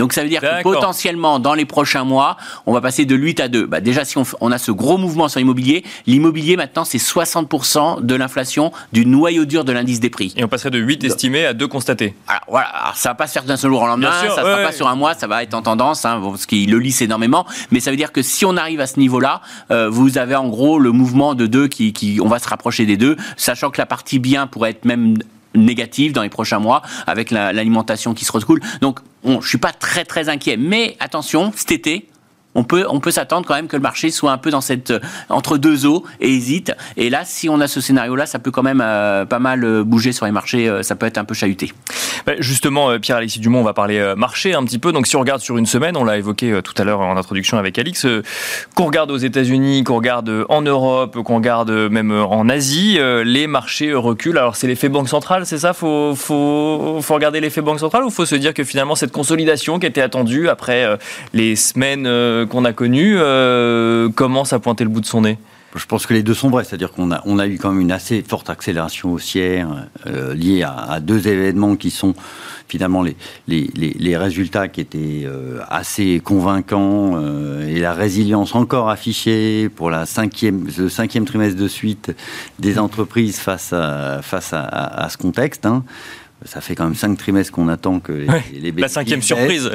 Donc 0.00 0.14
ça 0.14 0.22
veut 0.22 0.30
dire 0.30 0.40
que 0.40 0.62
potentiellement, 0.62 1.38
dans 1.40 1.52
les 1.52 1.66
prochains 1.66 2.04
mois, 2.04 2.38
on 2.64 2.72
va 2.72 2.80
passer 2.80 3.04
de 3.04 3.14
8 3.14 3.40
à 3.40 3.48
2. 3.48 3.66
Bah 3.66 3.82
déjà, 3.82 4.06
si 4.06 4.16
on, 4.40 4.50
a 4.50 4.56
ce 4.56 4.72
gros 4.72 4.96
mouvement 4.96 5.28
sur 5.28 5.40
l'immobilier, 5.40 5.84
l'immobilier 6.06 6.56
maintenant, 6.56 6.86
c'est 6.86 6.96
60% 6.96 8.00
de 8.00 8.14
l'inflation 8.14 8.72
du 8.94 9.04
noyau 9.04 9.44
dur 9.44 9.62
de 9.62 9.72
l'indice 9.72 10.00
des 10.00 10.08
prix. 10.08 10.32
Et 10.38 10.44
on 10.44 10.48
passerait 10.48 10.70
de 10.70 10.78
8 10.78 11.04
estimés 11.04 11.44
à 11.44 11.52
2 11.52 11.68
constatés. 11.68 12.14
Alors 12.26 12.40
voilà, 12.48 12.68
alors, 12.68 12.96
ça 12.96 13.10
va 13.10 13.14
pas 13.14 13.26
se 13.26 13.34
faire 13.34 13.44
d'un 13.44 13.58
seul 13.58 13.72
jour 13.72 13.82
au 13.82 13.86
lendemain, 13.86 14.10
ça 14.10 14.24
ne 14.24 14.30
sera 14.30 14.56
pas 14.62 14.72
sur 14.72 14.88
un 14.88 14.94
mois, 14.94 15.12
ça 15.12 15.26
va 15.26 15.42
être 15.42 15.52
en 15.52 15.60
tendance, 15.60 16.06
hein, 16.06 16.18
parce 16.22 16.46
qu'il 16.46 16.70
le 16.70 16.78
lisse 16.78 17.02
énormément. 17.02 17.44
Mais 17.70 17.80
ça 17.80 17.90
veut 17.90 17.98
dire 17.98 18.10
que 18.10 18.22
si 18.22 18.46
on 18.46 18.56
arrive 18.56 18.80
à 18.80 18.86
ce 18.86 18.98
niveau-là, 18.98 19.42
euh, 19.70 19.90
vous 19.90 20.16
avez 20.16 20.34
en 20.34 20.48
gros 20.48 20.78
le 20.78 20.92
mouvement 20.92 21.34
de 21.34 21.44
2 21.44 21.68
qui, 21.68 21.92
qui, 21.92 22.20
on 22.22 22.28
va 22.28 22.38
se 22.38 22.48
rapprocher 22.48 22.86
des 22.86 22.96
deux, 22.96 23.18
sachant 23.36 23.70
que 23.70 23.78
la 23.78 23.86
partie 23.86 24.18
bien 24.18 24.46
pourrait 24.46 24.70
être 24.70 24.86
même 24.86 25.18
négative 25.54 26.12
dans 26.12 26.22
les 26.22 26.28
prochains 26.28 26.58
mois 26.58 26.82
avec 27.06 27.30
l'alimentation 27.30 28.14
qui 28.14 28.24
se 28.24 28.32
recoule. 28.32 28.60
Donc, 28.80 29.00
on, 29.24 29.40
je 29.40 29.48
suis 29.48 29.58
pas 29.58 29.72
très 29.72 30.04
très 30.04 30.28
inquiet. 30.28 30.56
Mais 30.56 30.96
attention, 31.00 31.52
cet 31.54 31.72
été, 31.72 32.09
on 32.54 32.64
peut, 32.64 32.84
on 32.88 33.00
peut 33.00 33.10
s'attendre 33.10 33.46
quand 33.46 33.54
même 33.54 33.68
que 33.68 33.76
le 33.76 33.82
marché 33.82 34.10
soit 34.10 34.32
un 34.32 34.38
peu 34.38 34.50
dans 34.50 34.60
cette 34.60 34.90
euh, 34.90 35.00
entre 35.28 35.56
deux 35.56 35.86
eaux 35.86 36.04
et 36.20 36.28
hésite. 36.28 36.72
Et 36.96 37.10
là, 37.10 37.22
si 37.24 37.48
on 37.48 37.60
a 37.60 37.68
ce 37.68 37.80
scénario-là, 37.80 38.26
ça 38.26 38.38
peut 38.38 38.50
quand 38.50 38.62
même 38.62 38.82
euh, 38.84 39.24
pas 39.24 39.38
mal 39.38 39.64
euh, 39.64 39.84
bouger 39.84 40.12
sur 40.12 40.26
les 40.26 40.32
marchés. 40.32 40.70
ça 40.82 40.96
peut 40.96 41.06
être 41.06 41.18
un 41.18 41.24
peu 41.24 41.34
chahuté. 41.34 41.72
Bah, 42.26 42.32
justement, 42.38 42.98
Pierre-Alexis 42.98 43.40
Dumont, 43.40 43.60
on 43.60 43.64
va 43.64 43.72
parler 43.72 44.14
marché 44.16 44.54
un 44.54 44.64
petit 44.64 44.78
peu. 44.78 44.92
Donc, 44.92 45.06
si 45.06 45.16
on 45.16 45.20
regarde 45.20 45.40
sur 45.40 45.56
une 45.56 45.66
semaine, 45.66 45.96
on 45.96 46.04
l'a 46.04 46.18
évoqué 46.18 46.60
tout 46.62 46.74
à 46.76 46.84
l'heure 46.84 47.00
en 47.00 47.16
introduction 47.16 47.56
avec 47.56 47.78
Alix, 47.78 48.06
qu'on 48.74 48.86
regarde 48.86 49.10
aux 49.10 49.16
États-Unis, 49.16 49.84
qu'on 49.84 49.96
regarde 49.96 50.44
en 50.48 50.62
Europe, 50.62 51.22
qu'on 51.22 51.36
regarde 51.36 51.70
même 51.70 52.12
en 52.12 52.48
Asie, 52.48 52.98
les 53.24 53.46
marchés 53.46 53.94
reculent. 53.94 54.38
Alors, 54.38 54.56
c'est 54.56 54.66
l'effet 54.66 54.88
banque 54.88 55.08
centrale, 55.08 55.46
c'est 55.46 55.58
ça? 55.58 55.72
Faut, 55.72 56.14
faut, 56.14 56.98
faut 57.00 57.14
regarder 57.14 57.40
l'effet 57.40 57.62
banque 57.62 57.80
centrale 57.80 58.04
ou 58.04 58.10
faut 58.10 58.26
se 58.26 58.36
dire 58.36 58.52
que 58.52 58.64
finalement 58.64 58.94
cette 58.94 59.12
consolidation 59.12 59.78
qui 59.78 59.86
était 59.86 60.02
attendue 60.02 60.48
après 60.48 60.98
les 61.32 61.56
semaines 61.56 62.06
qu'on 62.46 62.64
a 62.64 62.72
connu 62.72 63.14
euh, 63.16 64.08
commence 64.10 64.52
à 64.52 64.58
pointer 64.58 64.84
le 64.84 64.90
bout 64.90 65.00
de 65.00 65.06
son 65.06 65.22
nez 65.22 65.38
je 65.76 65.86
pense 65.86 66.04
que 66.04 66.14
les 66.14 66.24
deux 66.24 66.34
sont 66.34 66.50
vrais, 66.50 66.64
c'est-à-dire 66.64 66.90
qu'on 66.90 67.12
a, 67.12 67.22
on 67.26 67.38
a 67.38 67.46
eu 67.46 67.56
quand 67.56 67.70
même 67.70 67.80
une 67.80 67.92
assez 67.92 68.24
forte 68.26 68.50
accélération 68.50 69.12
haussière 69.12 69.86
euh, 70.08 70.34
liée 70.34 70.64
à, 70.64 70.98
deux 70.98 71.28
événements 71.28 71.76
qui 71.76 71.92
sont 71.92 72.12
finalement 72.66 73.02
les, 73.04 73.16
les, 73.46 73.70
les, 73.76 74.16
résultats 74.16 74.66
qui 74.66 74.80
étaient 74.80 75.22
euh, 75.24 75.60
assez 75.68 76.18
convaincants 76.18 77.20
et 77.68 77.78
la 77.78 77.92
résilience 77.92 78.56
encore 78.56 78.90
affichée 78.90 79.68
pour 79.68 79.90
la 79.90 80.06
cinquième, 80.06 80.66
le 80.76 80.88
cinquième 80.88 81.24
trimestre 81.24 81.56
de 81.56 81.68
suite 81.68 82.16
des 82.58 82.76
entreprises 82.80 83.38
face 83.38 83.72
à, 83.72 84.22
face 84.22 84.52
à 84.52 85.06
ce 85.08 85.18
contexte. 85.18 85.66
Hein 85.66 85.84
ça 86.44 86.60
fait 86.60 86.74
quand 86.74 86.84
même 86.84 86.94
cinq 86.94 87.18
trimestres 87.18 87.52
qu'on 87.52 87.68
attend 87.68 88.00
que 88.00 88.12
les, 88.12 88.26
bénéfices 88.26 88.80
la 88.80 88.88
cinquième 88.88 89.22
surprise 89.22 89.70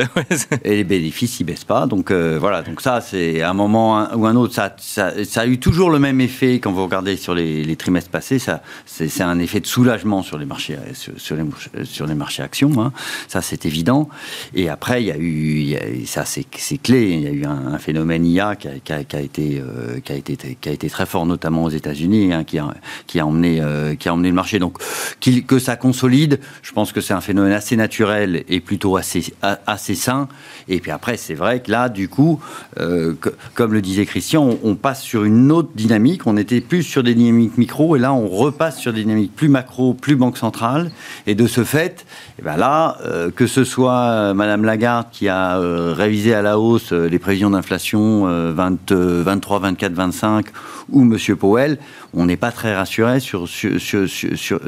et 0.63 0.77
les 0.77 0.83
bénéfices 0.83 1.39
ils 1.39 1.43
baissent 1.43 1.63
pas. 1.63 1.85
Donc 1.85 2.11
euh, 2.11 2.37
voilà. 2.39 2.63
Donc 2.63 2.81
ça 2.81 3.01
c'est 3.01 3.41
un 3.41 3.53
moment 3.53 4.07
ou 4.15 4.25
un 4.25 4.35
autre 4.35 4.53
ça, 4.53 4.75
ça, 4.79 5.41
a 5.41 5.45
eu 5.45 5.59
toujours 5.59 5.89
le 5.89 5.99
même 5.99 6.19
effet 6.21 6.55
quand 6.55 6.71
vous 6.71 6.83
regardez 6.83 7.17
sur 7.17 7.35
les, 7.35 7.75
trimestres 7.75 8.09
passés. 8.09 8.39
Ça 8.39 8.63
c'est 8.85 9.21
un 9.21 9.39
effet 9.39 9.59
de 9.59 9.67
soulagement 9.67 10.23
sur 10.23 10.37
les 10.37 10.45
marchés 10.45 10.77
sur, 11.17 11.35
les, 11.35 11.85
sur 11.85 12.07
les 12.07 12.15
marchés 12.15 12.41
actions 12.41 12.71
hein. 12.81 12.91
ça 13.27 13.41
c'est 13.41 13.65
évident. 13.65 14.09
Et 14.55 14.69
après 14.69 15.03
il 15.03 15.07
y 15.07 15.11
a 15.11 15.17
eu 15.17 16.05
ça 16.05 16.25
c'est 16.25 16.77
clé. 16.77 17.11
Il 17.11 17.21
y 17.21 17.27
a 17.27 17.31
eu 17.31 17.45
un, 17.45 17.77
phénomène 17.77 18.25
IA 18.25 18.55
qui 18.55 18.67
a, 18.67 18.79
qui, 18.83 18.93
a, 18.93 19.03
qui 19.03 19.15
a, 19.15 19.21
été 19.21 19.59
euh, 19.61 19.99
qui 19.99 20.11
a 20.11 20.15
été 20.15 20.57
qui 20.59 20.69
a 20.69 20.71
été 20.71 20.89
très 20.89 21.05
fort 21.05 21.25
notamment 21.25 21.65
aux 21.65 21.69
États-Unis 21.69 22.33
hein, 22.33 22.43
qui 22.43 22.57
a 22.57 22.73
qui 23.05 23.19
a 23.19 23.25
emmené 23.25 23.61
euh, 23.61 23.95
qui 23.95 24.09
a 24.09 24.13
emmené 24.13 24.29
le 24.29 24.35
marché. 24.35 24.57
Donc 24.57 24.79
que 25.19 25.59
ça 25.59 25.75
consolide 25.75 26.39
je 26.61 26.71
pense 26.71 26.91
que 26.91 27.01
c'est 27.01 27.13
un 27.13 27.21
phénomène 27.21 27.51
assez 27.51 27.75
naturel 27.75 28.43
et 28.49 28.59
plutôt 28.59 28.97
assez, 28.97 29.33
assez 29.41 29.95
sain. 29.95 30.27
Et 30.67 30.79
puis 30.79 30.91
après, 30.91 31.17
c'est 31.17 31.33
vrai 31.33 31.61
que 31.61 31.71
là, 31.71 31.89
du 31.89 32.09
coup, 32.09 32.39
euh, 32.79 33.13
comme 33.53 33.73
le 33.73 33.81
disait 33.81 34.05
Christian, 34.05 34.57
on, 34.63 34.75
passe 34.75 35.01
sur 35.01 35.23
une 35.23 35.51
autre 35.51 35.69
dynamique. 35.75 36.27
On 36.27 36.37
était 36.37 36.61
plus 36.61 36.83
sur 36.83 37.01
des 37.03 37.15
dynamiques 37.15 37.57
micro 37.57 37.95
et 37.95 37.99
là, 37.99 38.13
on 38.13 38.27
repasse 38.27 38.77
sur 38.77 38.93
des 38.93 39.01
dynamiques 39.01 39.35
plus 39.35 39.49
macro, 39.49 39.93
plus 39.93 40.15
banque 40.15 40.37
centrale. 40.37 40.91
Et 41.27 41.35
de 41.35 41.47
ce 41.47 41.63
fait, 41.63 42.05
eh 42.39 42.41
ben 42.41 42.57
là, 42.57 42.97
euh, 43.05 43.31
que 43.31 43.47
ce 43.47 43.63
soit 43.63 44.01
euh, 44.01 44.33
Madame 44.33 44.63
Lagarde 44.63 45.07
qui 45.11 45.29
a 45.29 45.57
révisé 45.93 46.33
à 46.33 46.41
la 46.41 46.59
hausse 46.59 46.91
les 46.91 47.19
prévisions 47.19 47.49
d'inflation 47.49 48.25
23, 48.53 49.59
24, 49.59 49.93
25 49.93 50.45
ou 50.89 51.03
Monsieur 51.03 51.35
Powell, 51.35 51.77
on 52.13 52.25
n'est 52.25 52.37
pas 52.37 52.51
très 52.51 52.75
rassuré 52.75 53.19
sur 53.19 53.47
sur, 53.47 53.79
sur, 53.79 54.07
sur, 54.09 54.59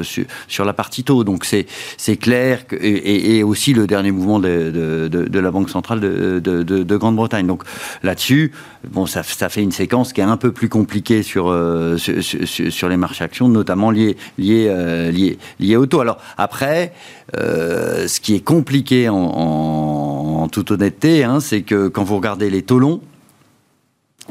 sur, 0.48 0.64
la 0.64 0.72
partie 0.72 1.04
taux. 1.04 1.24
Donc 1.24 1.44
c'est 1.44 1.66
c'est 1.96 2.16
clair 2.16 2.64
et, 2.80 3.42
aussi 3.42 3.72
le 3.72 3.86
dernier 3.86 4.10
mouvement 4.10 4.38
de, 4.38 5.38
la 5.38 5.50
Banque 5.50 5.70
centrale 5.70 6.00
de, 6.00 6.40
de 6.40 6.96
Grande-Bretagne. 6.96 7.46
Donc 7.46 7.62
là-dessus, 8.02 8.52
bon, 8.90 9.06
ça, 9.06 9.22
fait 9.22 9.62
une 9.62 9.72
séquence 9.72 10.12
qui 10.12 10.20
est 10.20 10.24
un 10.24 10.36
peu 10.36 10.52
plus 10.52 10.68
compliquée 10.68 11.22
sur 11.22 11.48
euh, 11.48 11.96
sur, 11.96 12.88
les 12.88 12.96
marchés 12.96 13.24
actions, 13.24 13.48
notamment 13.48 13.90
liées 13.90 14.16
liées 14.38 14.66
euh, 14.68 15.10
liées, 15.10 15.38
liées 15.60 15.76
au 15.76 15.86
taux. 15.86 16.00
Alors 16.00 16.18
après, 16.36 16.92
euh, 17.36 18.06
ce 18.08 18.20
qui 18.20 18.34
est 18.34 18.44
compliqué 18.44 19.08
en, 19.08 19.16
en, 19.16 20.48
toute 20.48 20.70
honnêteté, 20.70 21.24
hein, 21.24 21.40
c'est 21.40 21.62
que 21.62 21.88
quand 21.88 22.04
vous 22.04 22.16
regardez 22.16 22.50
les 22.50 22.62
taux 22.62 22.78
longs 22.78 23.00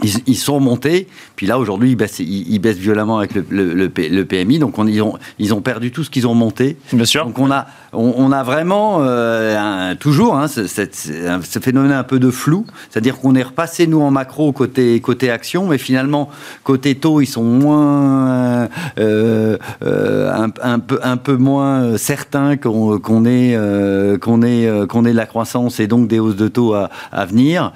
ils, 0.04 0.36
sont 0.36 0.60
montés, 0.60 1.08
puis 1.36 1.48
là 1.48 1.58
aujourd'hui 1.58 1.92
ils 1.92 1.96
baissent, 1.96 2.20
ils, 2.20 2.60
baissent, 2.60 2.78
violemment 2.78 3.18
avec 3.18 3.34
le, 3.34 3.44
le, 3.50 3.74
le, 3.74 4.26
PMI, 4.26 4.60
donc 4.60 4.78
on, 4.78 4.86
ils, 4.88 5.02
ont, 5.02 5.16
ils 5.40 5.54
ont 5.54 5.62
perdu 5.62 5.92
tout 5.92 6.04
ce 6.04 6.10
qu'ils 6.10 6.28
ont 6.28 6.36
monté. 6.36 6.78
Bien 6.94 7.06
sûr. 7.06 7.26
Donc 7.26 7.40
on 7.40 7.50
a, 7.50 7.66
on, 7.94 8.32
a 8.32 8.44
vraiment 8.44 9.00
euh, 9.02 9.96
toujours 9.96 10.38
hein, 10.38 10.48
ce, 10.48 10.68
ce, 10.68 11.60
phénomène 11.60 11.92
un 11.92 12.04
peu 12.04 12.20
de 12.20 12.30
flou, 12.30 12.66
c'est-à-dire 12.90 13.18
qu'on 13.18 13.34
est 13.36 13.44
repassé 13.44 13.88
nous 13.88 14.02
en 14.02 14.12
macro 14.12 14.52
côté, 14.52 15.00
côté 15.02 15.32
action, 15.32 15.68
mais 15.68 15.80
finalement 15.80 16.30
côté 16.64 16.96
taux 16.96 17.22
ils 17.22 17.28
sont 17.28 17.44
moins 17.44 18.68
euh, 19.00 19.58
euh, 19.84 20.32
un, 20.32 20.50
un, 20.62 20.80
peu, 20.80 21.00
un 21.02 21.18
peu 21.18 21.38
moins 21.38 21.98
certains 21.98 22.58
qu'on 22.58 23.00
qu'on 23.00 23.26
ait, 23.26 23.58
qu'on 24.22 24.44
ait, 24.44 24.70
qu'on 24.88 25.06
ait 25.06 25.12
de 25.12 25.18
la 25.18 25.26
croissance 25.26 25.80
et 25.80 25.88
donc 25.88 26.08
des 26.08 26.20
hausses 26.20 26.36
de 26.36 26.48
taux 26.48 26.76
à, 26.76 26.90
à 27.12 27.26
venir. 27.26 27.72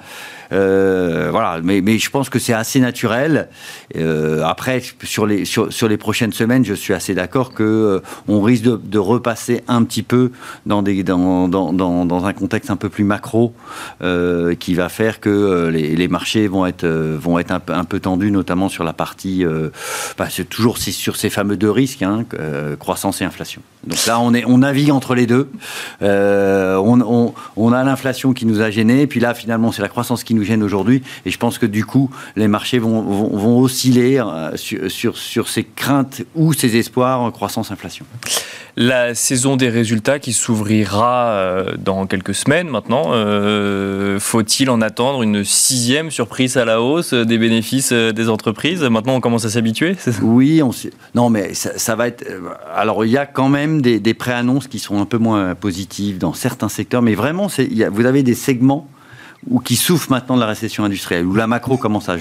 Euh, 0.52 1.28
voilà, 1.30 1.60
mais, 1.62 1.98
je 1.98 2.10
pense 2.10 2.28
que 2.28 2.38
c'est 2.38 2.52
assez 2.52 2.80
naturel. 2.80 3.48
Euh, 3.96 4.42
après, 4.44 4.82
sur 5.02 5.26
les, 5.26 5.44
sur, 5.44 5.72
sur, 5.72 5.88
les 5.88 5.96
prochaines 5.96 6.32
semaines, 6.32 6.64
je 6.64 6.74
suis 6.74 6.94
assez 6.94 7.14
d'accord 7.14 7.54
que 7.54 7.62
euh, 7.62 8.00
on 8.28 8.40
risque 8.42 8.64
de, 8.64 8.98
repasser 8.98 9.62
un 9.66 9.82
petit 9.82 10.02
peu 10.02 10.30
dans, 10.64 10.82
des, 10.82 11.02
dans, 11.02 11.48
dans, 11.48 11.72
dans, 11.72 12.04
dans 12.04 12.24
un 12.24 12.32
contexte 12.32 12.70
un 12.70 12.76
peu 12.76 12.88
plus 12.88 13.04
macro 13.04 13.52
qui 14.60 14.74
va 14.74 14.88
faire 14.88 15.20
que 15.20 15.68
les, 15.72 15.96
les, 15.96 16.08
marchés 16.08 16.46
vont 16.46 16.66
être, 16.66 16.86
vont 16.86 17.38
être 17.38 17.50
un, 17.50 17.58
peu, 17.58 17.72
un 17.72 17.84
peu 17.84 17.98
tendus, 17.98 18.30
notamment 18.30 18.68
sur 18.68 18.84
la 18.84 18.92
partie. 18.92 19.44
Bah, 20.18 20.26
c'est 20.30 20.48
toujours 20.48 20.78
sur 20.78 21.16
ces 21.16 21.30
fameux 21.30 21.56
deux 21.56 21.70
risques, 21.70 22.02
hein, 22.02 22.24
croissance 22.78 23.20
et 23.22 23.24
inflation. 23.24 23.62
Donc 23.84 24.06
là, 24.06 24.20
on, 24.20 24.32
est, 24.34 24.44
on 24.44 24.58
navigue 24.58 24.90
entre 24.90 25.14
les 25.14 25.26
deux. 25.26 25.50
On, 26.00 27.00
on, 27.00 27.34
on, 27.56 27.72
a 27.72 27.82
l'inflation 27.82 28.32
qui 28.32 28.46
nous 28.46 28.60
a 28.60 28.70
gênés, 28.70 29.06
puis 29.06 29.20
là, 29.20 29.34
finalement, 29.34 29.72
c'est 29.72 29.82
la 29.82 29.88
croissance 29.88 30.22
qui 30.22 30.34
nous 30.34 30.41
gêne 30.44 30.62
aujourd'hui. 30.62 31.02
Et 31.26 31.30
je 31.30 31.38
pense 31.38 31.58
que 31.58 31.66
du 31.66 31.84
coup, 31.84 32.10
les 32.36 32.48
marchés 32.48 32.78
vont, 32.78 33.02
vont, 33.02 33.36
vont 33.36 33.60
osciller 33.60 34.20
euh, 34.20 34.56
sur, 34.56 34.90
sur, 34.90 35.16
sur, 35.16 35.48
ces 35.48 35.64
craintes 35.64 36.22
ou 36.34 36.52
ces 36.52 36.76
espoirs 36.76 37.20
en 37.20 37.30
croissance-inflation. 37.30 38.04
La 38.76 39.14
saison 39.14 39.56
des 39.56 39.68
résultats 39.68 40.18
qui 40.18 40.32
s'ouvrira 40.32 41.26
euh, 41.26 41.74
dans 41.78 42.06
quelques 42.06 42.34
semaines 42.34 42.68
maintenant, 42.68 43.10
euh, 43.12 44.18
faut-il 44.18 44.70
en 44.70 44.80
attendre 44.80 45.22
une 45.22 45.44
sixième 45.44 46.10
surprise 46.10 46.56
à 46.56 46.64
la 46.64 46.80
hausse 46.80 47.12
des 47.12 47.38
bénéfices 47.38 47.92
des 47.92 48.28
entreprises? 48.28 48.82
Maintenant, 48.82 49.14
on 49.14 49.20
commence 49.20 49.44
à 49.44 49.50
s'habituer 49.50 49.96
Oui, 50.22 50.62
on 50.62 50.72
non, 51.14 51.28
mais 51.30 51.54
ça, 51.54 51.78
ça, 51.78 51.96
va 51.96 52.08
être. 52.08 52.24
Alors, 52.74 53.04
il 53.04 53.10
y 53.10 53.18
a 53.18 53.26
quand 53.26 53.48
même 53.48 53.82
des, 53.82 54.00
des 54.00 54.14
préannonces 54.14 54.66
qui 54.66 54.78
sont 54.78 55.00
un 55.00 55.04
peu 55.04 55.18
moins 55.18 55.54
positives 55.54 56.18
dans 56.18 56.32
certains 56.32 56.68
secteurs, 56.68 57.02
mais 57.02 57.14
vraiment, 57.14 57.48
il 57.58 57.76
y 57.76 57.84
a, 57.84 57.90
vous 57.90 58.06
avez 58.06 58.22
des 58.22 58.34
segments 58.34 58.88
ou 59.50 59.58
qui 59.58 59.74
souffre 59.74 60.10
maintenant 60.10 60.36
de 60.36 60.40
la 60.40 60.46
récession 60.46 60.84
industrielle, 60.84 61.26
où 61.26 61.34
la 61.34 61.46
macro 61.46 61.76
commence 61.76 62.08
à, 62.08 62.16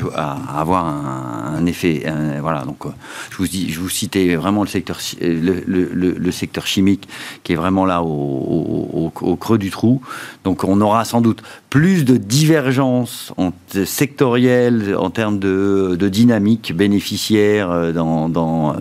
avoir 0.56 0.86
un, 0.86 1.66
effet. 1.68 2.04
voilà, 2.42 2.64
donc 2.64 2.86
euh, 2.86 2.90
je 3.30 3.38
vous 3.38 3.48
dis, 3.48 3.72
citais 3.90 4.36
vraiment 4.36 4.64
le 4.64 4.68
secteur, 4.68 4.98
le, 5.22 6.32
secteur 6.32 6.66
chimique 6.66 7.08
qui 7.44 7.54
est 7.54 7.56
vraiment 7.56 7.86
là 7.86 8.02
au, 8.02 9.12
creux 9.40 9.60
du 9.60 9.70
trou. 9.70 10.02
Donc 10.44 10.64
on 10.64 10.82
aura 10.82 11.06
sans 11.06 11.22
doute 11.22 11.44
plus 11.70 12.04
de 12.06 12.18
divergence 12.18 13.34
en, 13.38 13.52
sectorielle 13.86 14.96
en 14.98 15.10
termes 15.10 15.40
de, 15.40 15.96
de 15.98 16.10
dynamique 16.10 16.76
bénéficiaire 16.76 17.70
euh, 17.70 17.92
dans, 17.92 18.76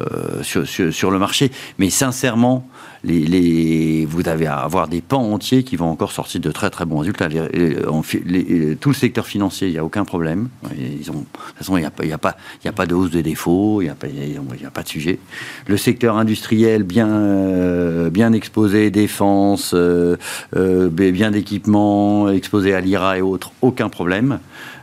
euh, 0.00 0.42
sur, 0.42 1.10
le 1.10 1.18
marché, 1.18 1.50
mais 1.78 1.90
sincèrement 1.90 2.66
vous 3.04 4.28
avez 4.28 4.46
à 4.46 4.58
avoir 4.58 4.88
des 4.88 5.00
pans 5.00 5.32
entiers 5.32 5.62
qui 5.62 5.76
vont 5.76 5.90
encore 5.90 6.12
sortir 6.12 6.40
de 6.40 6.50
très 6.50 6.70
très 6.70 6.84
bons 6.84 6.98
résultats. 6.98 7.28
tout 7.28 8.88
le 8.88 8.94
secteur 8.94 9.26
financier, 9.26 9.68
il 9.68 9.72
n'y 9.72 9.78
a 9.78 9.84
aucun 9.84 10.04
problème. 10.04 10.48
De 10.62 11.04
toute 11.04 11.26
façon, 11.56 11.76
il 11.76 11.80
n'y 11.80 12.12
a, 12.12 12.18
pas, 12.72 12.86
de 12.86 12.94
hausse 12.94 13.10
de 13.10 13.20
défaut, 13.20 13.82
il 13.82 13.84
n'y 13.84 13.90
a, 13.90 13.94
pas, 14.70 14.82
de 14.82 14.88
sujet. 14.88 15.18
Le 15.66 15.76
secteur 15.76 16.16
industriel, 16.16 16.82
bien, 16.82 17.08
euh, 17.08 18.10
exposé, 18.32 18.90
défense, 18.90 19.72
euh, 19.74 20.16
euh, 20.56 20.88
bien 20.88 21.30
d'équipement, 21.30 22.30
exposé 22.30 22.74
à 22.74 22.80
l'IRA 22.80 23.18
et 23.18 23.22
autres, 23.22 23.52
aucun 23.60 23.88
problème. 23.88 24.38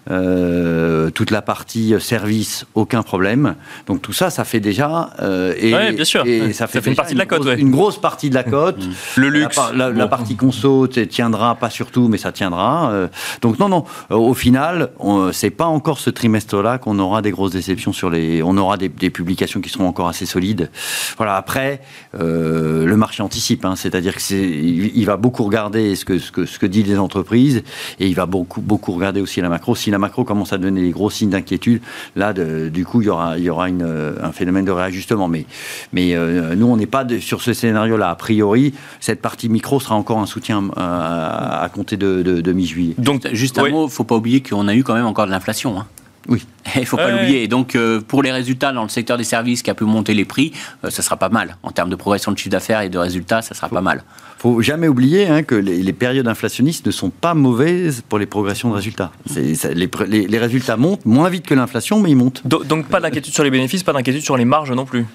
Euh, 0.09 1.11
toute 1.11 1.29
la 1.29 1.43
partie 1.43 1.93
service, 1.99 2.65
aucun 2.73 3.03
problème. 3.03 3.55
Donc 3.85 4.01
tout 4.01 4.13
ça, 4.13 4.31
ça 4.31 4.43
fait 4.43 4.59
déjà 4.59 5.11
euh, 5.21 5.53
et, 5.59 5.93
bien 5.93 6.05
sûr. 6.05 6.25
et 6.25 6.53
ça, 6.53 6.65
fait, 6.65 6.83
une 6.87 6.95
partie 6.95 7.13
de 7.13 7.19
la 7.19 7.27
cote, 7.27 7.47
une 7.57 7.69
grosse 7.69 8.01
partie 8.01 8.31
de 8.31 8.35
la 8.35 8.43
cote. 8.43 8.79
Le 9.15 9.29
luxe, 9.29 9.59
la, 9.75 10.07
partie 10.07 10.35
conso 10.35 10.87
tiendra, 10.87 11.53
pas 11.55 11.69
surtout, 11.69 12.07
mais 12.07 12.17
ça 12.17 12.31
tiendra. 12.31 12.91
Euh. 12.91 13.07
donc 13.41 13.59
non, 13.59 13.69
non. 13.69 13.85
au 14.09 14.33
final, 14.33 14.89
c'est 15.33 15.51
pas 15.51 15.65
encore 15.65 15.99
ce 15.99 16.09
trimestre-là 16.09 16.79
qu'on 16.79 16.97
aura 16.97 17.21
des 17.21 17.31
grosses 17.31 17.51
déceptions 17.51 17.93
sur 17.93 18.09
les. 18.09 18.41
On 18.41 18.57
aura 18.57 18.77
des, 18.77 18.89
publications 18.89 19.61
qui 19.61 19.69
seront 19.69 19.87
encore 19.87 20.07
assez 20.07 20.25
solides. 20.25 20.71
Voilà. 21.17 21.35
Après, 21.35 21.81
le 22.13 22.95
marché 22.95 23.21
anticipe, 23.21 23.65
hein, 23.65 23.75
c'est-à-dire 23.75 24.15
que 24.15 24.21
c'est, 24.21 24.41
il, 24.41 25.05
va 25.05 25.17
beaucoup 25.17 25.43
regarder 25.43 25.95
ce 25.95 26.05
que 26.05 26.17
ce 26.17 26.31
que 26.31 26.45
ce 26.45 26.57
que 26.57 26.65
disent 26.65 26.87
les 26.87 26.97
entreprises 26.97 27.63
et 27.99 28.07
il 28.07 28.15
va 28.15 28.25
beaucoup 28.25 28.61
beaucoup 28.61 28.93
regarder 28.93 29.21
aussi 29.21 29.41
la 29.41 29.49
macro 29.49 29.75
la 29.91 29.99
macro 29.99 30.23
commence 30.23 30.53
à 30.53 30.57
donner 30.57 30.81
des 30.81 30.91
gros 30.91 31.09
signes 31.09 31.29
d'inquiétude, 31.29 31.81
là, 32.15 32.33
du 32.33 32.85
coup, 32.85 33.01
il 33.01 33.05
y 33.05 33.09
aura, 33.09 33.37
il 33.37 33.43
y 33.43 33.49
aura 33.49 33.69
une, 33.69 33.87
un 34.21 34.31
phénomène 34.31 34.65
de 34.65 34.71
réajustement. 34.71 35.27
Mais, 35.27 35.45
mais 35.93 36.15
euh, 36.15 36.55
nous, 36.55 36.67
on 36.67 36.77
n'est 36.77 36.85
pas 36.85 37.05
sur 37.19 37.41
ce 37.41 37.53
scénario-là. 37.53 38.09
A 38.09 38.15
priori, 38.15 38.73
cette 38.99 39.21
partie 39.21 39.49
micro 39.49 39.79
sera 39.79 39.95
encore 39.95 40.19
un 40.19 40.25
soutien 40.25 40.63
euh, 40.63 40.69
à, 40.77 41.69
compter 41.73 41.97
de, 41.97 42.51
mi-juillet. 42.51 42.95
Donc, 42.97 43.27
juste 43.33 43.57
un 43.57 43.69
mot, 43.69 43.83
il 43.83 43.85
ne 43.85 43.89
faut 43.89 44.03
pas 44.03 44.15
oublier 44.15 44.41
qu'on 44.41 44.67
a 44.67 44.75
eu 44.75 44.83
quand 44.83 44.93
même 44.93 45.05
encore 45.05 45.25
de 45.25 45.31
l'inflation. 45.31 45.79
Hein. 45.79 45.87
Oui. 46.27 46.45
Il 46.75 46.81
ne 46.81 46.85
faut 46.85 46.97
pas 46.97 47.11
l'oublier. 47.11 47.47
Donc, 47.47 47.77
pour 48.07 48.23
les 48.23 48.31
résultats 48.31 48.71
dans 48.71 48.83
le 48.83 48.89
secteur 48.89 49.17
des 49.17 49.23
services 49.23 49.63
qui 49.63 49.69
a 49.69 49.73
pu 49.73 49.83
monter 49.83 50.13
les 50.13 50.25
prix, 50.25 50.53
ça 50.87 51.01
sera 51.01 51.17
pas 51.17 51.29
mal. 51.29 51.57
En 51.63 51.71
termes 51.71 51.89
de 51.89 51.95
progression 51.95 52.31
de 52.31 52.37
chiffre 52.37 52.51
d'affaires 52.51 52.81
et 52.81 52.89
de 52.89 52.97
résultats, 52.97 53.41
ça 53.41 53.55
sera 53.55 53.67
pas 53.67 53.81
mal 53.81 54.03
faut 54.41 54.59
jamais 54.63 54.87
oublier 54.87 55.27
hein, 55.27 55.43
que 55.43 55.53
les, 55.53 55.93
périodes 55.93 56.27
inflationnistes 56.27 56.87
ne 56.87 56.91
sont 56.91 57.11
pas 57.11 57.35
mauvaises 57.35 58.01
pour 58.09 58.17
les 58.17 58.25
progressions 58.25 58.71
de 58.71 58.73
résultats. 58.73 59.11
les, 59.35 60.37
résultats 60.39 60.77
montent 60.77 61.05
moins 61.05 61.29
vite 61.29 61.45
que 61.45 61.53
l'inflation, 61.53 61.99
mais 61.99 62.09
ils 62.09 62.15
montent. 62.15 62.41
donc 62.47 62.87
pas 62.87 62.99
d'inquiétude 62.99 63.33
sur 63.33 63.43
les 63.43 63.51
bénéfices, 63.51 63.83
pas 63.83 63.93
d'inquiétude 63.93 64.23
sur 64.23 64.37
les 64.37 64.45
marges 64.45 64.71
non 64.71 64.85
plus 64.85 65.05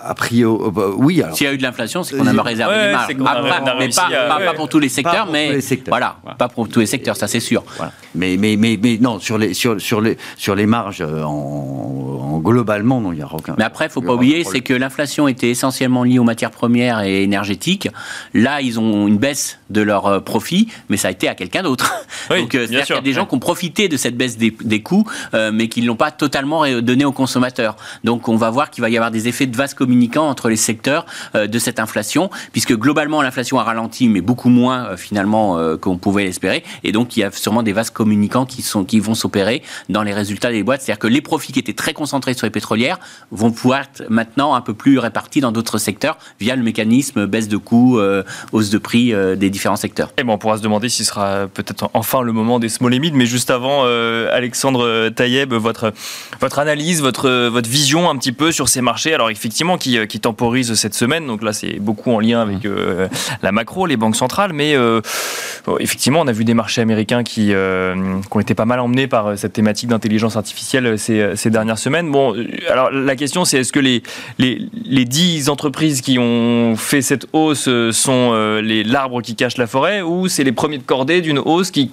a 0.00 0.14
priori, 0.14 0.64
euh, 0.64 0.70
bah, 0.70 0.86
oui. 0.96 1.22
S'il 1.32 1.46
y 1.46 1.50
a 1.50 1.52
eu 1.52 1.58
de 1.58 1.62
l'inflation, 1.62 2.02
c'est 2.02 2.16
qu'on 2.16 2.26
a 2.26 2.42
réservé 2.42 2.76
des 2.86 2.92
marges. 2.92 3.14
mais 3.78 3.88
pas, 3.88 4.54
pour 4.54 4.68
tous 4.68 4.78
les 4.78 4.88
secteurs, 4.88 5.28
mais 5.30 5.58
voilà, 5.88 6.16
pas 6.38 6.48
pour 6.48 6.68
tous 6.68 6.80
les 6.80 6.86
secteurs, 6.86 7.16
ça 7.16 7.26
c'est 7.26 7.40
sûr. 7.40 7.64
Mais, 8.14 8.36
mais, 8.38 8.56
mais, 8.56 8.78
mais, 8.80 8.98
non, 9.00 9.18
sur 9.18 9.38
les, 9.38 9.54
sur, 9.54 9.80
sur 9.80 10.00
les, 10.00 10.16
sur 10.36 10.54
les 10.54 10.66
marges, 10.66 11.00
euh, 11.00 11.22
en, 11.22 12.40
globalement, 12.42 13.00
non, 13.00 13.12
il 13.12 13.16
n'y 13.16 13.22
a 13.22 13.32
aucun. 13.32 13.54
Mais 13.58 13.64
après, 13.64 13.86
il 13.86 13.88
ne 13.88 13.92
faut 13.92 14.02
pas 14.02 14.14
oublier, 14.14 14.44
c'est 14.44 14.60
que 14.60 14.74
l'inflation 14.74 15.28
était 15.28 15.50
essentiellement 15.50 16.04
liée 16.04 16.18
aux 16.18 16.24
matières 16.24 16.50
premières 16.50 17.00
et 17.00 17.22
énergétiques. 17.22 17.88
Là, 18.34 18.60
ils 18.60 18.78
ont 18.78 19.06
une 19.06 19.18
baisse 19.18 19.58
de 19.70 19.82
leurs 19.82 20.06
euh, 20.06 20.20
profits, 20.20 20.68
mais 20.88 20.96
ça 20.96 21.08
a 21.08 21.10
été 21.10 21.28
à 21.28 21.34
quelqu'un 21.34 21.62
d'autre. 21.62 21.92
Donc, 22.30 22.52
c'est-à-dire 22.52 22.84
qu'il 22.84 22.94
y 22.94 22.98
a 22.98 23.02
des 23.02 23.12
gens 23.12 23.26
qui 23.26 23.34
ont 23.34 23.40
profité 23.40 23.88
de 23.88 23.96
cette 23.96 24.16
baisse 24.16 24.36
des, 24.36 24.54
des 24.62 24.82
coûts, 24.82 25.04
mais 25.52 25.68
qui 25.68 25.82
ne 25.82 25.86
l'ont 25.86 25.96
pas 25.96 26.10
totalement 26.10 26.66
donné 26.80 27.04
aux 27.04 27.12
consommateurs. 27.12 27.76
Donc, 28.04 28.28
on 28.28 28.36
va 28.36 28.50
voir 28.50 28.70
qu'il 28.70 28.82
va 28.82 28.90
y 28.90 28.96
avoir 28.96 29.10
des 29.10 29.28
effets 29.28 29.46
de 29.46 29.56
vase 29.56 29.74
communicant 29.88 30.28
entre 30.28 30.50
les 30.50 30.56
secteurs 30.56 31.06
euh, 31.34 31.46
de 31.46 31.58
cette 31.58 31.80
inflation, 31.80 32.28
puisque 32.52 32.74
globalement 32.76 33.22
l'inflation 33.22 33.58
a 33.58 33.62
ralenti, 33.62 34.10
mais 34.10 34.20
beaucoup 34.20 34.50
moins 34.50 34.84
euh, 34.84 34.96
finalement 34.98 35.56
euh, 35.56 35.78
qu'on 35.78 35.96
pouvait 35.96 36.24
l'espérer. 36.24 36.62
Et 36.84 36.92
donc 36.92 37.16
il 37.16 37.20
y 37.20 37.24
a 37.24 37.30
sûrement 37.30 37.62
des 37.62 37.72
vases 37.72 37.88
communicants 37.88 38.44
qui, 38.44 38.60
sont, 38.60 38.84
qui 38.84 39.00
vont 39.00 39.14
s'opérer 39.14 39.62
dans 39.88 40.02
les 40.02 40.12
résultats 40.12 40.50
des 40.50 40.62
boîtes. 40.62 40.82
C'est-à-dire 40.82 40.98
que 40.98 41.06
les 41.06 41.22
profits 41.22 41.54
qui 41.54 41.58
étaient 41.58 41.72
très 41.72 41.94
concentrés 41.94 42.34
sur 42.34 42.44
les 42.46 42.50
pétrolières 42.50 42.98
vont 43.30 43.50
pouvoir 43.50 43.80
être 43.80 44.04
maintenant 44.10 44.54
un 44.54 44.60
peu 44.60 44.74
plus 44.74 44.98
répartis 44.98 45.40
dans 45.40 45.52
d'autres 45.52 45.78
secteurs 45.78 46.18
via 46.38 46.54
le 46.54 46.62
mécanisme 46.62 47.24
baisse 47.24 47.48
de 47.48 47.56
coûts, 47.56 47.98
hausse 48.52 48.70
de 48.70 48.78
prix 48.78 49.14
des 49.36 49.50
différents 49.50 49.76
secteurs. 49.76 50.12
Et 50.18 50.24
bon, 50.24 50.34
on 50.34 50.38
pourra 50.38 50.58
se 50.58 50.62
demander 50.62 50.88
si 50.88 50.98
ce 50.98 51.04
sera 51.04 51.46
peut-être 51.46 51.88
enfin 51.94 52.20
le 52.22 52.32
moment 52.32 52.58
des 52.58 52.68
small 52.68 52.98
mais 53.14 53.26
juste 53.26 53.50
avant, 53.50 53.84
Alexandre 53.84 55.08
Taïeb, 55.10 55.52
votre, 55.54 55.92
votre 56.40 56.58
analyse, 56.58 57.00
votre, 57.00 57.48
votre 57.48 57.68
vision 57.68 58.10
un 58.10 58.16
petit 58.16 58.32
peu 58.32 58.52
sur 58.52 58.68
ces 58.68 58.80
marchés. 58.80 59.14
Alors 59.14 59.30
effectivement, 59.30 59.77
qui, 59.78 59.98
euh, 59.98 60.06
qui 60.06 60.20
temporise 60.20 60.74
cette 60.74 60.94
semaine. 60.94 61.26
Donc 61.26 61.42
là, 61.42 61.52
c'est 61.52 61.78
beaucoup 61.80 62.10
en 62.12 62.20
lien 62.20 62.40
avec 62.40 62.64
mmh. 62.64 62.68
euh, 62.68 63.08
la 63.42 63.52
macro, 63.52 63.86
les 63.86 63.96
banques 63.96 64.16
centrales. 64.16 64.52
Mais 64.52 64.76
euh, 64.76 65.00
effectivement, 65.80 66.20
on 66.20 66.26
a 66.26 66.32
vu 66.32 66.44
des 66.44 66.54
marchés 66.54 66.80
américains 66.80 67.22
qui, 67.22 67.48
qui, 67.48 67.54
ont 67.54 68.40
été 68.40 68.54
pas 68.54 68.64
mal 68.64 68.80
emmenés 68.80 69.06
par 69.06 69.38
cette 69.38 69.52
thématique 69.52 69.88
d'intelligence 69.88 70.36
artificielle 70.36 70.98
ces, 70.98 71.36
ces, 71.36 71.50
dernières 71.50 71.78
semaines. 71.78 72.10
Bon, 72.10 72.34
alors 72.70 72.90
la 72.90 73.16
question, 73.16 73.44
c'est 73.44 73.58
est-ce 73.58 73.72
que 73.72 73.80
les, 73.80 74.02
les, 74.38 74.68
les 74.84 75.04
10 75.04 75.48
entreprises 75.48 76.00
qui 76.00 76.18
ont 76.18 76.74
fait 76.76 77.02
cette 77.02 77.26
hausse 77.32 77.68
sont 77.92 78.60
les 78.62 78.84
l'arbre 78.84 79.22
qui 79.22 79.34
cache 79.34 79.56
la 79.56 79.66
forêt 79.66 80.02
ou 80.02 80.28
c'est 80.28 80.44
les 80.44 80.52
premiers 80.52 80.78
de 80.78 80.82
cordée 80.82 81.20
d'une 81.20 81.38
hausse 81.38 81.70
qui, 81.70 81.90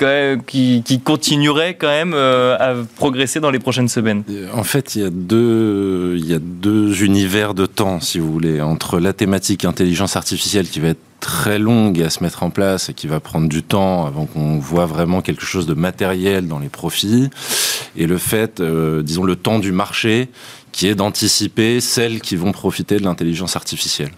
qui, 0.48 0.84
qui 0.84 1.00
continuerait 1.00 1.76
quand 1.76 1.88
même 1.88 2.14
à 2.14 2.74
progresser 2.96 3.40
dans 3.40 3.52
les 3.52 3.60
prochaines 3.60 3.90
semaines? 3.90 4.24
En 4.54 4.64
fait, 4.64 4.96
il 4.96 5.02
y 5.02 5.06
a 5.06 5.10
deux, 5.10 6.16
il 6.18 6.26
y 6.26 6.34
a 6.34 6.40
deux 6.40 7.04
univers 7.04 7.54
de 7.54 7.66
temps, 7.76 8.00
si 8.00 8.20
vous 8.20 8.32
voulez, 8.32 8.62
entre 8.62 9.00
la 9.00 9.14
thématique 9.14 9.66
intelligence 9.66 10.16
artificielle 10.16 10.68
qui 10.68 10.80
va 10.80 10.90
être 10.90 11.02
très 11.20 11.60
longue 11.60 12.02
à 12.02 12.10
se 12.10 12.24
mettre 12.24 12.44
en 12.44 12.50
place 12.50 12.90
et 12.90 12.94
qui 12.94 13.08
va 13.08 13.20
prendre 13.20 13.50
du 13.50 13.64
temps 13.64 14.06
avant 14.06 14.26
qu'on 14.26 14.60
voit 14.60 14.86
vraiment 14.86 15.22
quelque 15.22 15.46
chose 15.46 15.66
de 15.66 15.74
matériel 15.74 16.48
dans 16.48 16.60
les 16.60 16.70
profits. 16.70 17.30
Et 17.96 18.08
le 18.08 18.18
fait, 18.18 18.60
euh, 18.60 19.02
disons, 19.02 19.24
le 19.24 19.36
temps 19.36 19.60
du 19.60 19.72
marché 19.72 20.30
qui 20.72 20.88
est 20.88 20.96
d'anticiper 20.96 21.80
celles 21.80 22.20
qui 22.20 22.36
vont 22.36 22.52
profiter 22.52 22.98
de 22.98 23.04
l'intelligence 23.04 23.56
artificielle. 23.56 24.12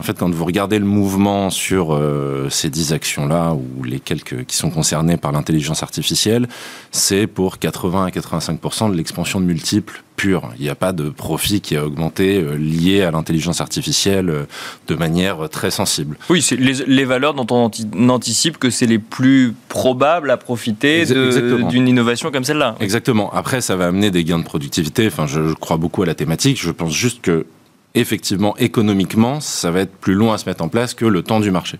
En 0.00 0.02
fait, 0.02 0.18
quand 0.18 0.32
vous 0.32 0.44
regardez 0.44 0.78
le 0.78 0.86
mouvement 0.86 1.50
sur 1.50 1.94
euh, 1.94 2.48
ces 2.48 2.70
dix 2.70 2.94
actions-là, 2.94 3.52
ou 3.52 3.84
les 3.84 4.00
quelques 4.00 4.46
qui 4.46 4.56
sont 4.56 4.70
concernées 4.70 5.18
par 5.18 5.32
l'intelligence 5.32 5.82
artificielle, 5.82 6.48
c'est 6.92 7.26
pour 7.26 7.58
80 7.58 8.06
à 8.06 8.08
85% 8.08 8.90
de 8.90 8.96
l'expansion 8.96 9.38
de 9.38 9.44
multiples 9.44 10.02
pure. 10.18 10.50
Il 10.58 10.62
n'y 10.62 10.68
a 10.68 10.74
pas 10.74 10.92
de 10.92 11.08
profit 11.08 11.60
qui 11.60 11.76
a 11.76 11.86
augmenté 11.86 12.42
euh, 12.42 12.56
lié 12.56 13.02
à 13.02 13.10
l'intelligence 13.12 13.60
artificielle 13.60 14.28
euh, 14.28 14.44
de 14.88 14.96
manière 14.96 15.48
très 15.48 15.70
sensible. 15.70 16.16
Oui, 16.28 16.42
c'est 16.42 16.56
les, 16.56 16.74
les, 16.86 17.04
valeurs 17.04 17.34
dont 17.34 17.46
on 17.50 18.08
anticipe 18.10 18.58
que 18.58 18.68
c'est 18.68 18.86
les 18.86 18.98
plus 18.98 19.54
probables 19.68 20.30
à 20.30 20.36
profiter 20.36 21.06
d'une 21.06 21.88
innovation 21.88 22.30
comme 22.32 22.44
celle-là. 22.44 22.74
Exactement. 22.80 23.32
Après, 23.32 23.60
ça 23.60 23.76
va 23.76 23.86
amener 23.86 24.10
des 24.10 24.24
gains 24.24 24.40
de 24.40 24.44
productivité. 24.44 25.06
Enfin, 25.06 25.26
je, 25.26 25.48
je 25.48 25.54
crois 25.54 25.76
beaucoup 25.76 26.02
à 26.02 26.06
la 26.06 26.14
thématique. 26.14 26.60
Je 26.60 26.72
pense 26.72 26.92
juste 26.92 27.20
que 27.22 27.46
effectivement, 27.94 28.56
économiquement, 28.58 29.40
ça 29.40 29.70
va 29.70 29.80
être 29.80 29.94
plus 29.96 30.14
long 30.14 30.32
à 30.32 30.38
se 30.38 30.48
mettre 30.48 30.62
en 30.62 30.68
place 30.68 30.94
que 30.94 31.04
le 31.04 31.22
temps 31.22 31.40
du 31.40 31.50
marché. 31.50 31.78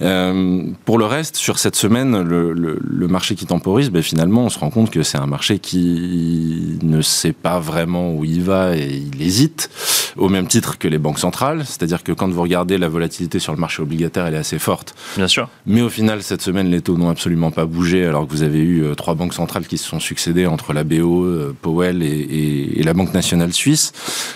Euh, 0.00 0.62
pour 0.84 0.98
le 0.98 1.06
reste, 1.06 1.36
sur 1.36 1.58
cette 1.58 1.74
semaine, 1.74 2.22
le, 2.22 2.52
le, 2.52 2.78
le 2.80 3.08
marché 3.08 3.34
qui 3.34 3.46
temporise, 3.46 3.90
ben 3.90 4.02
finalement, 4.02 4.44
on 4.44 4.48
se 4.48 4.58
rend 4.58 4.70
compte 4.70 4.90
que 4.90 5.02
c'est 5.02 5.18
un 5.18 5.26
marché 5.26 5.58
qui 5.58 6.78
ne 6.82 7.02
sait 7.02 7.32
pas 7.32 7.58
vraiment 7.58 8.12
où 8.12 8.24
il 8.24 8.42
va 8.42 8.76
et 8.76 9.02
il 9.12 9.20
hésite, 9.20 9.70
au 10.16 10.28
même 10.28 10.46
titre 10.46 10.78
que 10.78 10.88
les 10.88 10.98
banques 10.98 11.18
centrales. 11.18 11.64
C'est-à-dire 11.66 12.02
que 12.02 12.12
quand 12.12 12.28
vous 12.28 12.42
regardez 12.42 12.78
la 12.78 12.88
volatilité 12.88 13.38
sur 13.38 13.52
le 13.52 13.58
marché 13.58 13.82
obligataire, 13.82 14.26
elle 14.26 14.34
est 14.34 14.38
assez 14.38 14.58
forte. 14.58 14.94
Bien 15.16 15.28
sûr. 15.28 15.48
Mais 15.66 15.80
au 15.80 15.88
final, 15.88 16.22
cette 16.22 16.42
semaine, 16.42 16.70
les 16.70 16.80
taux 16.80 16.96
n'ont 16.96 17.10
absolument 17.10 17.50
pas 17.50 17.66
bougé, 17.66 18.06
alors 18.06 18.26
que 18.26 18.32
vous 18.32 18.42
avez 18.42 18.60
eu 18.60 18.84
euh, 18.84 18.94
trois 18.94 19.14
banques 19.14 19.34
centrales 19.34 19.66
qui 19.66 19.78
se 19.78 19.88
sont 19.88 20.00
succédées 20.00 20.46
entre 20.46 20.72
la 20.72 20.84
BO, 20.84 21.24
euh, 21.24 21.56
Powell 21.60 22.02
et, 22.02 22.06
et, 22.06 22.80
et, 22.80 22.82
la 22.82 22.94
Banque 22.94 23.14
nationale 23.14 23.52
suisse, 23.52 23.92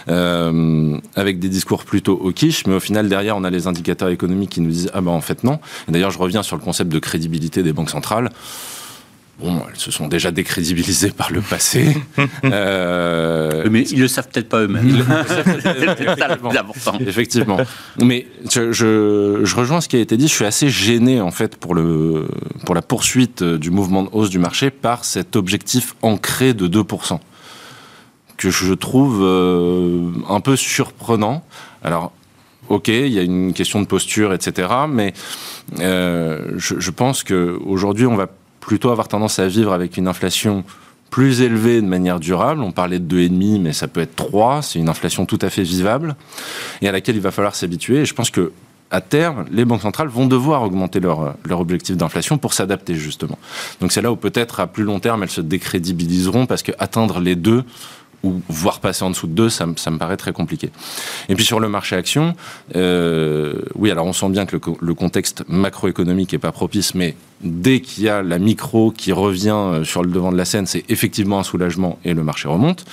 euh, 0.09 0.92
avec 1.15 1.39
des 1.39 1.49
discours 1.49 1.85
plutôt 1.85 2.21
hawkish. 2.23 2.67
Mais 2.67 2.75
au 2.75 2.81
final, 2.81 3.09
derrière, 3.09 3.37
on 3.37 3.45
a 3.45 3.51
les 3.51 3.67
indicateurs 3.67 4.09
économiques 4.09 4.51
qui 4.51 4.61
nous 4.61 4.71
disent 4.71 4.91
ah 4.95 5.01
ben 5.01 5.11
en 5.11 5.21
fait 5.21 5.45
non. 5.45 5.61
D'ailleurs, 5.89 6.11
je 6.11 6.19
reviens 6.19 6.43
sur 6.43 6.57
le 6.57 6.63
concept 6.63 6.91
de 6.91 6.99
crédibilité 6.99 7.63
des 7.63 7.73
banques 7.73 7.91
centrales. 7.91 8.31
Bon, 9.41 9.61
elles 9.69 9.79
se 9.79 9.91
sont 9.91 10.09
déjà 10.09 10.31
décrédibilisées 10.31 11.11
par 11.11 11.33
le 11.33 11.41
passé. 11.41 11.97
euh... 12.45 13.67
Mais 13.71 13.83
ils 13.83 14.01
le 14.01 14.07
savent 14.07 14.29
peut-être 14.29 14.49
pas 14.49 14.61
eux-mêmes. 14.61 15.05
Effectivement. 17.07 17.59
Mais 17.99 18.27
je, 18.51 18.73
je, 18.73 19.41
je, 19.43 19.57
rejoins 19.57 19.81
ce 19.81 19.89
qui 19.89 19.97
a 19.97 20.01
été 20.01 20.17
dit. 20.17 20.29
Je 20.29 20.35
suis 20.35 20.45
assez 20.45 20.69
gêné 20.69 21.21
en 21.21 21.31
fait 21.31 21.57
pour 21.57 21.75
le 21.75 22.29
pour 22.67 22.75
la 22.75 22.83
poursuite 22.83 23.43
du 23.43 23.71
mouvement 23.71 24.05
de 24.05 24.11
hausse 24.13 24.31
du 24.31 24.39
marché 24.39 24.71
par 24.71 25.05
cet 25.05 25.35
objectif 25.35 25.97
ancré 26.03 26.55
de 26.55 26.69
2% 26.69 27.19
que 28.43 28.51
je 28.51 28.75
trouve 28.75 29.21
euh, 29.23 30.11
un 30.29 30.41
peu 30.41 30.57
surprenant. 30.57 31.45
Alors 31.83 32.13
ok, 32.69 32.89
il 32.89 33.09
y 33.09 33.19
a 33.19 33.23
une 33.23 33.53
question 33.53 33.81
de 33.81 33.87
posture, 33.87 34.33
etc. 34.33 34.69
Mais 34.89 35.13
euh, 35.81 36.55
je, 36.57 36.79
je, 36.79 36.91
pense 36.91 37.23
qu'aujourd'hui, 37.23 38.07
on 38.07 38.17
va 38.17 38.29
plutôt 38.61 38.91
avoir 38.91 39.09
tendance 39.09 39.39
à 39.39 39.47
vivre 39.47 39.73
avec 39.73 39.97
une 39.97 40.09
inflation 40.09 40.65
plus 41.11 41.43
élevée 41.43 41.83
de 41.83 41.87
manière 41.87 42.21
durable. 42.21 42.63
On 42.63 42.73
parlait 42.73 42.99
de 42.99 43.17
2,5, 43.17 43.61
mais 43.61 43.73
ça 43.73 43.87
peut 43.87 44.01
être 44.01 44.17
3. 44.17 44.63
C'est 44.63 44.79
une 44.79 44.89
inflation 44.89 45.27
tout 45.27 45.39
à 45.43 45.51
fait 45.51 45.63
vivable 45.63 46.17
et 46.81 46.89
à 46.89 46.93
laquelle 46.93 47.17
il 47.17 47.23
va 47.23 47.31
falloir 47.31 47.55
s'habituer. 47.55 47.99
Et 47.99 48.05
je 48.07 48.15
pense 48.15 48.31
que 48.31 48.53
à 48.91 49.01
terme, 49.01 49.47
les 49.51 49.65
banques 49.65 49.83
centrales 49.83 50.09
vont 50.09 50.27
devoir 50.27 50.63
augmenter 50.63 51.01
leur, 51.01 51.35
leur 51.45 51.61
objectif 51.61 51.97
d'inflation 51.97 52.37
pour 52.37 52.53
s'adapter 52.53 52.95
justement. 52.95 53.39
Donc 53.81 53.91
c'est 53.91 54.03
là 54.03 54.13
où 54.13 54.17
peut-être 54.17 54.61
à 54.61 54.67
plus 54.67 54.85
long 54.85 55.01
terme, 55.01 55.23
elles 55.23 55.31
se 55.31 55.41
décrédibiliseront 55.41 56.45
parce 56.45 56.63
que 56.63 56.73
atteindre 56.79 57.19
les 57.19 57.35
deux 57.35 57.65
ou 58.23 58.41
voire 58.49 58.81
passer 58.81 59.05
en 59.05 59.11
dessous 59.11 59.27
de 59.27 59.33
2, 59.33 59.51
ça, 59.51 59.67
me 59.67 59.99
paraît 59.99 60.17
très 60.17 60.33
compliqué. 60.33 60.71
Et 61.29 61.35
puis 61.35 61.45
sur 61.45 61.61
le 61.61 61.69
marché 61.69 61.97
action, 61.97 62.35
euh, 62.77 63.55
oui, 63.75 63.91
alors 63.91 64.07
on 64.07 64.13
sent 64.13 64.29
bien 64.29 64.47
que 64.47 64.57
le, 64.57 64.63
le 64.81 64.95
contexte 64.95 65.45
macroéconomique 65.49 66.33
est 66.35 66.39
pas 66.39 66.53
propice, 66.53 66.95
mais 66.95 67.15
dès 67.43 67.81
qu'il 67.81 68.05
y 68.05 68.09
a 68.09 68.23
la 68.23 68.39
micro 68.39 68.91
qui 68.91 69.13
revient 69.13 69.83
sur 69.85 70.03
le 70.03 70.11
devant 70.11 70.33
de 70.33 70.37
la 70.37 70.45
scène, 70.45 70.67
c'est 70.67 70.85
effectivement 70.89 71.39
un 71.39 71.45
soulagement 71.45 71.99
et 72.05 72.15
le 72.15 72.23
marché 72.23 72.49
remonte. 72.49 72.85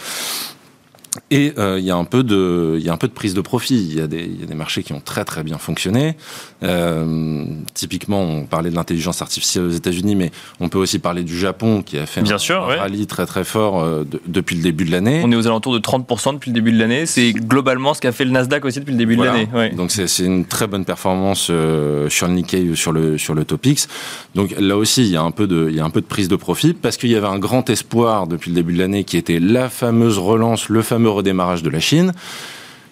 Et 1.32 1.53
euh, 1.57 1.80
il 1.80 1.86
y 1.86 1.91
a 1.91 1.95
un 1.95 2.03
peu 2.03 2.24
de, 2.24 2.76
il 2.78 2.86
y 2.86 2.89
a 2.89 2.93
un 2.93 2.97
peu 2.97 3.07
de 3.07 3.14
prise 3.14 3.34
de 3.34 3.41
profit. 3.41 3.76
Il 3.76 3.95
y 3.95 4.01
a 4.01 4.07
des, 4.07 4.24
il 4.24 4.39
y 4.39 4.43
a 4.43 4.45
des 4.45 4.55
marchés 4.55 4.84
qui 4.84 4.93
ont 4.93 4.99
très 4.99 5.26
très 5.26 5.43
bien 5.43 5.57
fonctionné. 5.57 6.16
Euh, 6.64 7.45
typiquement, 7.74 8.22
on 8.22 8.45
parlait 8.45 8.70
de 8.70 8.76
l'intelligence 8.76 9.22
artificielle 9.22 9.66
aux 9.66 9.72
États-Unis, 9.72 10.16
mais 10.16 10.32
on 10.60 10.70
peut 10.70 10.78
aussi 10.78 10.99
parler 10.99 11.24
du 11.24 11.38
Japon 11.38 11.82
qui 11.82 11.97
a 11.97 12.05
fait 12.05 12.22
bien 12.22 12.36
un, 12.36 12.38
sûr, 12.38 12.64
un 12.64 12.68
ouais. 12.68 12.76
rallye 12.76 13.07
très 13.07 13.26
très 13.26 13.43
fort 13.43 13.82
euh, 13.82 14.03
de, 14.03 14.22
depuis 14.28 14.55
le 14.55 14.62
début 14.62 14.86
de 14.86 14.91
l'année. 14.91 15.22
On 15.24 15.32
est 15.32 15.36
aux 15.36 15.47
alentours 15.47 15.74
de 15.74 15.80
30% 15.80 16.36
depuis 16.36 16.51
le 16.51 16.55
début 16.55 16.72
de 16.72 16.80
l'année. 16.80 17.05
C'est 17.05 17.34
globalement 17.34 17.93
ce 17.93 18.01
qu'a 18.01 18.12
fait 18.12 18.26
le 18.26 18.32
Nasdaq 18.32 18.64
aussi 18.66 18.80
depuis 18.80 18.91
le 18.91 18.97
début 18.97 19.16
voilà. 19.16 19.32
de 19.32 19.38
l'année. 19.38 19.49
Ouais. 19.53 19.70
Donc 19.72 19.91
c'est 19.91 20.24
une 20.24 20.45
très 20.45 20.68
bonne 20.68 20.86
performance 20.86 21.47
euh, 21.49 22.07
sur 22.10 22.28
le 22.28 22.34
Nikkei 22.34 22.70
ou 22.70 22.76
sur 22.76 22.91
le 22.91 23.18
sur 23.18 23.34
le 23.34 23.45
Topix. 23.45 23.88
Donc 24.36 24.53
là 24.60 24.78
aussi, 24.78 25.01
il 25.01 25.10
y 25.10 25.18
a 25.18 25.24
un 25.24 25.32
peu 25.32 25.47
de, 25.47 25.68
il 25.70 25.76
y 25.76 25.80
a 25.80 25.86
un 25.86 25.89
peu 25.89 26.01
de 26.01 26.05
prise 26.05 26.28
de 26.28 26.36
profit 26.36 26.74
parce 26.74 26.97
qu'il 26.97 27.10
y 27.10 27.16
avait 27.16 27.28
un 27.28 27.39
grand 27.39 27.68
espoir 27.70 28.28
depuis 28.28 28.51
le 28.51 28.55
début 28.55 28.74
de 28.74 28.80
l'année 28.80 29.03
qui 29.03 29.18
était 29.18 29.39
la 29.39 29.70
fameuse 29.70 30.20
relance, 30.20 30.70
le 30.70 30.82
fameux 30.82 30.98
redémarrage 31.07 31.63
de 31.63 31.69
la 31.69 31.79
Chine 31.79 32.13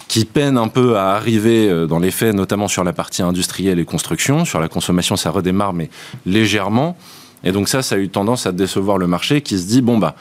qui 0.07 0.23
peine 0.23 0.57
un 0.57 0.69
peu 0.69 0.95
à 0.95 1.15
arriver 1.15 1.85
dans 1.85 1.99
les 1.99 2.11
faits, 2.11 2.33
notamment 2.33 2.69
sur 2.69 2.85
la 2.85 2.93
partie 2.93 3.21
industrielle 3.21 3.77
et 3.77 3.83
construction. 3.83 4.45
Sur 4.45 4.61
la 4.61 4.69
consommation, 4.69 5.17
ça 5.17 5.31
redémarre, 5.31 5.73
mais 5.73 5.89
légèrement. 6.25 6.95
Et 7.43 7.51
donc 7.51 7.67
ça, 7.67 7.81
ça 7.81 7.95
a 7.95 7.97
eu 7.97 8.07
tendance 8.07 8.45
à 8.45 8.53
décevoir 8.53 8.97
le 8.97 9.07
marché 9.07 9.41
qui 9.41 9.59
se 9.59 9.67
dit, 9.67 9.81
bon, 9.81 9.97
bah, 9.97 10.15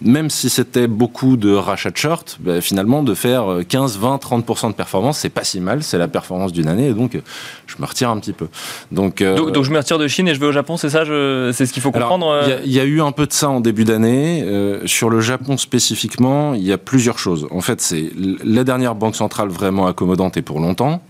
même 0.00 0.30
si 0.30 0.48
c'était 0.48 0.86
beaucoup 0.86 1.36
de 1.36 1.52
rachats 1.52 1.90
de 1.90 1.96
short, 1.96 2.38
bah, 2.40 2.60
finalement, 2.60 3.02
de 3.02 3.14
faire 3.14 3.60
15, 3.68 3.98
20, 3.98 4.16
30% 4.16 4.68
de 4.68 4.72
performance, 4.74 5.18
c'est 5.18 5.28
pas 5.28 5.44
si 5.44 5.60
mal. 5.60 5.82
C'est 5.82 5.98
la 5.98 6.08
performance 6.08 6.52
d'une 6.52 6.68
année. 6.68 6.88
Et 6.88 6.94
donc, 6.94 7.20
je 7.66 7.76
me 7.78 7.86
retire 7.86 8.10
un 8.10 8.18
petit 8.18 8.32
peu. 8.32 8.48
Donc, 8.90 9.20
euh... 9.20 9.36
donc, 9.36 9.52
donc, 9.52 9.64
je 9.64 9.70
me 9.70 9.78
retire 9.78 9.98
de 9.98 10.08
Chine 10.08 10.28
et 10.28 10.34
je 10.34 10.40
vais 10.40 10.46
au 10.46 10.52
Japon, 10.52 10.76
c'est 10.76 10.90
ça 10.90 11.04
je... 11.04 11.50
C'est 11.52 11.66
ce 11.66 11.72
qu'il 11.72 11.82
faut 11.82 11.92
comprendre 11.92 12.42
Il 12.64 12.72
y, 12.72 12.76
y, 12.76 12.80
a 12.80 12.84
eu 12.84 13.00
un 13.00 13.12
peu 13.12 13.26
de 13.26 13.32
ça 13.32 13.48
en 13.48 13.60
début 13.60 13.84
d'année. 13.84 14.42
Euh, 14.42 14.86
sur 14.86 15.10
le 15.10 15.20
Japon 15.20 15.56
spécifiquement, 15.56 16.54
il 16.54 16.62
y 16.62 16.72
a 16.72 16.78
plusieurs 16.78 17.18
choses. 17.18 17.46
En 17.50 17.60
fait, 17.60 17.80
c'est 17.80 18.10
la 18.44 18.64
dernière 18.64 18.94
banque 18.94 19.16
centrale 19.16 19.48
vraiment 19.48 19.86
accommodante 19.86 20.36
et 20.36 20.42
pour 20.42 20.60
longtemps. 20.60 21.02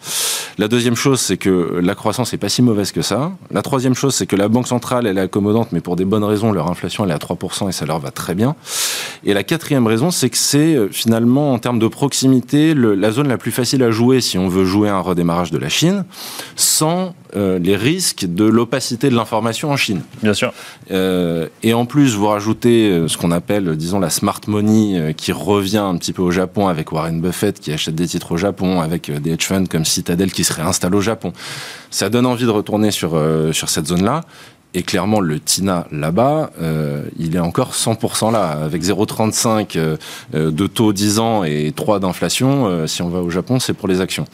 La 0.58 0.68
deuxième 0.68 0.96
chose, 0.96 1.20
c'est 1.20 1.38
que 1.38 1.80
la 1.82 1.94
croissance 1.94 2.32
n'est 2.32 2.38
pas 2.38 2.48
si 2.48 2.62
mauvaise 2.62 2.92
que 2.92 3.02
ça. 3.02 3.32
La 3.50 3.62
troisième 3.62 3.94
chose, 3.94 4.14
c'est 4.14 4.26
que 4.26 4.36
la 4.36 4.48
banque 4.48 4.68
centrale, 4.68 5.06
elle 5.06 5.18
est 5.18 5.22
accommodante, 5.22 5.72
mais 5.72 5.80
pour 5.80 5.96
des 5.96 6.04
bonnes 6.04 6.24
raisons, 6.24 6.52
leur 6.52 6.70
inflation, 6.70 7.04
elle 7.04 7.10
est 7.10 7.14
à 7.14 7.18
3% 7.18 7.68
et 7.68 7.72
ça 7.72 7.86
leur 7.86 8.00
va 8.00 8.10
très 8.10 8.34
bien. 8.34 8.54
Et 9.24 9.34
la 9.34 9.44
quatrième 9.44 9.86
raison, 9.86 10.10
c'est 10.10 10.30
que 10.30 10.36
c'est 10.36 10.76
finalement, 10.90 11.52
en 11.52 11.58
termes 11.58 11.78
de 11.78 11.86
proximité, 11.86 12.74
le, 12.74 12.94
la 12.94 13.12
zone 13.12 13.28
la 13.28 13.38
plus 13.38 13.52
facile 13.52 13.82
à 13.84 13.90
jouer 13.90 14.20
si 14.20 14.36
on 14.36 14.48
veut 14.48 14.64
jouer 14.64 14.88
un 14.88 14.98
redémarrage 14.98 15.52
de 15.52 15.58
la 15.58 15.68
Chine, 15.68 16.04
sans 16.56 17.14
euh, 17.36 17.58
les 17.58 17.76
risques 17.76 18.26
de 18.26 18.44
l'opacité 18.44 19.10
de 19.10 19.14
l'information 19.14 19.70
en 19.70 19.76
Chine. 19.76 20.02
Bien 20.22 20.34
sûr. 20.34 20.52
Euh, 20.90 21.46
et 21.62 21.72
en 21.72 21.86
plus, 21.86 22.16
vous 22.16 22.26
rajoutez 22.26 23.04
ce 23.06 23.16
qu'on 23.16 23.30
appelle, 23.30 23.76
disons, 23.76 24.00
la 24.00 24.10
smart 24.10 24.40
money 24.48 24.98
euh, 24.98 25.12
qui 25.12 25.32
revient 25.32 25.78
un 25.78 25.96
petit 25.96 26.12
peu 26.12 26.22
au 26.22 26.30
Japon 26.30 26.68
avec 26.68 26.92
Warren 26.92 27.20
Buffett 27.20 27.60
qui 27.60 27.72
achète 27.72 27.94
des 27.94 28.06
titres 28.06 28.32
au 28.32 28.36
Japon, 28.36 28.80
avec 28.80 29.10
des 29.10 29.32
hedge 29.32 29.46
funds 29.46 29.66
comme 29.66 29.84
Citadel 29.84 30.32
qui 30.32 30.44
se 30.44 30.52
réinstalle 30.52 30.94
au 30.94 31.00
Japon. 31.00 31.32
Ça 31.90 32.08
donne 32.08 32.26
envie 32.26 32.44
de 32.44 32.50
retourner 32.50 32.90
sur, 32.90 33.12
euh, 33.14 33.52
sur 33.52 33.68
cette 33.68 33.86
zone-là. 33.86 34.22
Et 34.74 34.82
clairement, 34.82 35.20
le 35.20 35.38
TINA 35.38 35.86
là-bas, 35.92 36.50
euh, 36.60 37.04
il 37.18 37.36
est 37.36 37.40
encore 37.40 37.72
100% 37.72 38.32
là, 38.32 38.52
avec 38.52 38.82
0,35 38.82 39.76
euh, 39.76 39.96
de 40.32 40.66
taux 40.66 40.94
10 40.94 41.18
ans 41.18 41.44
et 41.44 41.72
3 41.76 42.00
d'inflation. 42.00 42.66
Euh, 42.66 42.86
si 42.86 43.02
on 43.02 43.10
va 43.10 43.20
au 43.20 43.28
Japon, 43.28 43.60
c'est 43.60 43.74
pour 43.74 43.86
les 43.86 44.00
actions. 44.00 44.24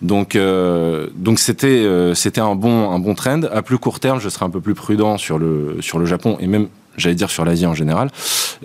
Donc, 0.00 0.36
euh, 0.36 1.08
donc 1.16 1.40
c'était 1.40 1.84
c'était 2.14 2.40
un 2.40 2.54
bon 2.54 2.90
un 2.90 3.00
bon 3.00 3.14
trend. 3.14 3.42
À 3.52 3.62
plus 3.62 3.78
court 3.78 3.98
terme, 3.98 4.20
je 4.20 4.28
serai 4.28 4.44
un 4.44 4.50
peu 4.50 4.60
plus 4.60 4.74
prudent 4.74 5.18
sur 5.18 5.38
le 5.38 5.78
sur 5.80 5.98
le 5.98 6.06
Japon 6.06 6.36
et 6.40 6.46
même 6.46 6.68
j'allais 6.96 7.16
dire 7.16 7.30
sur 7.30 7.44
l'Asie 7.44 7.66
en 7.66 7.74
général. 7.74 8.10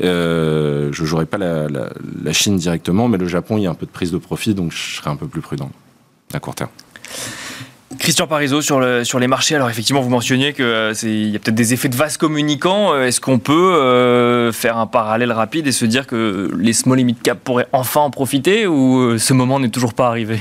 Euh, 0.04 0.90
je 0.92 1.06
jouerai 1.06 1.26
pas 1.26 1.38
la, 1.38 1.68
la, 1.70 1.90
la 2.24 2.34
Chine 2.34 2.58
directement, 2.58 3.08
mais 3.08 3.18
le 3.18 3.28
Japon, 3.28 3.58
il 3.58 3.64
y 3.64 3.68
a 3.68 3.72
un 3.72 3.76
peu 3.76 3.86
de 3.86 3.92
prise 3.92 4.12
de 4.12 4.18
profit, 4.18 4.54
donc 4.54 4.72
je 4.72 4.98
serai 4.98 5.10
un 5.10 5.16
peu 5.16 5.28
plus 5.28 5.42
prudent 5.42 5.72
à 6.34 6.40
court 6.40 6.56
terme. 6.56 6.70
Christian 8.00 8.28
Parizeau 8.28 8.62
sur, 8.62 8.80
le, 8.80 9.04
sur 9.04 9.20
les 9.20 9.28
marchés. 9.28 9.56
Alors 9.56 9.70
effectivement, 9.70 10.02
vous 10.02 10.10
mentionniez 10.10 10.54
qu'il 10.54 10.66
euh, 10.66 10.94
y 11.04 11.36
a 11.36 11.40
peut-être 11.40 11.56
des 11.56 11.74
effets 11.74 11.90
de 11.90 11.96
vase 11.96 12.18
communicants. 12.18 13.00
Est-ce 13.00 13.22
qu'on 13.22 13.40
peut 13.40 13.54
euh, 13.54 14.52
faire 14.52 14.78
un 14.78 14.88
parallèle 14.88 15.32
rapide 15.32 15.68
et 15.68 15.72
se 15.72 15.86
dire 15.86 16.08
que 16.08 16.52
les 16.58 16.74
small 16.74 17.00
et 17.00 17.04
mid 17.04 17.22
cap 17.22 17.40
pourraient 17.44 17.68
enfin 17.74 18.02
en 18.02 18.10
profiter 18.10 18.66
ou 18.68 19.00
euh, 19.00 19.18
ce 19.18 19.34
moment 19.34 19.60
n'est 19.60 19.70
toujours 19.70 19.94
pas 19.94 20.08
arrivé? 20.08 20.40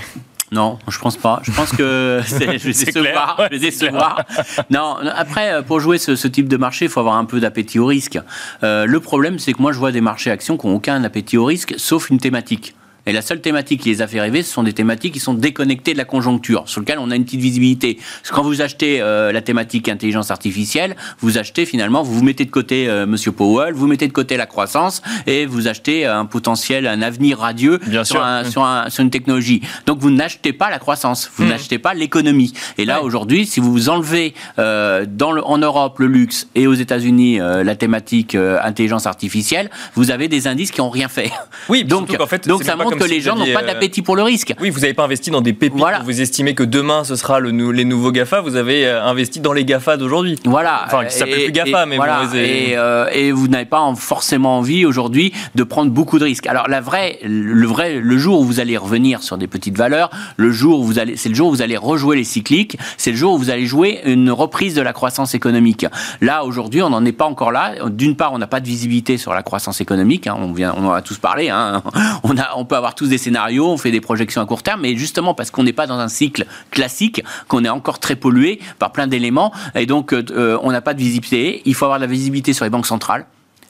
Non, 0.52 0.78
je 0.88 0.98
pense 0.98 1.16
pas. 1.16 1.40
Je 1.42 1.50
pense 1.50 1.72
que 1.72 2.20
c'est, 2.26 2.58
je 2.58 2.68
vais 2.68 2.72
décevoir. 2.72 3.36
Ouais, 3.38 3.48
je 3.50 3.56
vais 3.56 3.66
décevoir. 3.66 4.24
Non, 4.70 4.96
après, 5.14 5.62
pour 5.64 5.80
jouer 5.80 5.98
ce, 5.98 6.16
ce, 6.16 6.28
type 6.28 6.48
de 6.48 6.56
marché, 6.56 6.86
il 6.86 6.90
faut 6.90 7.00
avoir 7.00 7.16
un 7.16 7.24
peu 7.24 7.40
d'appétit 7.40 7.78
au 7.78 7.86
risque. 7.86 8.18
Euh, 8.62 8.86
le 8.86 9.00
problème, 9.00 9.38
c'est 9.38 9.52
que 9.52 9.60
moi, 9.60 9.72
je 9.72 9.78
vois 9.78 9.90
des 9.90 10.00
marchés 10.00 10.30
actions 10.30 10.56
qui 10.56 10.66
n'ont 10.66 10.76
aucun 10.76 11.02
appétit 11.02 11.36
au 11.36 11.44
risque, 11.44 11.74
sauf 11.76 12.08
une 12.08 12.18
thématique. 12.18 12.74
Et 13.06 13.12
la 13.12 13.22
seule 13.22 13.40
thématique 13.40 13.82
qui 13.82 13.90
les 13.90 14.02
a 14.02 14.06
fait 14.06 14.20
rêver, 14.20 14.42
ce 14.42 14.52
sont 14.52 14.62
des 14.62 14.72
thématiques 14.72 15.14
qui 15.14 15.20
sont 15.20 15.34
déconnectées 15.34 15.92
de 15.92 15.98
la 15.98 16.04
conjoncture, 16.04 16.64
sur 16.66 16.80
lesquelles 16.80 16.98
on 16.98 17.10
a 17.10 17.16
une 17.16 17.24
petite 17.24 17.40
visibilité. 17.40 17.94
Parce 17.94 18.30
que 18.30 18.34
quand 18.34 18.42
vous 18.42 18.62
achetez 18.62 19.00
euh, 19.00 19.32
la 19.32 19.42
thématique 19.42 19.88
intelligence 19.88 20.30
artificielle, 20.30 20.96
vous 21.20 21.38
achetez 21.38 21.66
finalement, 21.66 22.02
vous 22.02 22.14
vous 22.14 22.24
mettez 22.24 22.44
de 22.44 22.50
côté 22.50 22.88
euh, 22.88 23.06
Monsieur 23.06 23.32
Powell, 23.32 23.74
vous 23.74 23.86
mettez 23.86 24.08
de 24.08 24.12
côté 24.12 24.36
la 24.36 24.46
croissance 24.46 25.02
et 25.26 25.46
vous 25.46 25.68
achetez 25.68 26.06
un 26.06 26.24
potentiel, 26.24 26.86
un 26.86 27.02
avenir 27.02 27.38
radieux 27.38 27.80
sur, 28.04 28.22
un, 28.24 28.44
sur, 28.44 28.64
un, 28.64 28.88
sur, 28.90 29.02
une 29.02 29.10
technologie. 29.10 29.60
Donc 29.86 29.98
vous 29.98 30.10
n'achetez 30.10 30.52
pas 30.52 30.70
la 30.70 30.78
croissance, 30.78 31.30
vous 31.36 31.44
mmh. 31.44 31.48
n'achetez 31.48 31.78
pas 31.78 31.94
l'économie. 31.94 32.52
Et 32.78 32.84
là 32.84 33.02
aujourd'hui, 33.02 33.46
si 33.46 33.60
vous 33.60 33.88
enlevez 33.88 34.34
euh, 34.58 35.04
dans 35.08 35.32
le, 35.32 35.44
en 35.44 35.58
Europe 35.58 35.98
le 35.98 36.06
luxe 36.06 36.48
et 36.54 36.66
aux 36.66 36.74
États-Unis 36.74 37.40
euh, 37.40 37.64
la 37.64 37.76
thématique 37.76 38.34
euh, 38.34 38.58
intelligence 38.62 39.06
artificielle, 39.06 39.70
vous 39.94 40.10
avez 40.10 40.28
des 40.28 40.46
indices 40.46 40.70
qui 40.70 40.80
n'ont 40.80 40.90
rien 40.90 41.08
fait. 41.08 41.30
Oui, 41.68 41.84
donc, 41.94 42.14
en 42.18 42.26
fait, 42.26 42.46
donc 42.46 42.64
ça 42.64 42.76
montre 42.76 42.93
que 42.96 43.04
les 43.04 43.20
gens 43.20 43.36
n'ont 43.36 43.52
pas 43.52 43.62
d'appétit 43.62 44.02
pour 44.02 44.16
le 44.16 44.22
risque. 44.22 44.54
Oui, 44.60 44.70
vous 44.70 44.80
n'avez 44.80 44.94
pas 44.94 45.04
investi 45.04 45.30
dans 45.30 45.40
des 45.40 45.52
pépites. 45.52 45.78
Voilà. 45.78 46.00
Vous 46.00 46.20
estimez 46.20 46.54
que 46.54 46.62
demain 46.62 47.04
ce 47.04 47.16
sera 47.16 47.40
le, 47.40 47.50
les 47.50 47.84
nouveaux 47.84 48.12
Gafa. 48.12 48.40
Vous 48.40 48.56
avez 48.56 48.88
investi 48.88 49.40
dans 49.40 49.52
les 49.52 49.64
Gafa 49.64 49.96
d'aujourd'hui. 49.96 50.38
Voilà. 50.44 50.82
Enfin, 50.86 51.04
qui 51.04 51.14
s'appellent 51.14 51.44
plus 51.44 51.52
Gafa, 51.52 51.86
mais 51.86 51.96
voilà. 51.96 52.22
et, 52.34 52.76
et, 53.12 53.32
vous 53.32 53.48
n'avez 53.48 53.64
pas 53.64 53.92
forcément 53.96 54.58
envie 54.58 54.84
aujourd'hui 54.84 55.32
de 55.54 55.62
prendre 55.62 55.90
beaucoup 55.90 56.18
de 56.18 56.24
risques. 56.24 56.46
Alors 56.46 56.68
la 56.68 56.80
vraie, 56.80 57.18
le 57.22 57.66
vrai, 57.66 57.98
le 58.00 58.18
jour 58.18 58.40
où 58.40 58.44
vous 58.44 58.60
allez 58.60 58.76
revenir 58.76 59.22
sur 59.22 59.38
des 59.38 59.46
petites 59.46 59.76
valeurs, 59.76 60.10
le 60.36 60.50
jour 60.50 60.80
où 60.80 60.84
vous 60.84 60.98
allez, 60.98 61.16
c'est 61.16 61.28
le 61.28 61.34
jour 61.34 61.48
où 61.48 61.50
vous 61.50 61.62
allez 61.62 61.76
rejouer 61.76 62.16
les 62.16 62.24
cycliques, 62.24 62.78
c'est 62.96 63.10
le 63.10 63.16
jour 63.16 63.34
où 63.34 63.38
vous 63.38 63.50
allez 63.50 63.66
jouer 63.66 64.00
une 64.04 64.30
reprise 64.30 64.74
de 64.74 64.82
la 64.82 64.92
croissance 64.92 65.34
économique. 65.34 65.86
Là, 66.20 66.44
aujourd'hui, 66.44 66.82
on 66.82 66.90
n'en 66.90 67.04
est 67.04 67.12
pas 67.12 67.26
encore 67.26 67.52
là. 67.52 67.74
D'une 67.88 68.16
part, 68.16 68.32
on 68.32 68.38
n'a 68.38 68.46
pas 68.46 68.60
de 68.60 68.66
visibilité 68.66 69.16
sur 69.18 69.34
la 69.34 69.42
croissance 69.42 69.80
économique. 69.80 70.26
Hein. 70.26 70.36
On, 70.38 70.52
vient, 70.52 70.74
on 70.76 70.86
en 70.86 70.92
a 70.92 71.02
tous 71.02 71.18
parlé. 71.18 71.50
Hein. 71.50 71.82
On, 72.22 72.36
a, 72.38 72.50
on 72.56 72.64
peut 72.64 72.76
avoir 72.76 72.83
tous 72.92 73.08
des 73.08 73.16
scénarios, 73.16 73.66
on 73.66 73.78
fait 73.78 73.90
des 73.90 74.02
projections 74.02 74.42
à 74.42 74.46
court 74.46 74.62
terme, 74.62 74.82
mais 74.82 74.94
justement 74.96 75.32
parce 75.32 75.50
qu'on 75.50 75.62
n'est 75.62 75.72
pas 75.72 75.86
dans 75.86 75.98
un 75.98 76.08
cycle 76.08 76.44
classique, 76.70 77.22
qu'on 77.48 77.64
est 77.64 77.70
encore 77.70 77.98
très 77.98 78.16
pollué 78.16 78.60
par 78.78 78.92
plein 78.92 79.06
d'éléments, 79.06 79.52
et 79.74 79.86
donc 79.86 80.12
euh, 80.12 80.58
on 80.62 80.70
n'a 80.70 80.82
pas 80.82 80.92
de 80.92 80.98
visibilité. 80.98 81.62
Il 81.64 81.74
faut 81.74 81.86
avoir 81.86 81.98
de 81.98 82.04
la 82.04 82.10
visibilité 82.10 82.52
sur 82.52 82.66
les 82.66 82.70
banques 82.70 82.86
centrales. 82.86 83.24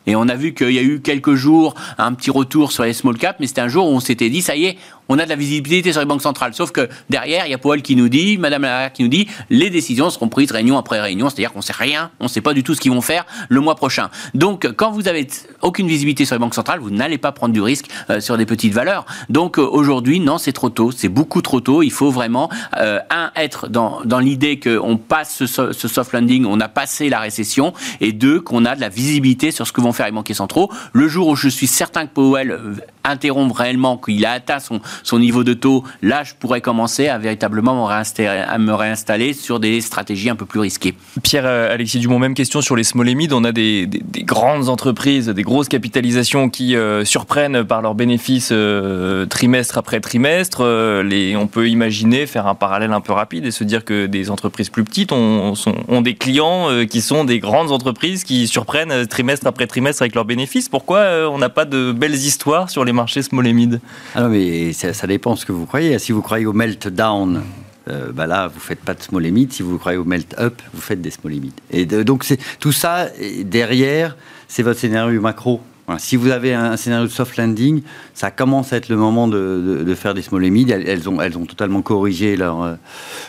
Et 0.06 0.16
on 0.16 0.28
a 0.28 0.34
vu 0.34 0.52
qu'il 0.52 0.72
y 0.72 0.78
a 0.78 0.82
eu 0.82 1.00
quelques 1.00 1.34
jours 1.34 1.74
un 1.96 2.12
petit 2.12 2.30
retour 2.30 2.72
sur 2.72 2.82
les 2.84 2.92
small 2.92 3.16
caps, 3.16 3.38
mais 3.40 3.46
c'était 3.46 3.62
un 3.62 3.68
jour 3.68 3.86
où 3.86 3.90
on 3.90 4.00
s'était 4.00 4.28
dit, 4.28 4.42
ça 4.42 4.54
y 4.54 4.66
est, 4.66 4.76
on 5.08 5.18
a 5.18 5.24
de 5.24 5.28
la 5.28 5.36
visibilité 5.36 5.92
sur 5.92 6.00
les 6.00 6.06
banques 6.06 6.22
centrales. 6.22 6.54
Sauf 6.54 6.70
que 6.70 6.88
derrière, 7.10 7.46
il 7.46 7.50
y 7.50 7.54
a 7.54 7.58
Powell 7.58 7.82
qui 7.82 7.96
nous 7.96 8.08
dit, 8.08 8.38
Madame 8.38 8.62
Lagarde 8.62 8.92
qui 8.92 9.02
nous 9.02 9.08
dit, 9.08 9.28
les 9.50 9.70
décisions 9.70 10.10
seront 10.10 10.28
prises 10.28 10.50
réunion 10.50 10.78
après 10.78 11.00
réunion, 11.00 11.28
c'est-à-dire 11.28 11.52
qu'on 11.52 11.58
ne 11.58 11.64
sait 11.64 11.74
rien, 11.76 12.10
on 12.20 12.24
ne 12.24 12.28
sait 12.28 12.40
pas 12.40 12.54
du 12.54 12.62
tout 12.62 12.74
ce 12.74 12.80
qu'ils 12.80 12.92
vont 12.92 13.00
faire 13.00 13.24
le 13.48 13.60
mois 13.60 13.74
prochain. 13.74 14.10
Donc, 14.34 14.66
quand 14.76 14.90
vous 14.90 15.08
avez 15.08 15.26
aucune 15.62 15.86
visibilité 15.86 16.24
sur 16.24 16.34
les 16.34 16.38
banques 16.38 16.54
centrales, 16.54 16.80
vous 16.80 16.90
n'allez 16.90 17.18
pas 17.18 17.32
prendre 17.32 17.52
du 17.52 17.60
risque 17.60 17.86
euh, 18.10 18.20
sur 18.20 18.36
des 18.36 18.46
petites 18.46 18.72
valeurs. 18.72 19.04
Donc, 19.28 19.58
euh, 19.58 19.62
aujourd'hui, 19.62 20.20
non, 20.20 20.38
c'est 20.38 20.52
trop 20.52 20.70
tôt, 20.70 20.90
c'est 20.90 21.08
beaucoup 21.08 21.42
trop 21.42 21.60
tôt. 21.60 21.82
Il 21.82 21.92
faut 21.92 22.10
vraiment, 22.10 22.50
euh, 22.76 23.00
un, 23.10 23.30
être 23.36 23.68
dans, 23.68 24.00
dans 24.04 24.18
l'idée 24.18 24.60
qu'on 24.60 24.96
passe 24.96 25.44
ce, 25.44 25.72
ce, 25.72 25.88
soft 25.88 26.12
landing, 26.12 26.44
on 26.46 26.60
a 26.60 26.68
passé 26.68 27.08
la 27.08 27.20
récession, 27.20 27.72
et 28.00 28.12
deux, 28.12 28.40
qu'on 28.40 28.64
a 28.64 28.74
de 28.74 28.80
la 28.80 28.88
visibilité 28.88 29.50
sur 29.50 29.66
ce 29.66 29.72
que 29.72 29.80
vont 29.80 29.92
faire 29.92 30.06
les 30.06 30.12
banquiers 30.12 30.34
centraux. 30.34 30.70
Le 30.92 31.08
jour 31.08 31.28
où 31.28 31.36
je 31.36 31.48
suis 31.48 31.66
certain 31.66 32.06
que 32.06 32.12
Powell 32.12 32.58
interrompt 33.04 33.54
réellement, 33.56 33.98
qu'il 33.98 34.24
a 34.24 34.32
atteint 34.32 34.58
son, 34.58 34.80
son 35.02 35.18
niveau 35.18 35.44
de 35.44 35.54
taux, 35.54 35.84
là, 36.02 36.24
je 36.24 36.34
pourrais 36.38 36.60
commencer 36.60 37.08
à 37.08 37.18
véritablement 37.18 37.74
me 37.84 38.72
réinstaller, 38.72 39.32
sur 39.32 39.60
des 39.60 39.80
stratégies 39.80 40.30
un 40.30 40.36
peu 40.36 40.46
plus 40.46 40.60
risquées. 40.60 40.94
Pierre-Alexis 41.22 41.98
euh, 41.98 42.00
Dumont, 42.00 42.18
même 42.18 42.34
question 42.34 42.60
sur 42.60 42.76
les 42.76 42.84
small 42.84 43.08
et 43.08 43.14
mid. 43.14 43.32
On 43.32 43.44
a 43.44 43.52
des, 43.52 43.88
grandes 44.18 44.68
entreprises, 44.68 45.28
des 45.28 45.42
grosses 45.42 45.68
capitalisations 45.68 46.48
qui 46.48 46.76
euh, 46.76 47.04
surprennent 47.04 47.64
par 47.64 47.82
leurs 47.82 47.94
bénéfices 47.94 48.50
euh, 48.52 49.26
trimestre 49.26 49.78
après 49.78 50.00
trimestre. 50.00 50.62
les, 51.02 51.36
on 51.36 51.46
peut 51.46 51.68
imaginer 51.68 52.26
faire 52.26 52.46
un 52.46 52.54
parallèle 52.54 52.92
un 52.92 53.00
peu 53.00 53.12
rapide 53.12 53.46
et 53.46 53.50
se 53.50 53.64
dire 53.64 53.84
que 53.84 54.06
des 54.06 54.30
entreprises 54.30 54.68
plus 54.68 54.84
petites 54.84 55.12
ont, 55.12 55.54
ont 55.88 56.00
des 56.00 56.14
clients 56.14 56.68
qui 56.88 57.00
sont 57.00 57.24
des 57.24 57.38
grandes 57.38 57.72
entreprises 57.72 58.24
qui 58.24 58.46
surprennent 58.46 59.06
trimestre 59.06 59.46
après 59.46 59.66
trimestre 59.66 60.02
avec 60.02 60.14
leurs 60.14 60.24
bénéfices. 60.24 60.68
Pourquoi 60.68 61.28
on 61.30 61.38
n'a 61.38 61.48
pas 61.48 61.64
de 61.64 61.92
belles 61.92 62.14
histoires 62.14 62.70
sur 62.70 62.84
les 62.84 62.92
marchés 62.92 63.22
small 63.22 63.46
et 63.46 63.52
mid? 63.52 63.80
Ah 64.14 64.28
mais 64.28 64.72
ça, 64.92 65.06
dépend 65.06 65.36
ce 65.36 65.46
que 65.46 65.52
vous 65.52 65.66
croyez. 65.66 65.98
Si 65.98 66.12
vous 66.12 66.22
croyez 66.22 66.46
au 66.46 66.52
meltdown, 66.52 67.42
euh, 67.88 68.12
bah 68.12 68.26
là, 68.26 68.48
vous 68.48 68.60
faites 68.60 68.80
pas 68.80 68.94
de 68.94 69.02
small 69.02 69.22
limit. 69.22 69.48
Si 69.50 69.62
vous 69.62 69.78
croyez 69.78 69.98
au 69.98 70.04
melt 70.04 70.34
up, 70.38 70.60
vous 70.72 70.80
faites 70.80 71.00
des 71.00 71.10
small 71.10 71.32
limits. 71.32 71.52
Et 71.70 71.84
donc, 71.86 72.24
c'est 72.24 72.38
tout 72.58 72.72
ça 72.72 73.08
derrière, 73.42 74.16
c'est 74.48 74.62
votre 74.62 74.80
scénario 74.80 75.20
macro. 75.20 75.60
Si 75.98 76.16
vous 76.16 76.30
avez 76.30 76.54
un, 76.54 76.78
scénario 76.78 77.06
de 77.06 77.12
soft 77.12 77.36
landing, 77.36 77.82
ça 78.14 78.30
commence 78.30 78.72
à 78.72 78.78
être 78.78 78.88
le 78.88 78.96
moment 78.96 79.28
de, 79.28 79.94
faire 79.94 80.14
des 80.14 80.22
small. 80.22 80.44
Elles, 80.44 81.08
ont, 81.08 81.20
elles 81.20 81.36
ont 81.36 81.44
totalement 81.44 81.82
corrigé 81.82 82.36
leur, 82.36 82.76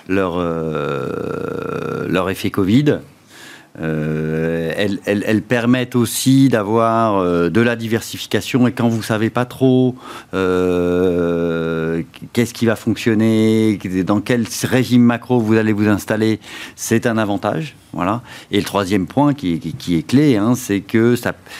euh, 0.09 2.07
leur 2.07 2.29
effet 2.29 2.51
Covid. 2.51 2.99
Euh, 3.81 4.71
elles, 5.05 5.41
permettent 5.41 5.95
aussi 5.97 6.47
d'avoir 6.47 7.17
euh, 7.17 7.49
de 7.49 7.59
la 7.59 7.75
diversification 7.75 8.67
et 8.67 8.71
quand 8.71 8.87
vous 8.87 9.03
savez 9.03 9.29
pas 9.29 9.43
trop 9.43 9.95
euh, 10.33 12.01
qu'est-ce 12.31 12.53
qui 12.53 12.65
va 12.65 12.77
fonctionner, 12.77 13.77
dans 14.05 14.21
quel 14.21 14.45
régime 14.63 15.01
macro 15.01 15.39
vous 15.39 15.55
allez 15.55 15.73
vous 15.73 15.89
installer, 15.89 16.39
c'est 16.75 17.05
un 17.05 17.17
avantage. 17.17 17.75
Voilà. 17.91 18.21
Et 18.51 18.57
le 18.57 18.63
troisième 18.63 19.07
point 19.07 19.33
qui, 19.33 19.59
qui, 19.59 19.95
est 19.95 20.07
clé, 20.07 20.37
hein, 20.37 20.53
c'est 20.55 20.81
que 20.81 21.15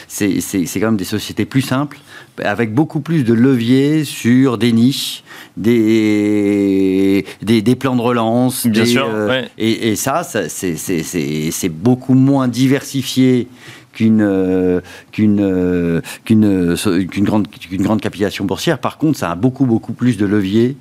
c'est 0.08 0.64
quand 0.74 0.86
même 0.86 0.96
des 0.96 1.04
sociétés 1.04 1.44
plus 1.44 1.62
simples 1.62 1.98
avec 2.42 2.74
beaucoup 2.74 3.00
plus 3.00 3.24
de 3.24 3.34
leviers 3.34 4.04
sur 4.04 4.58
des 4.58 4.72
niches, 4.72 5.24
des, 5.56 7.24
des, 7.42 7.76
plans 7.76 7.96
de 7.96 8.00
relance. 8.00 8.66
Bien 8.66 8.84
sûr. 8.84 9.06
Euh, 9.08 9.42
et, 9.58 9.96
ça, 9.96 10.22
c'est 10.24 11.68
beaucoup 11.68 12.14
moins 12.14 12.48
diversifié 12.48 13.48
qu'une 13.92 14.20
euh, 14.20 14.82
qu'une 15.10 15.40
euh, 15.40 16.02
qu'une 16.26 16.76
qu'une 17.08 17.24
grande 17.24 17.48
qu'une 17.48 17.82
grande 17.82 18.02
capitalisation 18.02 18.44
boursière. 18.44 18.78
Par 18.78 18.98
contre, 18.98 19.18
ça 19.18 19.30
a 19.30 19.34
beaucoup 19.34 19.64
beaucoup 19.64 19.94
plus 19.94 20.18
de 20.18 20.26
leviers 20.26 20.76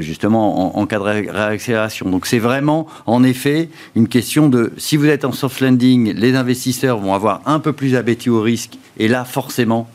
justement 0.00 0.74
en, 0.74 0.80
en, 0.80 0.86
cas 0.86 0.98
de 0.98 1.02
réaccélération. 1.02 2.08
Donc 2.08 2.24
c'est 2.24 2.38
vraiment 2.38 2.86
en 3.04 3.22
effet 3.22 3.68
une 3.94 4.08
question 4.08 4.48
de 4.48 4.72
si 4.78 4.96
vous 4.96 5.06
êtes 5.06 5.26
en 5.26 5.32
soft 5.32 5.60
landing, 5.60 6.14
les 6.14 6.34
investisseurs 6.34 6.98
vont 6.98 7.12
avoir 7.12 7.42
un 7.44 7.60
peu 7.60 7.74
plus 7.74 7.94
appétit 7.94 8.30
au 8.30 8.40
risque 8.40 8.78
et 8.98 9.08
là 9.08 9.26
forcément 9.26 9.86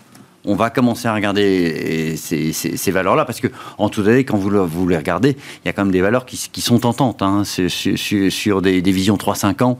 on 0.45 0.55
va 0.55 0.69
commencer 0.69 1.07
à 1.07 1.13
regarder 1.13 2.15
ces, 2.17 2.91
valeurs-là, 2.91 3.25
parce 3.25 3.39
que 3.39 3.47
en 3.77 3.89
tout 3.89 4.03
cas, 4.03 4.11
quand 4.17 4.37
vous, 4.37 4.87
les 4.87 4.97
regardez, 4.97 5.37
il 5.63 5.67
y 5.67 5.69
a 5.69 5.73
quand 5.73 5.83
même 5.83 5.91
des 5.91 6.01
valeurs 6.01 6.25
qui, 6.25 6.61
sont 6.61 6.79
tentantes, 6.79 7.21
hein. 7.21 7.43
sur, 7.45 8.61
des, 8.61 8.81
visions 8.81 9.15
3-5 9.15 9.63
ans. 9.63 9.77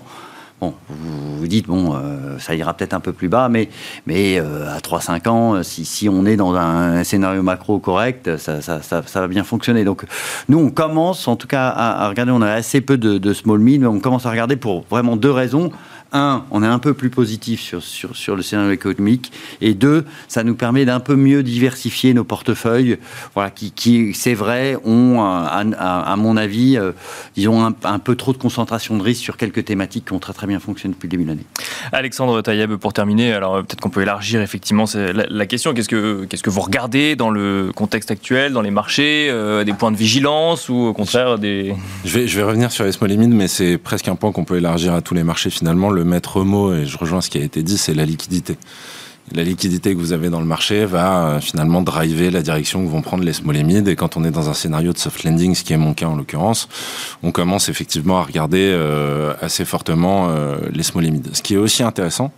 Bon, 0.61 0.73
vous 0.87 1.39
vous 1.39 1.47
dites, 1.47 1.67
bon, 1.67 1.93
euh, 1.93 2.39
ça 2.39 2.55
ira 2.55 2.73
peut-être 2.73 2.93
un 2.93 3.01
peu 3.01 3.11
plus 3.11 3.27
bas, 3.27 3.49
mais, 3.49 3.67
euh, 4.09 4.73
à 4.73 4.79
3-5 4.79 5.27
ans, 5.27 5.63
si, 5.63 6.07
on 6.07 6.25
est 6.25 6.37
dans 6.37 6.55
un 6.55 7.03
scénario 7.03 7.43
macro 7.43 7.79
correct, 7.79 8.37
ça, 8.37 9.01
va 9.15 9.27
bien 9.27 9.43
fonctionner. 9.43 9.83
Donc, 9.83 10.05
nous, 10.47 10.59
on 10.59 10.69
commence 10.69 11.27
en 11.27 11.35
tout 11.35 11.47
cas 11.47 11.67
à, 11.67 12.07
regarder, 12.07 12.31
on 12.31 12.41
a 12.41 12.51
assez 12.51 12.79
peu 12.79 12.97
de, 12.97 13.17
de 13.17 13.33
small 13.33 13.59
mid, 13.59 13.81
mais 13.81 13.87
on 13.87 13.99
commence 13.99 14.25
à 14.25 14.31
regarder 14.31 14.55
pour 14.55 14.85
vraiment 14.89 15.17
deux 15.17 15.31
raisons 15.31 15.71
un, 16.13 16.45
on 16.51 16.63
est 16.63 16.67
un 16.67 16.79
peu 16.79 16.93
plus 16.93 17.09
positif 17.09 17.61
sur, 17.61 17.83
sur, 17.83 18.15
sur, 18.15 18.35
le 18.35 18.41
scénario 18.41 18.71
économique, 18.71 19.31
et 19.61 19.73
deux, 19.73 20.05
ça 20.27 20.43
nous 20.43 20.55
permet 20.55 20.85
d'un 20.85 20.99
peu 20.99 21.15
mieux 21.15 21.43
diversifier 21.43 22.13
nos 22.13 22.23
portefeuilles, 22.23 22.97
voilà, 23.33 23.49
qui, 23.49 23.71
qui 23.71 24.13
c'est 24.13 24.33
vrai, 24.33 24.77
ont, 24.85 25.21
à, 25.23 26.15
mon 26.17 26.37
avis, 26.37 26.77
euh, 26.77 26.91
disons, 27.35 27.73
un, 27.83 27.99
peu 27.99 28.15
trop 28.15 28.33
de 28.33 28.37
concentration 28.37 28.97
de 28.97 29.03
risque 29.03 29.21
sur 29.21 29.37
quelques 29.37 29.65
thématiques 29.65 30.05
qui 30.05 30.13
ont 30.13 30.19
très 30.19 30.33
très 30.33 30.47
bien 30.47 30.59
fonctionné 30.59 30.93
depuis 30.93 31.07
le 31.07 31.11
début 31.11 31.23
de 31.23 31.29
l'année. 31.29 31.45
Alexandre 31.91 32.41
Taïeb, 32.41 32.75
pour 32.75 32.93
terminer, 32.93 33.33
alors 33.33 33.63
peut-être 33.63 33.81
qu'on 33.81 33.89
peut 33.89 34.01
élargir 34.01 34.41
effectivement 34.41 34.85
la, 34.93 35.25
la, 35.29 35.45
question, 35.45 35.73
qu'est-ce 35.73 35.89
que, 35.89 36.25
qu'est-ce 36.25 36.43
que 36.43 36.49
vous 36.49 36.61
regardez 36.61 37.15
dans 37.15 37.29
le 37.29 37.71
contexte 37.75 38.11
actuel, 38.11 38.53
dans 38.53 38.61
les 38.61 38.71
marchés, 38.71 39.27
euh, 39.29 39.63
des 39.63 39.73
points 39.73 39.91
de 39.91 39.97
vigilance 39.97 40.69
ou 40.69 40.75
au 40.75 40.93
contraire 40.93 41.39
des... 41.39 41.73
Je 42.05 42.19
vais, 42.19 42.27
je 42.27 42.37
vais 42.37 42.43
revenir 42.43 42.71
sur 42.71 42.83
les 42.85 42.91
small 42.91 43.09
limits, 43.09 43.27
mais 43.27 43.47
c'est 43.47 43.77
presque 43.77 44.07
un 44.07 44.15
point 44.15 44.31
qu'on 44.31 44.45
peut 44.45 44.57
élargir 44.57 44.93
à 44.93 45.01
tous 45.01 45.13
les 45.13 45.23
marchés 45.23 45.49
finalement. 45.49 45.89
Le 45.89 46.02
maître 46.03 46.43
mot, 46.43 46.73
et 46.73 46.85
je 46.85 46.97
rejoins 46.97 47.21
ce 47.21 47.29
qui 47.29 47.37
a 47.37 47.41
été 47.41 47.63
dit, 47.63 47.77
c'est 47.77 47.93
la 47.93 48.05
liquidité 48.05 48.57
la 49.31 49.43
liquidité 49.43 49.93
que 49.93 49.99
vous 49.99 50.11
avez 50.11 50.29
dans 50.29 50.39
le 50.39 50.45
marché 50.45 50.85
va 50.85 51.25
euh, 51.25 51.39
finalement 51.39 51.81
driver 51.81 52.29
la 52.29 52.41
direction 52.41 52.83
que 52.83 52.89
vont 52.89 53.01
prendre 53.01 53.23
les 53.23 53.33
small 53.33 53.55
et 53.55 53.63
mid. 53.63 53.87
Et 53.87 53.95
quand 53.95 54.17
on 54.17 54.23
est 54.25 54.31
dans 54.31 54.49
un 54.49 54.53
scénario 54.53 54.91
de 54.91 54.97
soft 54.97 55.23
lending, 55.23 55.55
ce 55.55 55.63
qui 55.63 55.73
est 55.73 55.77
mon 55.77 55.93
cas 55.93 56.07
en 56.07 56.15
l'occurrence, 56.15 56.67
on 57.23 57.31
commence 57.31 57.69
effectivement 57.69 58.19
à 58.19 58.23
regarder 58.23 58.69
euh, 58.73 59.33
assez 59.41 59.63
fortement 59.63 60.27
euh, 60.29 60.57
les 60.71 60.83
small 60.83 61.05
et 61.05 61.11
mid. 61.11 61.29
Ce 61.33 61.41
qui 61.41 61.53
est 61.53 61.57
aussi 61.57 61.83
intéressant, 61.83 62.31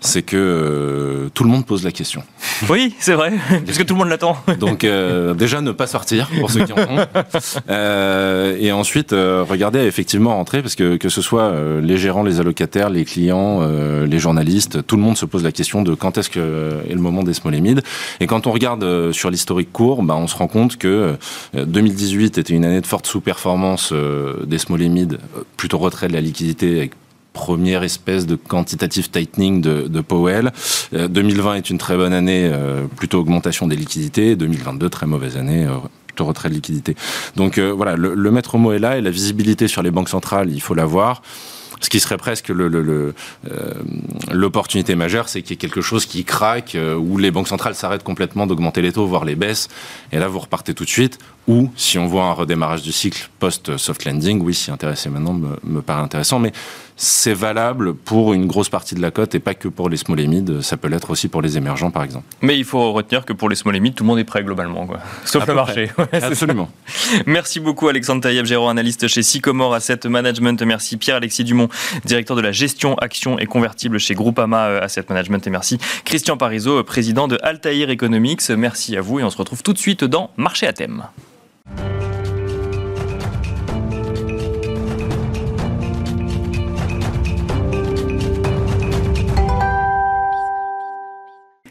c'est 0.00 0.22
que 0.22 1.30
tout 1.34 1.44
le 1.44 1.50
monde 1.50 1.66
pose 1.66 1.84
la 1.84 1.92
question. 1.92 2.22
Oui, 2.70 2.94
c'est 3.00 3.14
vrai, 3.14 3.32
puisque 3.66 3.84
tout 3.84 3.94
le 3.94 3.98
monde 3.98 4.08
l'attend. 4.08 4.36
Donc 4.60 4.86
déjà 5.36 5.60
ne 5.60 5.72
pas 5.72 5.88
sortir 5.88 6.30
pour 6.38 6.50
ceux 6.50 6.64
qui 6.64 6.72
en 6.72 6.76
ont. 6.76 8.54
et 8.58 8.70
ensuite 8.70 9.10
regarder 9.10 9.80
à 9.80 9.84
effectivement 9.84 10.36
rentrer, 10.36 10.62
parce 10.62 10.76
que 10.76 10.96
que 10.96 11.08
ce 11.08 11.20
soit 11.20 11.52
les 11.82 11.98
gérants, 11.98 12.22
les 12.22 12.38
allocataires, 12.38 12.90
les 12.90 13.04
clients, 13.04 13.60
les 14.06 14.18
journalistes, 14.18 14.86
tout 14.86 14.96
le 14.96 15.02
monde 15.02 15.16
se 15.16 15.26
pose 15.26 15.42
la 15.42 15.52
question 15.52 15.82
de 15.82 15.94
quand 15.94 16.13
quand 16.14 16.20
est-ce 16.20 16.30
que 16.30 16.82
est 16.88 16.94
le 16.94 17.00
moment 17.00 17.22
des 17.22 17.34
small 17.34 17.54
et 18.20 18.26
quand 18.26 18.46
on 18.46 18.52
regarde 18.52 19.12
sur 19.12 19.30
l'historique 19.30 19.72
court, 19.72 20.02
bah, 20.02 20.16
on 20.16 20.26
se 20.26 20.36
rend 20.36 20.48
compte 20.48 20.76
que 20.76 21.16
2018 21.54 22.38
était 22.38 22.52
une 22.52 22.64
année 22.64 22.80
de 22.80 22.86
forte 22.86 23.06
sous-performance 23.06 23.92
des 23.92 24.88
mid, 24.88 25.18
plutôt 25.56 25.78
retrait 25.78 26.08
de 26.08 26.12
la 26.12 26.20
liquidité 26.20 26.78
avec 26.78 26.92
première 27.32 27.82
espèce 27.82 28.26
de 28.26 28.36
quantitative 28.36 29.10
tightening 29.10 29.60
de, 29.60 29.88
de 29.88 30.00
Powell. 30.00 30.52
2020 30.92 31.54
est 31.54 31.70
une 31.70 31.78
très 31.78 31.96
bonne 31.96 32.12
année, 32.12 32.50
plutôt 32.96 33.18
augmentation 33.18 33.66
des 33.66 33.76
liquidités. 33.76 34.36
2022, 34.36 34.88
très 34.88 35.06
mauvaise 35.06 35.36
année, 35.36 35.66
plutôt 36.06 36.24
retrait 36.24 36.48
de 36.48 36.54
liquidité. 36.54 36.96
Donc 37.36 37.58
voilà, 37.58 37.96
le, 37.96 38.14
le 38.14 38.30
maître 38.30 38.58
mot 38.58 38.72
est 38.72 38.78
là 38.78 38.98
et 38.98 39.00
la 39.00 39.10
visibilité 39.10 39.68
sur 39.68 39.82
les 39.82 39.90
banques 39.90 40.08
centrales, 40.08 40.50
il 40.50 40.60
faut 40.60 40.74
l'avoir 40.74 41.22
ce 41.80 41.90
qui 41.90 42.00
serait 42.00 42.16
presque 42.16 42.50
euh, 42.50 43.12
l'opportunité 44.30 44.94
majeure, 44.94 45.28
c'est 45.28 45.42
qu'il 45.42 45.52
y 45.52 45.54
ait 45.54 45.58
quelque 45.58 45.80
chose 45.80 46.06
qui 46.06 46.24
craque, 46.24 46.74
euh, 46.74 46.94
où 46.94 47.18
les 47.18 47.30
banques 47.30 47.48
centrales 47.48 47.74
s'arrêtent 47.74 48.02
complètement 48.04 48.46
d'augmenter 48.46 48.82
les 48.82 48.92
taux, 48.92 49.06
voire 49.06 49.24
les 49.24 49.34
baisses, 49.34 49.68
et 50.12 50.18
là 50.18 50.28
vous 50.28 50.38
repartez 50.38 50.74
tout 50.74 50.84
de 50.84 50.90
suite. 50.90 51.18
Ou 51.46 51.70
si 51.76 51.98
on 51.98 52.06
voit 52.06 52.24
un 52.24 52.32
redémarrage 52.32 52.82
du 52.82 52.92
cycle 52.92 53.28
post-soft 53.38 54.04
landing, 54.04 54.40
oui, 54.40 54.54
s'y 54.54 54.70
intéresser 54.70 55.10
maintenant 55.10 55.34
me, 55.34 55.58
me 55.62 55.82
paraît 55.82 56.02
intéressant, 56.02 56.38
mais 56.38 56.52
c'est 56.96 57.34
valable 57.34 57.94
pour 57.94 58.34
une 58.34 58.46
grosse 58.46 58.68
partie 58.68 58.94
de 58.94 59.02
la 59.02 59.10
cote 59.10 59.34
et 59.34 59.40
pas 59.40 59.54
que 59.54 59.68
pour 59.68 59.88
les 59.88 59.96
small 59.96 60.20
et 60.20 60.26
mid, 60.26 60.60
ça 60.62 60.76
peut 60.76 60.88
l'être 60.88 61.10
aussi 61.10 61.28
pour 61.28 61.42
les 61.42 61.56
émergents 61.56 61.90
par 61.90 62.04
exemple. 62.04 62.24
Mais 62.40 62.56
il 62.56 62.64
faut 62.64 62.92
retenir 62.92 63.24
que 63.24 63.32
pour 63.32 63.48
les 63.48 63.56
small 63.56 63.74
et 63.76 63.80
mid, 63.80 63.94
tout 63.94 64.04
le 64.04 64.08
monde 64.08 64.18
est 64.18 64.24
prêt 64.24 64.44
globalement, 64.44 64.86
quoi. 64.86 65.00
sauf 65.24 65.46
le 65.46 65.54
marché. 65.54 65.90
Absolument. 66.12 66.70
Merci 67.26 67.60
beaucoup 67.60 67.88
Alexandre 67.88 68.20
Taïeb, 68.22 68.46
Géraud, 68.46 68.68
analyste 68.68 69.08
chez 69.08 69.22
Sycomore 69.22 69.74
Asset 69.74 70.00
Management. 70.08 70.62
Merci 70.62 70.96
Pierre-Alexis 70.96 71.44
Dumont, 71.44 71.68
directeur 72.04 72.36
de 72.36 72.42
la 72.42 72.52
gestion 72.52 72.94
actions 72.98 73.38
et 73.38 73.46
convertibles 73.46 73.98
chez 73.98 74.14
Groupama 74.14 74.66
euh, 74.66 74.82
Asset 74.82 75.04
Management. 75.08 75.46
Et 75.46 75.50
merci 75.50 75.78
Christian 76.04 76.36
Parizeau, 76.36 76.82
président 76.84 77.26
de 77.26 77.38
Altair 77.42 77.90
Economics. 77.90 78.48
Merci 78.50 78.96
à 78.96 79.00
vous 79.00 79.18
et 79.18 79.24
on 79.24 79.30
se 79.30 79.36
retrouve 79.36 79.62
tout 79.62 79.72
de 79.72 79.78
suite 79.78 80.04
dans 80.04 80.30
Marché 80.36 80.66
à 80.66 80.72
thème. 80.72 81.04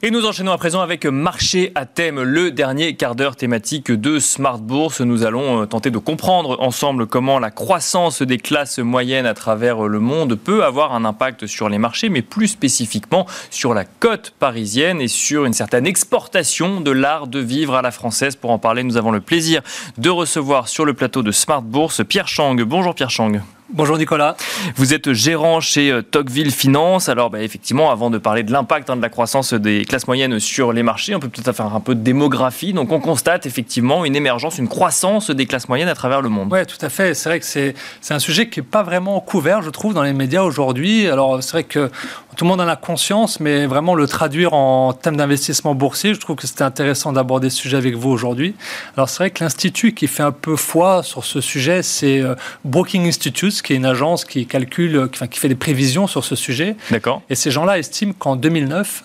Et 0.05 0.11
nous 0.11 0.25
enchaînons 0.25 0.51
à 0.51 0.57
présent 0.57 0.81
avec 0.81 1.05
Marché 1.05 1.71
à 1.75 1.85
thème, 1.85 2.21
le 2.21 2.51
dernier 2.51 2.97
quart 2.97 3.15
d'heure 3.15 3.37
thématique 3.37 3.89
de 3.89 4.19
Smart 4.19 4.57
Bourse. 4.57 4.99
Nous 4.99 5.23
allons 5.23 5.61
euh, 5.61 5.65
tenter 5.65 5.91
de 5.91 5.97
comprendre 5.97 6.57
ensemble 6.59 7.07
comment 7.07 7.39
la 7.39 7.51
croissance 7.51 8.21
des 8.21 8.37
classes 8.37 8.79
moyennes 8.79 9.25
à 9.25 9.33
travers 9.33 9.83
le 9.83 10.01
monde 10.01 10.35
peut 10.35 10.65
avoir 10.65 10.93
un 10.93 11.05
impact 11.05 11.47
sur 11.47 11.69
les 11.69 11.77
marchés, 11.77 12.09
mais 12.09 12.21
plus 12.21 12.49
spécifiquement 12.49 13.25
sur 13.49 13.73
la 13.73 13.85
cote 13.85 14.33
parisienne 14.37 14.99
et 14.99 15.07
sur 15.07 15.45
une 15.45 15.53
certaine 15.53 15.87
exportation 15.87 16.81
de 16.81 16.91
l'art 16.91 17.27
de 17.27 17.39
vivre 17.39 17.73
à 17.75 17.81
la 17.81 17.91
française. 17.91 18.35
Pour 18.35 18.51
en 18.51 18.59
parler, 18.59 18.83
nous 18.83 18.97
avons 18.97 19.11
le 19.11 19.21
plaisir 19.21 19.61
de 19.97 20.09
recevoir 20.09 20.67
sur 20.67 20.83
le 20.83 20.93
plateau 20.93 21.23
de 21.23 21.31
Smart 21.31 21.61
Bourse 21.61 22.01
Pierre 22.03 22.27
Chang. 22.27 22.55
Bonjour 22.55 22.93
Pierre 22.93 23.09
Chang. 23.09 23.39
Bonjour 23.75 23.97
Nicolas. 23.97 24.37
Vous 24.75 24.93
êtes 24.93 25.13
gérant 25.13 25.59
chez 25.59 25.91
euh, 25.91 26.03
Tocqueville 26.03 26.51
Finance. 26.51 27.09
Alors 27.09 27.31
bah, 27.31 27.41
effectivement, 27.41 27.89
avant 27.89 28.11
de 28.11 28.19
parler 28.19 28.43
de 28.43 28.51
l'impact 28.51 28.91
hein, 28.91 28.97
de 28.97 29.01
la 29.01 29.09
croissance 29.09 29.51
des 29.55 29.83
classes 29.83 30.05
moyennes 30.05 30.39
sur 30.39 30.73
les 30.73 30.83
marchés, 30.83 31.15
on 31.15 31.19
peut 31.19 31.27
peut-être 31.27 31.51
faire 31.53 31.73
un 31.73 31.79
peu 31.79 31.95
de 31.95 32.01
démographie. 32.01 32.73
Donc 32.73 32.91
on 32.91 32.99
constate 32.99 33.47
effectivement 33.47 34.05
une 34.05 34.15
émergence, 34.15 34.59
une 34.59 34.67
croissance 34.67 35.31
des 35.31 35.47
classes 35.47 35.69
moyennes 35.69 35.87
à 35.87 35.95
travers 35.95 36.21
le 36.21 36.29
monde. 36.29 36.49
Oui, 36.51 36.63
tout 36.67 36.85
à 36.85 36.89
fait. 36.89 37.15
C'est 37.15 37.29
vrai 37.29 37.39
que 37.39 37.45
c'est 37.47 37.73
un 38.11 38.19
sujet 38.19 38.47
qui 38.47 38.59
n'est 38.59 38.65
pas 38.65 38.83
vraiment 38.83 39.19
couvert, 39.21 39.63
je 39.63 39.71
trouve, 39.71 39.95
dans 39.95 40.03
les 40.03 40.13
médias 40.13 40.43
aujourd'hui. 40.43 41.07
Alors 41.07 41.41
c'est 41.41 41.53
vrai 41.53 41.63
que 41.63 41.89
tout 42.35 42.45
le 42.45 42.49
monde 42.49 42.61
en 42.61 42.67
a 42.67 42.75
conscience, 42.75 43.39
mais 43.39 43.65
vraiment 43.65 43.95
le 43.95 44.07
traduire 44.07 44.53
en 44.53 44.93
thème 44.93 45.17
d'investissement 45.17 45.75
boursier, 45.75 46.13
je 46.13 46.19
trouve 46.19 46.35
que 46.35 46.47
c'était 46.47 46.63
intéressant 46.63 47.13
d'aborder 47.13 47.49
ce 47.49 47.57
sujet 47.57 47.77
avec 47.77 47.95
vous 47.95 48.09
aujourd'hui. 48.09 48.55
Alors 48.95 49.09
c'est 49.09 49.17
vrai 49.17 49.31
que 49.31 49.43
l'institut 49.43 49.93
qui 49.93 50.07
fait 50.07 50.23
un 50.23 50.31
peu 50.31 50.55
foi 50.55 51.03
sur 51.03 51.25
ce 51.25 51.41
sujet, 51.41 51.83
c'est 51.83 52.21
euh, 52.21 52.35
Broking 52.65 53.07
Institute 53.07 53.61
qui 53.61 53.73
est 53.73 53.75
une 53.75 53.85
agence 53.85 54.25
qui 54.25 54.45
calcule, 54.45 55.09
qui, 55.11 55.27
qui 55.27 55.39
fait 55.39 55.49
des 55.49 55.55
prévisions 55.55 56.07
sur 56.07 56.23
ce 56.23 56.35
sujet. 56.35 56.75
D'accord. 56.91 57.21
Et 57.29 57.35
ces 57.35 57.51
gens-là 57.51 57.77
estiment 57.77 58.13
qu'en 58.17 58.35
2009, 58.35 59.03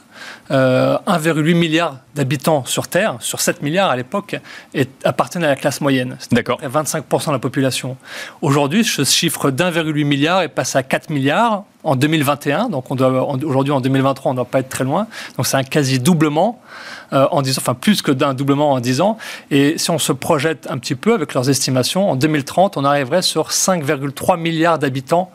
1,8 0.51 0.53
euh, 0.53 1.55
milliard 1.55 1.97
d'habitants 2.19 2.65
sur 2.65 2.89
Terre, 2.89 3.17
sur 3.21 3.41
7 3.41 3.63
milliards 3.63 3.91
à 3.91 3.97
l'époque, 3.97 4.37
appartiennent 5.05 5.45
à 5.45 5.49
la 5.49 5.57
classe 5.57 5.81
moyenne. 5.81 6.19
D'accord. 6.33 6.61
25% 6.61 7.29
de 7.29 7.33
la 7.33 7.39
population. 7.39 7.97
Aujourd'hui, 8.43 8.85
ce 8.85 9.05
chiffre 9.05 9.51
d'1,8 9.51 10.05
milliard 10.05 10.43
est 10.43 10.49
passé 10.49 10.79
à 10.79 10.83
4 10.83 11.11
milliards 11.11 11.63
en 11.85 11.97
2021. 11.97 12.69
Donc, 12.69 12.91
aujourd'hui, 12.91 13.73
en 13.73 13.81
2023, 13.81 14.31
on 14.31 14.35
ne 14.35 14.39
doit 14.39 14.45
pas 14.45 14.61
être 14.61 14.69
très 14.69 14.85
loin. 14.85 15.07
Donc, 15.37 15.47
c'est 15.47 15.57
un 15.57 15.63
quasi 15.63 16.01
doublement 16.01 16.61
euh, 17.13 17.27
en 17.31 17.41
10 17.41 17.59
ans, 17.59 17.63
enfin 17.63 17.75
plus 17.75 18.03
que 18.03 18.11
d'un 18.11 18.35
doublement 18.35 18.73
en 18.73 18.81
10 18.81 19.01
ans. 19.01 19.17
Et 19.51 19.79
si 19.79 19.91
on 19.91 19.99
se 19.99 20.13
projette 20.13 20.67
un 20.71 20.79
petit 20.79 20.95
peu 20.95 21.15
avec 21.15 21.35
leurs 21.35 21.49
estimations, 21.49 22.11
en 22.11 22.17
2030, 22.17 22.77
on 22.77 22.85
arriverait 22.85 23.23
sur 23.23 23.51
5,3 23.51 24.39
milliards 24.39 24.79
d'habitants 24.79 25.31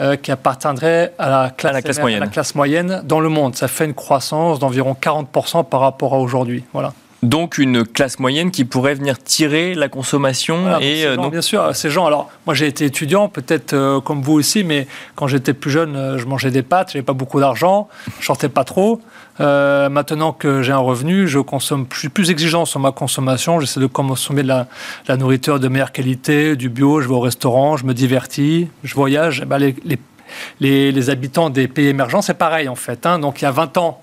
euh, 0.00 0.14
qui 0.14 0.30
appartiendrait 0.30 1.12
à 1.18 1.28
la, 1.28 1.50
classe, 1.50 1.98
moyenne. 1.98 2.20
la 2.20 2.28
classe 2.28 2.54
moyenne 2.54 3.02
dans 3.04 3.18
le 3.18 3.28
monde. 3.28 3.56
Ça 3.56 3.66
fait 3.66 3.84
une 3.84 3.94
croissance 3.94 4.60
d'environ 4.60 4.96
40% 5.00 5.64
par 5.64 5.80
rapport 5.80 6.14
à 6.14 6.17
aujourd'hui. 6.20 6.64
Voilà. 6.72 6.92
Donc 7.24 7.58
une 7.58 7.84
classe 7.84 8.20
moyenne 8.20 8.52
qui 8.52 8.64
pourrait 8.64 8.94
venir 8.94 9.18
tirer 9.18 9.74
la 9.74 9.88
consommation 9.88 10.78
et 10.78 11.04
euh, 11.04 11.16
donc... 11.16 11.32
bien 11.32 11.42
sûr 11.42 11.74
ces 11.74 11.90
gens. 11.90 12.06
Alors 12.06 12.30
moi 12.46 12.54
j'ai 12.54 12.68
été 12.68 12.84
étudiant, 12.84 13.28
peut-être 13.28 13.72
euh, 13.72 14.00
comme 14.00 14.22
vous 14.22 14.34
aussi, 14.34 14.62
mais 14.62 14.86
quand 15.16 15.26
j'étais 15.26 15.52
plus 15.52 15.72
jeune, 15.72 16.16
je 16.16 16.24
mangeais 16.26 16.52
des 16.52 16.62
pâtes, 16.62 16.92
j'avais 16.92 17.02
pas 17.02 17.14
beaucoup 17.14 17.40
d'argent, 17.40 17.88
je 18.20 18.24
sortais 18.24 18.48
pas 18.48 18.62
trop. 18.62 19.00
Euh, 19.40 19.88
maintenant 19.88 20.32
que 20.32 20.62
j'ai 20.62 20.72
un 20.72 20.78
revenu, 20.78 21.28
je 21.28 21.38
consomme 21.38 21.86
plus, 21.86 22.10
plus 22.10 22.30
exigeant 22.30 22.64
sur 22.64 22.80
ma 22.80 22.92
consommation. 22.92 23.60
J'essaie 23.60 23.80
de 23.80 23.86
consommer 23.86 24.42
de 24.42 24.48
la, 24.48 25.16
nourriture 25.16 25.60
de 25.60 25.68
meilleure 25.68 25.92
qualité, 25.92 26.56
du 26.56 26.68
bio. 26.68 27.00
Je 27.00 27.08
vais 27.08 27.14
au 27.14 27.20
restaurant, 27.20 27.76
je 27.76 27.84
me 27.84 27.94
divertis, 27.94 28.68
je 28.82 28.94
voyage. 28.94 29.40
Eh 29.42 29.46
ben, 29.46 29.58
les, 29.58 29.76
les, 30.60 30.92
les, 30.92 31.10
habitants 31.10 31.50
des 31.50 31.68
pays 31.68 31.86
émergents, 31.86 32.22
c'est 32.22 32.34
pareil 32.34 32.68
en 32.68 32.74
fait. 32.74 33.06
Hein. 33.06 33.18
Donc 33.18 33.40
il 33.40 33.44
y 33.44 33.48
a 33.48 33.52
20 33.52 33.76
ans, 33.78 34.02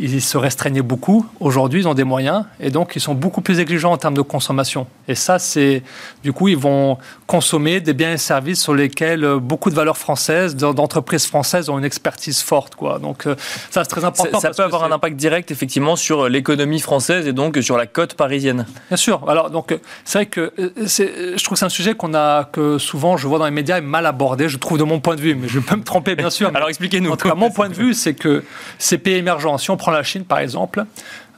ils 0.00 0.22
se 0.22 0.38
restreignaient 0.38 0.82
beaucoup. 0.82 1.26
Aujourd'hui, 1.40 1.80
ils 1.80 1.88
ont 1.88 1.94
des 1.94 2.04
moyens 2.04 2.44
et 2.58 2.70
donc 2.70 2.96
ils 2.96 3.00
sont 3.00 3.14
beaucoup 3.14 3.42
plus 3.42 3.60
exigeants 3.60 3.92
en 3.92 3.98
termes 3.98 4.14
de 4.14 4.22
consommation. 4.22 4.86
Et 5.08 5.14
ça, 5.14 5.38
c'est 5.38 5.82
du 6.24 6.32
coup, 6.32 6.48
ils 6.48 6.56
vont 6.56 6.98
consommer 7.26 7.80
des 7.80 7.92
biens 7.92 8.12
et 8.12 8.18
services 8.18 8.62
sur 8.62 8.74
lesquels 8.74 9.24
euh, 9.24 9.38
beaucoup 9.38 9.70
de 9.70 9.74
valeurs 9.74 9.98
françaises, 9.98 10.56
d'entreprises 10.56 11.26
françaises 11.26 11.68
ont 11.68 11.78
une 11.78 11.84
expertise 11.84 12.40
forte. 12.42 12.74
Quoi. 12.74 12.98
Donc 12.98 13.26
euh, 13.26 13.34
ça, 13.70 13.84
c'est 13.84 13.90
très 13.90 14.04
important. 14.04 14.40
Ça, 14.40 14.50
peut 14.50 14.62
avoir 14.62 14.84
un 14.84 14.92
impact 14.92 15.16
direct 15.16 15.50
effectivement 15.50 15.96
sur 15.96 16.28
l'économie 16.28 16.80
française 16.80 17.26
et 17.26 17.32
donc 17.32 17.58
sur 17.62 17.76
la 17.76 17.86
cote 17.86 18.14
parisienne. 18.14 18.66
Bien 18.88 18.96
sûr. 18.96 19.28
Alors 19.28 19.50
donc 19.50 19.78
c'est 20.04 20.18
vrai 20.18 20.26
que 20.26 20.52
euh, 20.58 20.70
je 20.86 21.44
trouve 21.44 21.54
que 21.54 21.58
c'est 21.58 21.64
un 21.64 21.68
sujet 21.68 21.94
qu'on 21.94 22.14
a 22.14 22.44
que 22.44 22.78
souvent 22.78 23.16
je 23.16 23.26
vois 23.28 23.38
dans 23.38 23.44
les 23.44 23.50
médias 23.50 23.78
est 23.78 23.82
mal 23.82 24.06
abordé. 24.06 24.48
Je 24.48 24.56
trouve 24.56 24.78
de 24.78 24.84
mon 24.84 25.00
point 25.00 25.16
de 25.16 25.20
vue, 25.20 25.34
mais 25.34 25.48
je 25.48 25.60
peux 25.60 25.76
me 25.76 25.84
tromper 25.84 26.16
bien 26.16 26.30
sûr. 26.30 26.50
Alors 26.54 26.68
expliquez-nous. 26.68 27.10
En 27.10 27.16
tout 27.16 27.28
cas, 27.28 27.34
mon 27.34 27.50
point 27.50 27.68
de 27.68 27.74
vue, 27.74 27.94
c'est 27.94 28.14
que 28.14 28.44
ces 28.78 28.98
pays 28.98 29.16
émergents, 29.16 29.58
si 29.58 29.70
on 29.70 29.76
prend 29.76 29.89
la 29.90 30.02
Chine 30.02 30.24
par 30.24 30.38
exemple, 30.38 30.84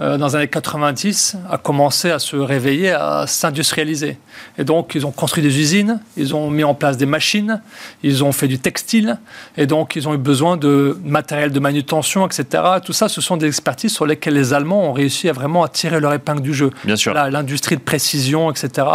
euh, 0.00 0.16
dans 0.16 0.26
les 0.26 0.36
années 0.36 0.48
90, 0.48 1.36
a 1.50 1.59
commencé 1.59 2.11
à 2.11 2.18
se 2.18 2.34
réveiller, 2.36 2.90
à 2.90 3.26
s'industrialiser. 3.26 4.18
Et 4.59 4.64
donc, 4.64 4.94
ils 4.94 5.07
ont 5.07 5.12
construit 5.12 5.42
des 5.42 5.61
usines, 5.61 6.00
ils 6.16 6.34
ont 6.34 6.50
mis 6.50 6.64
en 6.64 6.74
place 6.74 6.96
des 6.96 7.07
machines, 7.07 7.61
ils 8.03 8.24
ont 8.24 8.32
fait 8.32 8.48
du 8.48 8.59
textile, 8.59 9.18
et 9.57 9.66
donc 9.66 9.94
ils 9.94 10.09
ont 10.09 10.14
eu 10.14 10.18
besoin 10.18 10.57
de 10.57 10.98
matériel 11.05 11.53
de 11.53 11.61
manutention, 11.61 12.26
etc. 12.26 12.64
Tout 12.84 12.92
ça, 12.92 13.09
ce 13.09 13.20
sont 13.20 13.36
des 13.36 13.46
expertises 13.46 13.92
sur 13.92 14.07
lesquelles 14.07 14.34
les 14.34 14.55
Allemands 14.55 14.88
ont 14.88 14.92
réussi 14.92 15.28
à 15.28 15.32
vraiment 15.32 15.68
tirer 15.68 16.00
leur 16.00 16.12
épingle 16.14 16.42
du 16.42 16.55
jeu. 16.55 16.70
Bien 16.84 16.96
sûr. 16.96 17.14
L'industrie 17.14 17.76
de 17.76 17.82
précision, 17.82 18.50
etc., 18.50 18.86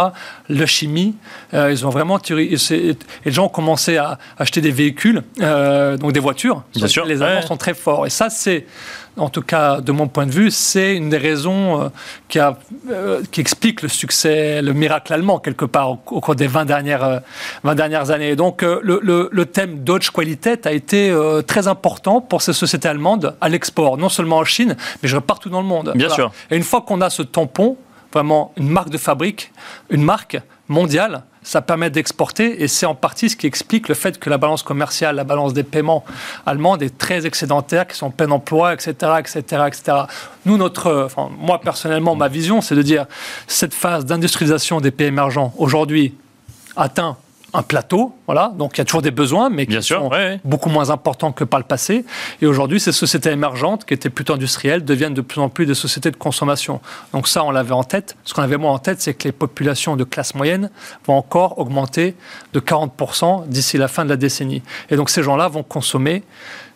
la 0.48 0.66
chimie, 0.66 1.14
euh, 1.54 1.70
ils 1.70 1.86
ont 1.86 1.90
vraiment 1.90 2.18
tiré. 2.18 2.44
Et, 2.44 2.96
les 3.24 3.32
gens 3.32 3.46
ont 3.46 3.48
commencé 3.48 3.96
à 3.96 4.18
acheter 4.38 4.60
des 4.60 4.72
véhicules, 4.72 5.22
euh, 5.40 5.96
donc 5.96 6.12
des 6.12 6.20
voitures. 6.20 6.64
Bien 6.74 6.88
sûr. 6.88 7.06
Les 7.06 7.22
Allemands 7.22 7.46
sont 7.46 7.56
très 7.56 7.74
forts. 7.74 8.06
Et 8.06 8.10
ça, 8.10 8.28
c'est 8.30 8.66
en 9.18 9.28
tout 9.28 9.42
cas 9.42 9.80
de 9.80 9.92
mon 9.92 10.08
point 10.08 10.26
de 10.26 10.30
vue, 10.30 10.50
c'est 10.50 10.96
une 10.96 11.10
des 11.10 11.18
raisons 11.18 11.82
euh, 11.82 11.88
qui, 12.28 12.38
a, 12.38 12.56
euh, 12.90 13.22
qui, 13.30 13.40
explique 13.40 13.82
le 13.82 13.88
succès, 13.88 14.62
le 14.62 14.72
miracle 14.72 15.12
allemand, 15.12 15.38
quelque 15.38 15.64
part, 15.64 15.90
au, 15.90 15.96
cours 15.96 16.34
des 16.34 16.46
20 16.46 16.64
dernières, 16.64 17.22
20 17.64 17.70
euh, 17.70 17.74
dernières 17.74 18.10
années. 18.10 18.36
donc, 18.36 18.62
le, 18.62 19.00
le, 19.02 19.46
thème 19.46 19.82
Deutsche 19.82 20.10
Qualität 20.10 20.66
a 20.66 20.72
été 20.72 21.14
très 21.46 21.68
important 21.68 22.20
pour 22.20 22.42
ces 22.42 22.52
sociétés 22.52 22.88
allemandes 22.88 23.36
à 23.40 23.48
l'export, 23.48 23.96
non 23.96 24.08
seulement 24.08 24.38
en 24.38 24.44
Chine, 24.44 24.76
mais 25.02 25.08
je 25.08 25.18
partout 25.18 25.48
dans 25.48 25.60
le 25.60 25.66
monde. 25.66 25.92
Bien 25.94 26.08
sûr. 26.08 26.30
Et 26.50 26.56
une 26.56 26.62
fois 26.62 26.82
qu'on 26.82 27.00
a 27.00 27.10
ce 27.10 27.22
tampon, 27.22 27.76
vraiment 28.12 28.52
une 28.56 28.68
marque 28.68 28.90
de 28.90 28.98
fabrique, 28.98 29.52
une 29.90 30.02
marque 30.02 30.38
mondiale, 30.68 31.24
ça 31.42 31.62
permet 31.62 31.90
d'exporter 31.90 32.62
et 32.62 32.68
c'est 32.68 32.86
en 32.86 32.94
partie 32.94 33.30
ce 33.30 33.36
qui 33.36 33.46
explique 33.46 33.88
le 33.88 33.94
fait 33.94 34.18
que 34.18 34.28
la 34.28 34.38
balance 34.38 34.62
commerciale, 34.62 35.16
la 35.16 35.24
balance 35.24 35.54
des 35.54 35.62
paiements 35.62 36.04
allemande 36.46 36.82
est 36.82 36.96
très 36.96 37.26
excédentaire, 37.26 37.86
qui 37.86 37.96
sont 37.96 38.06
en 38.06 38.10
plein 38.10 38.30
emploi, 38.30 38.74
etc., 38.74 38.92
etc., 39.18 39.40
etc. 39.66 39.98
Nous, 40.44 40.56
notre, 40.56 41.04
enfin, 41.06 41.30
moi 41.38 41.60
personnellement, 41.60 42.14
ma 42.14 42.28
vision, 42.28 42.60
c'est 42.60 42.74
de 42.74 42.82
dire 42.82 43.06
cette 43.46 43.74
phase 43.74 44.04
d'industrialisation 44.04 44.80
des 44.80 44.90
pays 44.90 45.08
émergents 45.08 45.54
aujourd'hui 45.56 46.14
atteint 46.76 47.16
un 47.54 47.62
plateau, 47.62 48.14
voilà. 48.26 48.52
Donc 48.56 48.76
il 48.76 48.78
y 48.78 48.82
a 48.82 48.84
toujours 48.84 49.02
des 49.02 49.10
besoins, 49.10 49.48
mais 49.48 49.66
qui 49.66 49.82
sont 49.82 50.10
beaucoup 50.44 50.68
moins 50.68 50.90
importants 50.90 51.32
que 51.32 51.44
par 51.44 51.58
le 51.58 51.64
passé. 51.64 52.04
Et 52.42 52.46
aujourd'hui, 52.46 52.78
ces 52.78 52.92
sociétés 52.92 53.30
émergentes, 53.30 53.84
qui 53.84 53.94
étaient 53.94 54.10
plutôt 54.10 54.34
industrielles, 54.34 54.84
deviennent 54.84 55.14
de 55.14 55.22
plus 55.22 55.40
en 55.40 55.48
plus 55.48 55.64
des 55.64 55.74
sociétés 55.74 56.10
de 56.10 56.16
consommation. 56.16 56.80
Donc 57.12 57.26
ça, 57.26 57.44
on 57.44 57.50
l'avait 57.50 57.72
en 57.72 57.84
tête. 57.84 58.16
Ce 58.24 58.34
qu'on 58.34 58.42
avait 58.42 58.58
moins 58.58 58.72
en 58.72 58.78
tête, 58.78 59.00
c'est 59.00 59.14
que 59.14 59.24
les 59.24 59.32
populations 59.32 59.96
de 59.96 60.04
classe 60.04 60.34
moyenne 60.34 60.70
vont 61.06 61.14
encore 61.14 61.58
augmenter 61.58 62.14
de 62.52 62.60
40% 62.60 63.48
d'ici 63.48 63.78
la 63.78 63.88
fin 63.88 64.04
de 64.04 64.10
la 64.10 64.16
décennie. 64.16 64.62
Et 64.90 64.96
donc 64.96 65.08
ces 65.10 65.22
gens-là 65.22 65.48
vont 65.48 65.62
consommer 65.62 66.22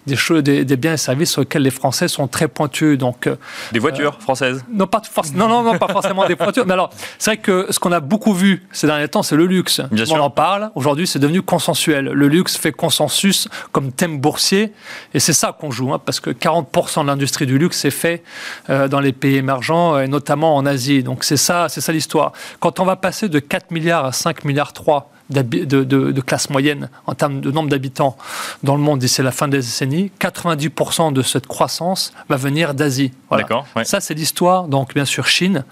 des, 0.06 0.16
choses, 0.16 0.42
des, 0.42 0.76
biens 0.76 0.94
et 0.94 0.96
services 0.96 1.30
sur 1.30 1.42
lesquels 1.42 1.62
les 1.62 1.70
Français 1.70 2.08
sont 2.08 2.26
très 2.26 2.48
pointus. 2.48 2.98
Donc, 2.98 3.26
euh, 3.26 3.36
des 3.72 3.78
voitures 3.78 4.20
françaises 4.20 4.64
non, 4.70 4.86
pas 4.86 5.02
non, 5.34 5.48
non, 5.48 5.62
non, 5.62 5.78
pas 5.78 5.88
forcément 5.88 6.26
des 6.26 6.34
voitures. 6.34 6.66
Mais 6.66 6.72
alors, 6.72 6.90
c'est 7.18 7.32
vrai 7.32 7.36
que 7.38 7.66
ce 7.70 7.78
qu'on 7.78 7.92
a 7.92 8.00
beaucoup 8.00 8.34
vu 8.34 8.66
ces 8.72 8.86
derniers 8.86 9.08
temps, 9.08 9.22
c'est 9.22 9.36
le 9.36 9.46
luxe. 9.46 9.80
Bien 9.90 10.04
On 10.10 10.20
en 10.20 10.30
parle. 10.30 10.70
Aujourd'hui, 10.74 11.06
c'est 11.06 11.18
devenu 11.18 11.42
consensuel. 11.42 12.06
Le 12.06 12.28
luxe 12.28 12.56
fait 12.56 12.72
consensus 12.72 13.48
comme 13.70 13.92
thème 13.92 14.18
boursier. 14.20 14.72
Et 15.14 15.20
c'est 15.20 15.32
ça 15.32 15.56
qu'on 15.58 15.70
joue, 15.70 15.92
hein, 15.92 16.00
parce 16.04 16.20
que 16.20 16.30
40% 16.30 17.02
de 17.02 17.06
l'industrie 17.06 17.46
du 17.46 17.58
luxe 17.58 17.84
est 17.84 17.90
fait 17.90 18.22
euh, 18.70 18.88
dans 18.88 19.00
les 19.00 19.12
pays 19.12 19.36
émergents, 19.36 19.98
et 19.98 20.08
notamment 20.08 20.56
en 20.56 20.66
Asie. 20.66 21.02
Donc, 21.02 21.24
c'est 21.24 21.36
ça, 21.36 21.68
c'est 21.68 21.80
ça 21.80 21.92
l'histoire. 21.92 22.32
Quand 22.60 22.80
on 22.80 22.84
va 22.84 22.96
passer 22.96 23.28
de 23.28 23.38
4 23.38 23.70
milliards 23.70 24.04
à 24.04 24.12
5 24.12 24.44
milliards 24.44 24.72
3 24.72 25.11
de, 25.30 26.20
classe 26.20 26.50
moyenne 26.50 26.88
en 27.06 27.14
termes 27.14 27.40
de 27.40 27.50
nombre 27.50 27.68
d'habitants 27.68 28.16
dans 28.62 28.76
le 28.76 28.82
monde 28.82 28.98
d'ici 28.98 29.22
la 29.22 29.32
fin 29.32 29.48
des 29.48 29.58
décennies, 29.58 30.10
90% 30.20 31.12
de 31.12 31.22
cette 31.22 31.46
croissance 31.46 32.12
va 32.28 32.36
venir 32.36 32.74
d'Asie. 32.74 33.12
D'accord. 33.30 33.66
Ça, 33.84 34.00
c'est 34.00 34.14
l'histoire, 34.14 34.68
donc 34.68 34.94
bien 34.94 35.04
sûr 35.04 35.26
Chine, 35.26 35.64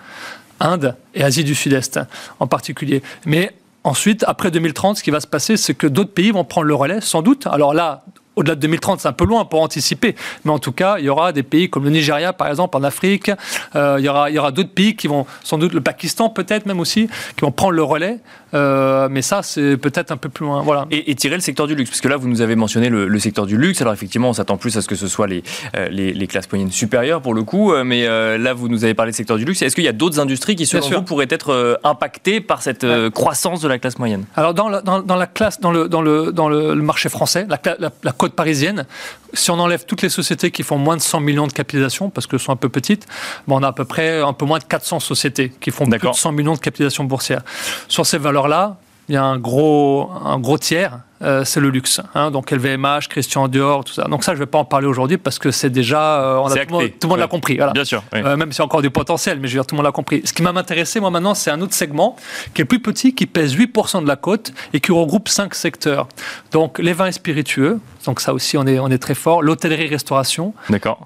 Inde 0.60 0.94
et 1.14 1.22
Asie 1.22 1.44
du 1.44 1.54
Sud-Est 1.54 2.00
en 2.38 2.46
particulier. 2.46 3.02
Mais 3.26 3.54
ensuite, 3.84 4.24
après 4.26 4.50
2030, 4.50 4.98
ce 4.98 5.02
qui 5.02 5.10
va 5.10 5.20
se 5.20 5.26
passer, 5.26 5.56
c'est 5.56 5.74
que 5.74 5.86
d'autres 5.86 6.12
pays 6.12 6.30
vont 6.30 6.44
prendre 6.44 6.66
le 6.66 6.74
relais, 6.74 7.00
sans 7.00 7.22
doute. 7.22 7.46
Alors 7.46 7.74
là, 7.74 8.04
au-delà 8.40 8.54
de 8.54 8.60
2030, 8.60 9.00
c'est 9.00 9.08
un 9.08 9.12
peu 9.12 9.24
loin 9.24 9.44
pour 9.44 9.62
anticiper. 9.62 10.14
Mais 10.44 10.50
en 10.50 10.58
tout 10.58 10.72
cas, 10.72 10.96
il 10.98 11.04
y 11.04 11.08
aura 11.08 11.32
des 11.32 11.42
pays 11.42 11.68
comme 11.68 11.84
le 11.84 11.90
Nigeria, 11.90 12.32
par 12.32 12.48
exemple, 12.48 12.76
en 12.76 12.82
Afrique. 12.82 13.30
Euh, 13.76 13.96
il 13.98 14.04
y 14.04 14.08
aura, 14.08 14.30
il 14.30 14.36
y 14.36 14.38
aura 14.38 14.50
d'autres 14.50 14.70
pays 14.70 14.96
qui 14.96 15.06
vont, 15.06 15.26
sans 15.44 15.58
doute 15.58 15.74
le 15.74 15.80
Pakistan 15.80 16.30
peut-être 16.30 16.66
même 16.66 16.80
aussi, 16.80 17.08
qui 17.36 17.42
vont 17.42 17.52
prendre 17.52 17.72
le 17.72 17.82
relais. 17.82 18.18
Euh, 18.52 19.08
mais 19.10 19.22
ça, 19.22 19.42
c'est 19.42 19.76
peut-être 19.76 20.10
un 20.10 20.16
peu 20.16 20.28
plus 20.28 20.44
loin. 20.44 20.62
Voilà. 20.62 20.86
Et, 20.90 21.14
tirer 21.14 21.36
le 21.36 21.42
secteur 21.42 21.66
du 21.66 21.74
luxe, 21.74 21.90
parce 21.90 22.00
que 22.00 22.08
là, 22.08 22.16
vous 22.16 22.28
nous 22.28 22.40
avez 22.40 22.56
mentionné 22.56 22.88
le, 22.88 23.18
secteur 23.18 23.44
du 23.44 23.58
luxe. 23.58 23.82
Alors 23.82 23.92
effectivement, 23.92 24.30
on 24.30 24.32
s'attend 24.32 24.56
plus 24.56 24.76
à 24.78 24.82
ce 24.82 24.88
que 24.88 24.94
ce 24.94 25.06
soit 25.06 25.26
les, 25.26 25.42
euh, 25.76 25.88
les, 25.90 26.26
classes 26.26 26.50
moyennes 26.50 26.70
supérieures 26.70 27.20
pour 27.20 27.34
le 27.34 27.42
coup. 27.42 27.72
Mais 27.84 28.06
là, 28.06 28.54
vous 28.54 28.68
nous 28.68 28.84
avez 28.84 28.94
parlé 28.94 29.12
du 29.12 29.16
secteur 29.16 29.36
du 29.36 29.44
luxe. 29.44 29.60
Est-ce 29.62 29.74
qu'il 29.74 29.84
y 29.84 29.88
a 29.88 29.92
d'autres 29.92 30.18
industries 30.18 30.56
qui, 30.56 30.66
selon 30.66 30.88
vous, 30.88 31.02
pourraient 31.02 31.26
être 31.28 31.78
impactées 31.84 32.40
par 32.40 32.62
cette 32.62 32.86
croissance 33.10 33.60
de 33.60 33.68
la 33.68 33.78
classe 33.78 33.98
moyenne? 33.98 34.24
Alors 34.36 34.54
dans 34.54 34.68
la, 34.68 34.80
dans, 34.80 35.16
la 35.16 35.26
classe, 35.26 35.60
dans 35.60 35.70
le, 35.70 35.88
dans 35.88 36.02
le, 36.02 36.32
dans 36.32 36.48
le 36.48 36.74
marché 36.76 37.08
français, 37.08 37.46
la, 37.48 37.58
la 38.02 38.12
côte 38.12 38.29
parisienne, 38.30 38.86
si 39.32 39.50
on 39.50 39.58
enlève 39.58 39.84
toutes 39.84 40.02
les 40.02 40.08
sociétés 40.08 40.50
qui 40.50 40.62
font 40.62 40.78
moins 40.78 40.96
de 40.96 41.02
100 41.02 41.20
millions 41.20 41.46
de 41.46 41.52
capitalisation, 41.52 42.10
parce 42.10 42.26
qu'elles 42.26 42.40
sont 42.40 42.52
un 42.52 42.56
peu 42.56 42.68
petites, 42.68 43.06
on 43.48 43.62
a 43.62 43.68
à 43.68 43.72
peu 43.72 43.84
près 43.84 44.20
un 44.20 44.32
peu 44.32 44.46
moins 44.46 44.58
de 44.58 44.64
400 44.64 45.00
sociétés 45.00 45.52
qui 45.60 45.70
font 45.70 45.86
plus 45.86 45.98
de 45.98 46.12
100 46.12 46.32
millions 46.32 46.54
de 46.54 46.60
capitalisation 46.60 47.04
boursière. 47.04 47.42
Sur 47.88 48.06
ces 48.06 48.18
valeurs-là, 48.18 48.76
il 49.08 49.14
y 49.14 49.18
a 49.18 49.24
un 49.24 49.38
gros, 49.38 50.10
un 50.24 50.38
gros 50.38 50.58
tiers 50.58 51.00
euh, 51.22 51.44
c'est 51.44 51.60
le 51.60 51.68
luxe. 51.68 52.00
Hein, 52.14 52.30
donc 52.30 52.50
LVMH, 52.50 53.08
Christian 53.08 53.46
Dior, 53.48 53.84
tout 53.84 53.92
ça. 53.92 54.04
Donc 54.04 54.24
ça, 54.24 54.32
je 54.32 54.38
ne 54.38 54.44
vais 54.44 54.50
pas 54.50 54.58
en 54.58 54.64
parler 54.64 54.86
aujourd'hui 54.86 55.18
parce 55.18 55.38
que 55.38 55.50
c'est 55.50 55.70
déjà, 55.70 56.22
euh, 56.22 56.48
tout, 56.48 56.90
le 57.02 57.08
monde 57.08 57.18
l'a 57.18 57.26
compris. 57.26 57.58
Bien 57.74 57.84
sûr. 57.84 58.02
Euh, 58.14 58.36
même 58.36 58.52
s'il 58.52 58.60
y 58.60 58.62
a 58.62 58.64
encore 58.64 58.82
du 58.82 58.90
potentiel, 58.90 59.38
mais 59.38 59.48
je 59.48 59.54
veux 59.54 59.60
dire, 59.60 59.66
tout 59.66 59.74
le 59.74 59.78
monde 59.78 59.86
l'a 59.86 59.92
compris. 59.92 60.22
Ce 60.24 60.32
qui 60.32 60.42
m'a 60.42 60.50
intéressé, 60.50 60.98
moi 60.98 61.10
maintenant, 61.10 61.34
c'est 61.34 61.50
un 61.50 61.60
autre 61.60 61.74
segment 61.74 62.16
qui 62.54 62.62
est 62.62 62.64
plus 62.64 62.80
petit, 62.80 63.14
qui 63.14 63.26
pèse 63.26 63.54
8% 63.54 64.02
de 64.02 64.08
la 64.08 64.16
cote 64.16 64.52
et 64.72 64.80
qui 64.80 64.92
regroupe 64.92 65.28
5 65.28 65.54
secteurs. 65.54 66.08
Donc 66.52 66.78
les 66.78 66.94
vins 66.94 67.06
et 67.06 67.12
spiritueux, 67.12 67.80
donc 68.06 68.20
ça 68.20 68.32
aussi, 68.32 68.56
on 68.56 68.66
est, 68.66 68.78
on 68.78 68.88
est 68.88 68.98
très 68.98 69.14
fort. 69.14 69.42
L'hôtellerie-restauration, 69.42 70.54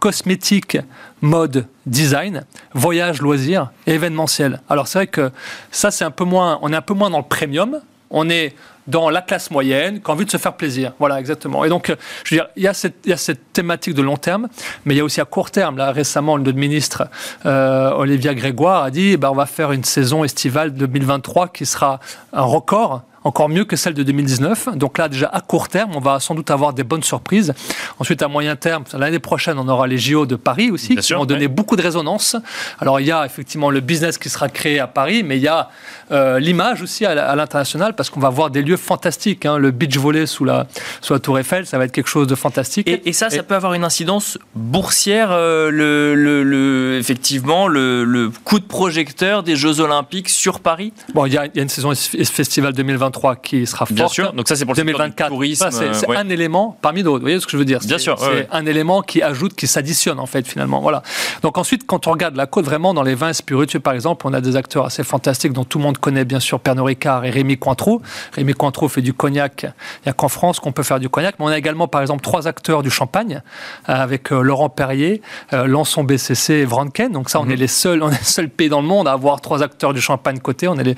cosmétique, 0.01 0.79
mode, 1.23 1.67
design, 1.87 2.45
voyage, 2.73 3.21
loisirs 3.21 3.71
événementiel. 3.87 4.61
Alors 4.69 4.87
c'est 4.87 4.99
vrai 4.99 5.07
que 5.09 5.31
ça, 5.71 5.91
c'est 5.91 6.05
un 6.05 6.11
peu 6.11 6.25
moins, 6.25 6.59
on 6.63 6.73
est 6.73 6.77
un 6.77 6.83
peu 6.83 6.95
moins 6.95 7.11
dans 7.11 7.19
le 7.19 7.25
premium. 7.25 7.81
On 8.11 8.31
est 8.31 8.55
dans 8.87 9.11
la 9.11 9.23
classe 9.23 9.51
moyenne 9.51 10.01
qui 10.01 10.11
a 10.11 10.15
de 10.15 10.31
se 10.31 10.37
faire 10.37 10.55
plaisir. 10.55 10.93
Voilà, 10.99 11.21
exactement. 11.21 11.65
Et 11.65 11.69
donc, 11.69 11.91
euh, 11.91 11.97
je 12.25 12.35
veux 12.35 12.41
dire, 12.41 12.49
il 12.57 12.63
y, 12.63 12.69
a 12.69 12.75
cette, 12.75 12.97
il 13.05 13.11
y 13.11 13.13
a 13.13 13.17
cette 13.17 13.53
thématique 13.53 13.95
de 13.95 14.03
long 14.03 14.17
terme, 14.17 14.49
mais 14.85 14.95
il 14.95 14.99
y 14.99 15.01
a 15.01 15.05
aussi 15.05 15.21
à 15.21 15.25
court 15.25 15.51
terme. 15.51 15.77
Là, 15.77 15.93
récemment, 15.93 16.39
notre 16.39 16.59
ministre, 16.59 17.09
euh, 17.47 17.91
Olivia 17.93 18.35
Grégoire, 18.35 18.85
a 18.85 18.91
dit 18.91 19.17
bah, 19.17 19.31
on 19.31 19.35
va 19.35 19.47
faire 19.47 19.73
une 19.73 19.85
saison 19.85 20.25
estivale 20.25 20.73
2023 20.73 21.49
qui 21.49 21.67
sera 21.67 22.01
un 22.33 22.43
record 22.43 23.03
encore 23.25 23.49
mieux 23.49 23.65
que 23.65 23.75
celle 23.75 23.95
de 23.95 24.03
2019. 24.03 24.77
Donc 24.77 24.99
là, 24.99 25.09
déjà 25.09 25.29
à 25.33 25.41
court 25.41 25.69
terme, 25.69 25.93
on 25.95 26.01
va 26.01 26.21
sans 26.21 26.35
doute 26.35 26.51
avoir 26.51 26.75
des 26.75 26.85
bonnes 26.85 27.03
surprises. 27.03 27.55
Ensuite, 27.99 28.23
à 28.23 28.29
moyen 28.29 28.55
terme, 28.55 28.85
l'année 28.93 29.19
prochaine, 29.19 29.59
on 29.59 29.67
aura 29.67 29.87
les 29.87 29.99
JO 29.99 30.27
de 30.27 30.37
Paris 30.37 30.71
aussi, 30.71 30.95
qui 30.95 31.13
vont 31.15 31.25
donner 31.25 31.49
beaucoup 31.49 31.77
de 31.77 31.83
résonance. 31.83 32.37
Alors 32.79 33.01
il 33.01 33.07
y 33.07 33.13
a 33.13 33.25
effectivement 33.25 33.71
le 33.71 33.81
business 33.81 34.19
qui 34.19 34.29
sera 34.29 34.49
créé 34.49 34.79
à 34.79 34.87
Paris, 34.87 35.23
mais 35.23 35.39
il 35.39 35.43
y 35.43 35.49
a 35.49 35.71
euh, 36.13 36.39
l'image 36.39 36.83
aussi 36.83 37.07
à 37.07 37.35
l'international, 37.35 37.95
parce 37.97 38.11
qu'on 38.11 38.21
va 38.21 38.29
voir 38.29 38.51
des 38.51 38.63
lieux 38.63 38.77
fantastiques. 38.77 39.47
Hein. 39.47 39.57
Le 39.57 39.71
beach 39.71 39.97
volley 39.97 40.27
sous 40.27 40.45
la, 40.45 40.67
sous 41.01 41.15
la 41.15 41.19
Tour 41.19 41.39
Eiffel, 41.39 41.67
ça 41.67 41.79
va 41.79 41.87
être 41.87 41.93
quelque 41.93 42.09
chose 42.09 42.27
de 42.27 42.35
fantastique. 42.35 42.89
Et, 42.89 43.13
ça, 43.15 43.31
ça 43.31 43.43
peut 43.43 43.55
avoir 43.55 43.75
une 43.75 43.85
incidence 43.85 44.39
boursière, 44.55 45.31
euh, 45.31 45.71
le, 45.71 46.15
le, 46.15 46.99
effectivement, 46.99 47.69
le, 47.69 48.05
le, 48.05 48.31
coup 48.45 48.59
de 48.59 48.65
projecteur 48.65 49.43
des 49.43 49.57
Jeux 49.57 49.81
Olympiques 49.81 50.29
sur 50.29 50.61
Paris? 50.61 50.93
Bon, 51.15 51.25
il 51.27 51.33
y, 51.33 51.39
a, 51.39 51.47
il 51.47 51.53
y 51.55 51.61
a 51.61 51.63
une 51.63 51.69
saison 51.69 51.93
festival 51.95 52.73
2023 52.73 53.14
qui 53.43 53.67
sera 53.67 53.87
forte. 53.87 53.95
Bien 53.95 54.09
sûr, 54.09 54.33
donc 54.33 54.49
ça 54.49 54.57
c'est 54.57 54.65
pour 54.65 54.75
2024. 54.75 55.29
tourisme. 55.29 55.69
C'est 55.71 56.17
un 56.17 56.29
élément 56.29 56.77
parmi 56.81 57.03
d'autres. 57.03 57.19
Vous 57.19 57.27
voyez 57.27 57.41
ce 57.41 57.47
que 57.47 57.53
je 57.53 57.57
veux 57.57 57.65
dire? 57.65 57.81
Bien 57.85 57.99
sûr. 57.99 58.19
C'est 58.19 58.49
un 58.51 58.67
élément 58.67 59.03
qui 59.03 59.23
ajoute, 59.23 59.55
qui 59.55 59.67
s'additionne 59.67 60.19
en 60.19 60.27
fait 60.27 60.47
finalement. 60.47 60.81
Voilà. 60.81 61.03
Donc 61.43 61.59
ensuite, 61.59 61.87
quand 61.87 62.07
on 62.07 62.13
regarde 62.13 62.37
la 62.37 62.47
côte 62.47 62.65
vraiment 62.65 62.95
dans 62.95 63.03
les 63.03 63.15
vins 63.15 63.33
spiritueux 63.33 63.81
par 63.81 63.95
exemple, 63.95 64.27
on 64.27 64.33
a 64.33 64.41
des 64.41 64.57
acteurs 64.57 64.87
assez 64.87 65.05
fantastiques 65.05 65.53
dont 65.53 65.65
tout 65.65 65.79
le 65.79 65.85
monde 65.85 65.99
connaît 65.99 66.25
bien 66.25 66.41
sûr 66.41 66.61
Pernod 66.61 66.87
Ricard 66.87 67.25
et 67.25 67.31
Rémi 67.31 67.59
Cointreau. 67.59 68.03
Rémi 68.33 68.55
Cointreau 68.55 68.89
fait 68.89 69.03
du 69.03 69.13
cognac. 69.13 69.63
Il 69.65 70.07
n'y 70.07 70.11
a 70.11 70.13
qu'en 70.13 70.29
France 70.29 70.61
qu'on 70.61 70.73
peut 70.73 70.83
faire 70.83 71.01
du 71.01 71.09
cognac, 71.09 71.37
mais 71.39 71.45
on 71.45 71.49
a 71.49 71.59
également 71.59 71.89
par 71.89 72.01
exemple 72.01 72.23
trois 72.23 72.47
acteurs 72.47 72.83
du 72.83 72.91
champagne 72.91 73.43
euh, 73.89 73.93
avec 73.93 74.33
euh, 74.33 74.41
Laurent 74.41 74.69
Perrier, 74.69 75.23
euh, 75.53 75.67
Lançon 75.67 76.05
BCC 76.05 76.55
et 76.55 76.65
Vranken. 76.65 77.13
Donc 77.13 77.31
ça, 77.31 77.41
on 77.41 77.45
mhm. 77.45 77.53
est 77.53 77.57
les 77.57 77.67
seuls, 77.67 78.03
on 78.03 78.11
est 78.11 78.19
le 78.19 78.25
seul 78.25 78.49
pays 78.49 78.69
dans 78.69 78.81
le 78.81 78.87
monde 78.87 79.09
à 79.09 79.13
avoir 79.13 79.41
trois 79.41 79.63
acteurs 79.63 79.93
du 79.93 80.01
champagne 80.01 80.39
côté. 80.39 80.69
On 80.69 80.79
est 80.79 80.85
les, 80.85 80.97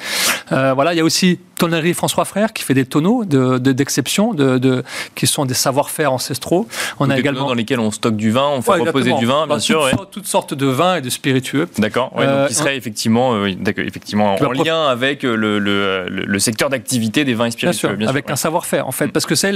voilà, 0.51 0.95
il 0.95 0.97
y 0.97 1.01
a 1.01 1.05
aussi 1.05 1.41
tonnerie 1.59 1.95
François 1.95 2.25
Frère 2.25 2.53
qui 2.53 2.63
fait 2.63 2.75
des 2.75 2.85
tonneaux 2.85 3.25
d'exception, 3.25 4.35
de, 4.35 4.59
de, 4.59 4.85
qui 5.15 5.27
sont 5.27 5.45
des 5.45 5.55
savoir-faire 5.55 6.13
ancestraux. 6.13 6.69
On 7.01 7.11
a 7.11 7.19
également 7.19 7.49
dans 7.49 7.55
lesquels 7.55 7.81
on 7.81 7.91
stocke 7.91 8.17
du 8.17 8.31
vin, 8.31 8.49
on 8.49 8.63
fait 8.63 8.73
reposer 8.73 9.13
du 9.15 9.27
vin, 9.27 9.47
bien 9.47 9.59
sûr. 9.59 9.91
Toutes, 10.11 10.27
sortes 10.27 10.55
de 10.55 10.67
vins 10.67 10.97
et 10.97 11.01
de 11.01 11.11
spiritueux. 11.11 11.69
D'accord. 11.79 12.11
donc 12.11 12.21
euh, 12.23 12.49
qui 12.49 12.55
serait 12.55 12.77
effectivement, 12.77 13.35
euh, 13.35 13.55
effectivement 13.77 14.35
en 14.35 14.53
lien 14.53 14.87
avec 14.87 15.25
euh, 15.25 15.35
le, 15.35 15.59
le, 15.59 16.07
le 16.09 16.39
secteur 16.39 16.69
d'activité 16.69 17.25
des 17.25 17.35
vins 17.35 17.47
et 17.47 17.51
spiritueux. 17.51 17.89
Bien 17.89 18.07
sûr, 18.07 18.09
avec 18.09 18.31
un 18.31 18.37
savoir-faire 18.37 18.87
en 18.87 18.93
fait, 18.93 19.07
mm. 19.07 19.13
parce 19.13 19.27
que 19.27 19.35
c'est 19.35 19.53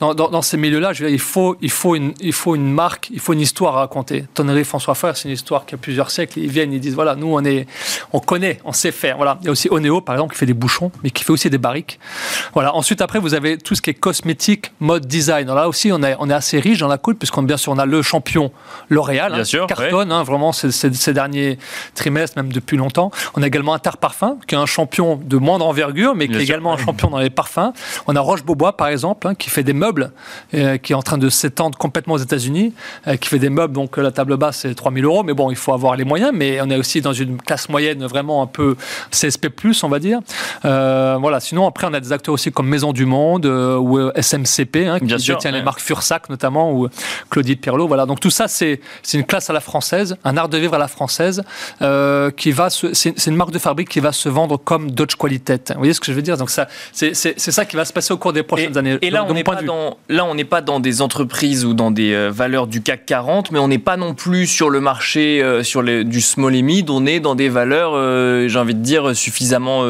dans, 0.00 0.14
dans, 0.14 0.28
dans, 0.28 0.42
ces 0.42 0.56
milieux-là, 0.56 0.92
il 1.00 1.18
faut 1.18 1.56
il 1.60 1.70
faut 1.70 1.94
une 1.94 2.14
il 2.20 2.32
faut 2.32 2.54
une 2.54 2.70
marque, 2.70 3.08
il 3.12 3.20
faut 3.20 3.32
une 3.32 3.40
histoire 3.40 3.76
à 3.76 3.80
raconter. 3.80 4.24
Tonnerie 4.34 4.64
François 4.64 4.94
Frère, 4.94 5.16
c'est 5.16 5.28
une 5.28 5.34
histoire 5.34 5.66
qui 5.66 5.74
a 5.74 5.78
plusieurs 5.78 6.10
siècles. 6.10 6.38
Ils 6.40 6.50
viennent, 6.50 6.72
ils 6.72 6.80
disent 6.80 6.94
voilà, 6.94 7.14
nous 7.16 7.28
on 7.28 7.44
est, 7.44 7.66
on 8.12 8.20
connaît, 8.20 8.60
on 8.64 8.72
sait 8.72 8.92
faire. 8.92 9.16
Voilà. 9.16 9.38
Il 9.42 9.46
y 9.46 9.48
a 9.48 9.52
aussi 9.52 9.68
Oneo 9.70 10.00
par 10.00 10.14
exemple 10.14 10.32
qui 10.32 10.38
fait 10.38 10.46
des 10.46 10.54
bouchons, 10.54 10.90
mais 11.02 11.10
qui 11.10 11.24
fait 11.24 11.32
aussi 11.32 11.43
des 11.50 11.58
barriques. 11.58 11.98
Voilà. 12.52 12.74
Ensuite, 12.74 13.00
après, 13.00 13.18
vous 13.18 13.34
avez 13.34 13.58
tout 13.58 13.74
ce 13.74 13.82
qui 13.82 13.90
est 13.90 13.94
cosmétique, 13.94 14.72
mode 14.80 15.06
design. 15.06 15.46
là 15.46 15.68
aussi, 15.68 15.92
on 15.92 16.02
est, 16.02 16.16
on 16.18 16.30
est 16.30 16.34
assez 16.34 16.60
riche 16.60 16.78
dans 16.78 16.88
la 16.88 16.98
coupe, 16.98 17.18
puisqu'on 17.18 17.42
bien 17.42 17.56
sûr 17.56 17.72
on 17.72 17.78
a 17.78 17.86
le 17.86 18.02
champion 18.02 18.52
L'Oréal, 18.90 19.34
hein, 19.34 19.66
cartonne 19.66 20.12
hein, 20.12 20.22
vraiment 20.22 20.52
ces, 20.52 20.70
ces, 20.70 21.12
derniers 21.12 21.58
trimestres, 21.94 22.36
même 22.36 22.52
depuis 22.52 22.76
longtemps. 22.76 23.10
On 23.34 23.42
a 23.42 23.46
également 23.46 23.74
Interparfum, 23.74 24.38
qui 24.46 24.54
est 24.54 24.58
un 24.58 24.66
champion 24.66 25.16
de 25.16 25.36
moindre 25.36 25.66
envergure, 25.66 26.14
mais 26.14 26.28
qui 26.28 26.34
est 26.34 26.42
également 26.42 26.74
un 26.74 26.76
champion 26.76 27.08
dans 27.08 27.18
les 27.18 27.30
parfums. 27.30 27.72
On 28.06 28.16
a 28.16 28.20
Roche-Beaubois, 28.20 28.76
par 28.76 28.88
exemple, 28.88 29.26
hein, 29.26 29.34
qui 29.34 29.50
fait 29.50 29.62
des 29.62 29.72
meubles, 29.72 30.12
euh, 30.54 30.76
qui 30.78 30.92
est 30.92 30.96
en 30.96 31.02
train 31.02 31.18
de 31.18 31.28
s'étendre 31.28 31.78
complètement 31.78 32.14
aux 32.14 32.18
États-Unis, 32.18 32.74
euh, 33.06 33.16
qui 33.16 33.28
fait 33.28 33.38
des 33.38 33.50
meubles, 33.50 33.72
donc 33.72 33.96
la 33.96 34.10
table 34.10 34.36
basse, 34.36 34.58
c'est 34.58 34.74
3000 34.74 35.04
euros, 35.04 35.22
mais 35.22 35.34
bon, 35.34 35.50
il 35.50 35.56
faut 35.56 35.72
avoir 35.72 35.96
les 35.96 36.04
moyens, 36.04 36.32
mais 36.34 36.60
on 36.60 36.70
est 36.70 36.76
aussi 36.76 37.00
dans 37.00 37.12
une 37.12 37.38
classe 37.38 37.68
moyenne 37.68 38.04
vraiment 38.06 38.42
un 38.42 38.46
peu 38.46 38.76
CSP+, 39.10 39.48
on 39.82 39.88
va 39.88 39.98
dire. 39.98 40.20
Euh, 40.64 41.16
voilà, 41.20 41.33
sinon, 41.40 41.66
après, 41.66 41.86
on 41.86 41.94
a 41.94 42.00
des 42.00 42.12
acteurs 42.12 42.34
aussi 42.34 42.50
comme 42.52 42.68
Maison 42.68 42.92
du 42.92 43.06
Monde 43.06 43.46
ou 43.46 44.10
SMCP, 44.14 44.86
hein, 44.86 44.98
qui 44.98 45.06
Bien 45.06 45.18
sûr, 45.18 45.38
les 45.44 45.62
marques 45.62 45.80
Fursac 45.80 46.28
notamment, 46.28 46.72
ou 46.72 46.88
Claudie 47.30 47.56
Pirlo. 47.56 47.86
Voilà, 47.86 48.06
donc 48.06 48.20
tout 48.20 48.30
ça, 48.30 48.48
c'est 48.48 48.80
une 49.12 49.24
classe 49.24 49.50
à 49.50 49.52
la 49.52 49.60
française, 49.60 50.16
un 50.24 50.36
art 50.36 50.48
de 50.48 50.58
vivre 50.58 50.74
à 50.74 50.78
la 50.78 50.88
française, 50.88 51.42
euh, 51.82 52.30
qui 52.30 52.50
va 52.50 52.68
c'est 52.70 53.26
une 53.26 53.36
marque 53.36 53.52
de 53.52 53.58
fabrique 53.58 53.88
qui 53.88 54.00
va 54.00 54.12
se 54.12 54.28
vendre 54.28 54.56
comme 54.56 54.90
Dodge 54.90 55.16
Qualité. 55.16 55.58
Vous 55.68 55.78
voyez 55.78 55.92
ce 55.92 56.00
que 56.00 56.06
je 56.06 56.12
veux 56.12 56.22
dire? 56.22 56.36
Donc 56.36 56.50
ça, 56.50 56.68
c'est 56.92 57.14
ça 57.14 57.64
qui 57.64 57.76
va 57.76 57.84
se 57.84 57.92
passer 57.92 58.12
au 58.12 58.18
cours 58.18 58.32
des 58.32 58.42
prochaines 58.42 58.76
années. 58.76 58.98
Et 59.02 59.10
là, 59.10 59.24
on 59.28 59.34
n'est 59.34 59.44
pas 59.44 59.62
dans, 59.62 59.98
là, 60.08 60.24
on 60.24 60.34
n'est 60.34 60.44
pas 60.44 60.60
dans 60.60 60.80
des 60.80 61.02
entreprises 61.02 61.64
ou 61.64 61.74
dans 61.74 61.90
des 61.90 62.12
euh, 62.12 62.30
valeurs 62.30 62.66
du 62.66 62.82
CAC 62.82 63.06
40, 63.06 63.50
mais 63.52 63.58
on 63.58 63.68
n'est 63.68 63.78
pas 63.78 63.96
non 63.96 64.14
plus 64.14 64.46
sur 64.46 64.70
le 64.70 64.80
marché 64.80 65.42
euh, 65.42 65.62
sur 65.62 65.82
du 65.82 66.20
small 66.20 66.54
et 66.54 66.62
mid. 66.62 66.90
On 66.90 67.06
est 67.06 67.20
dans 67.20 67.34
des 67.34 67.48
valeurs, 67.48 67.92
j'ai 68.48 68.58
envie 68.58 68.74
de 68.74 68.82
dire, 68.82 69.14
suffisamment 69.16 69.84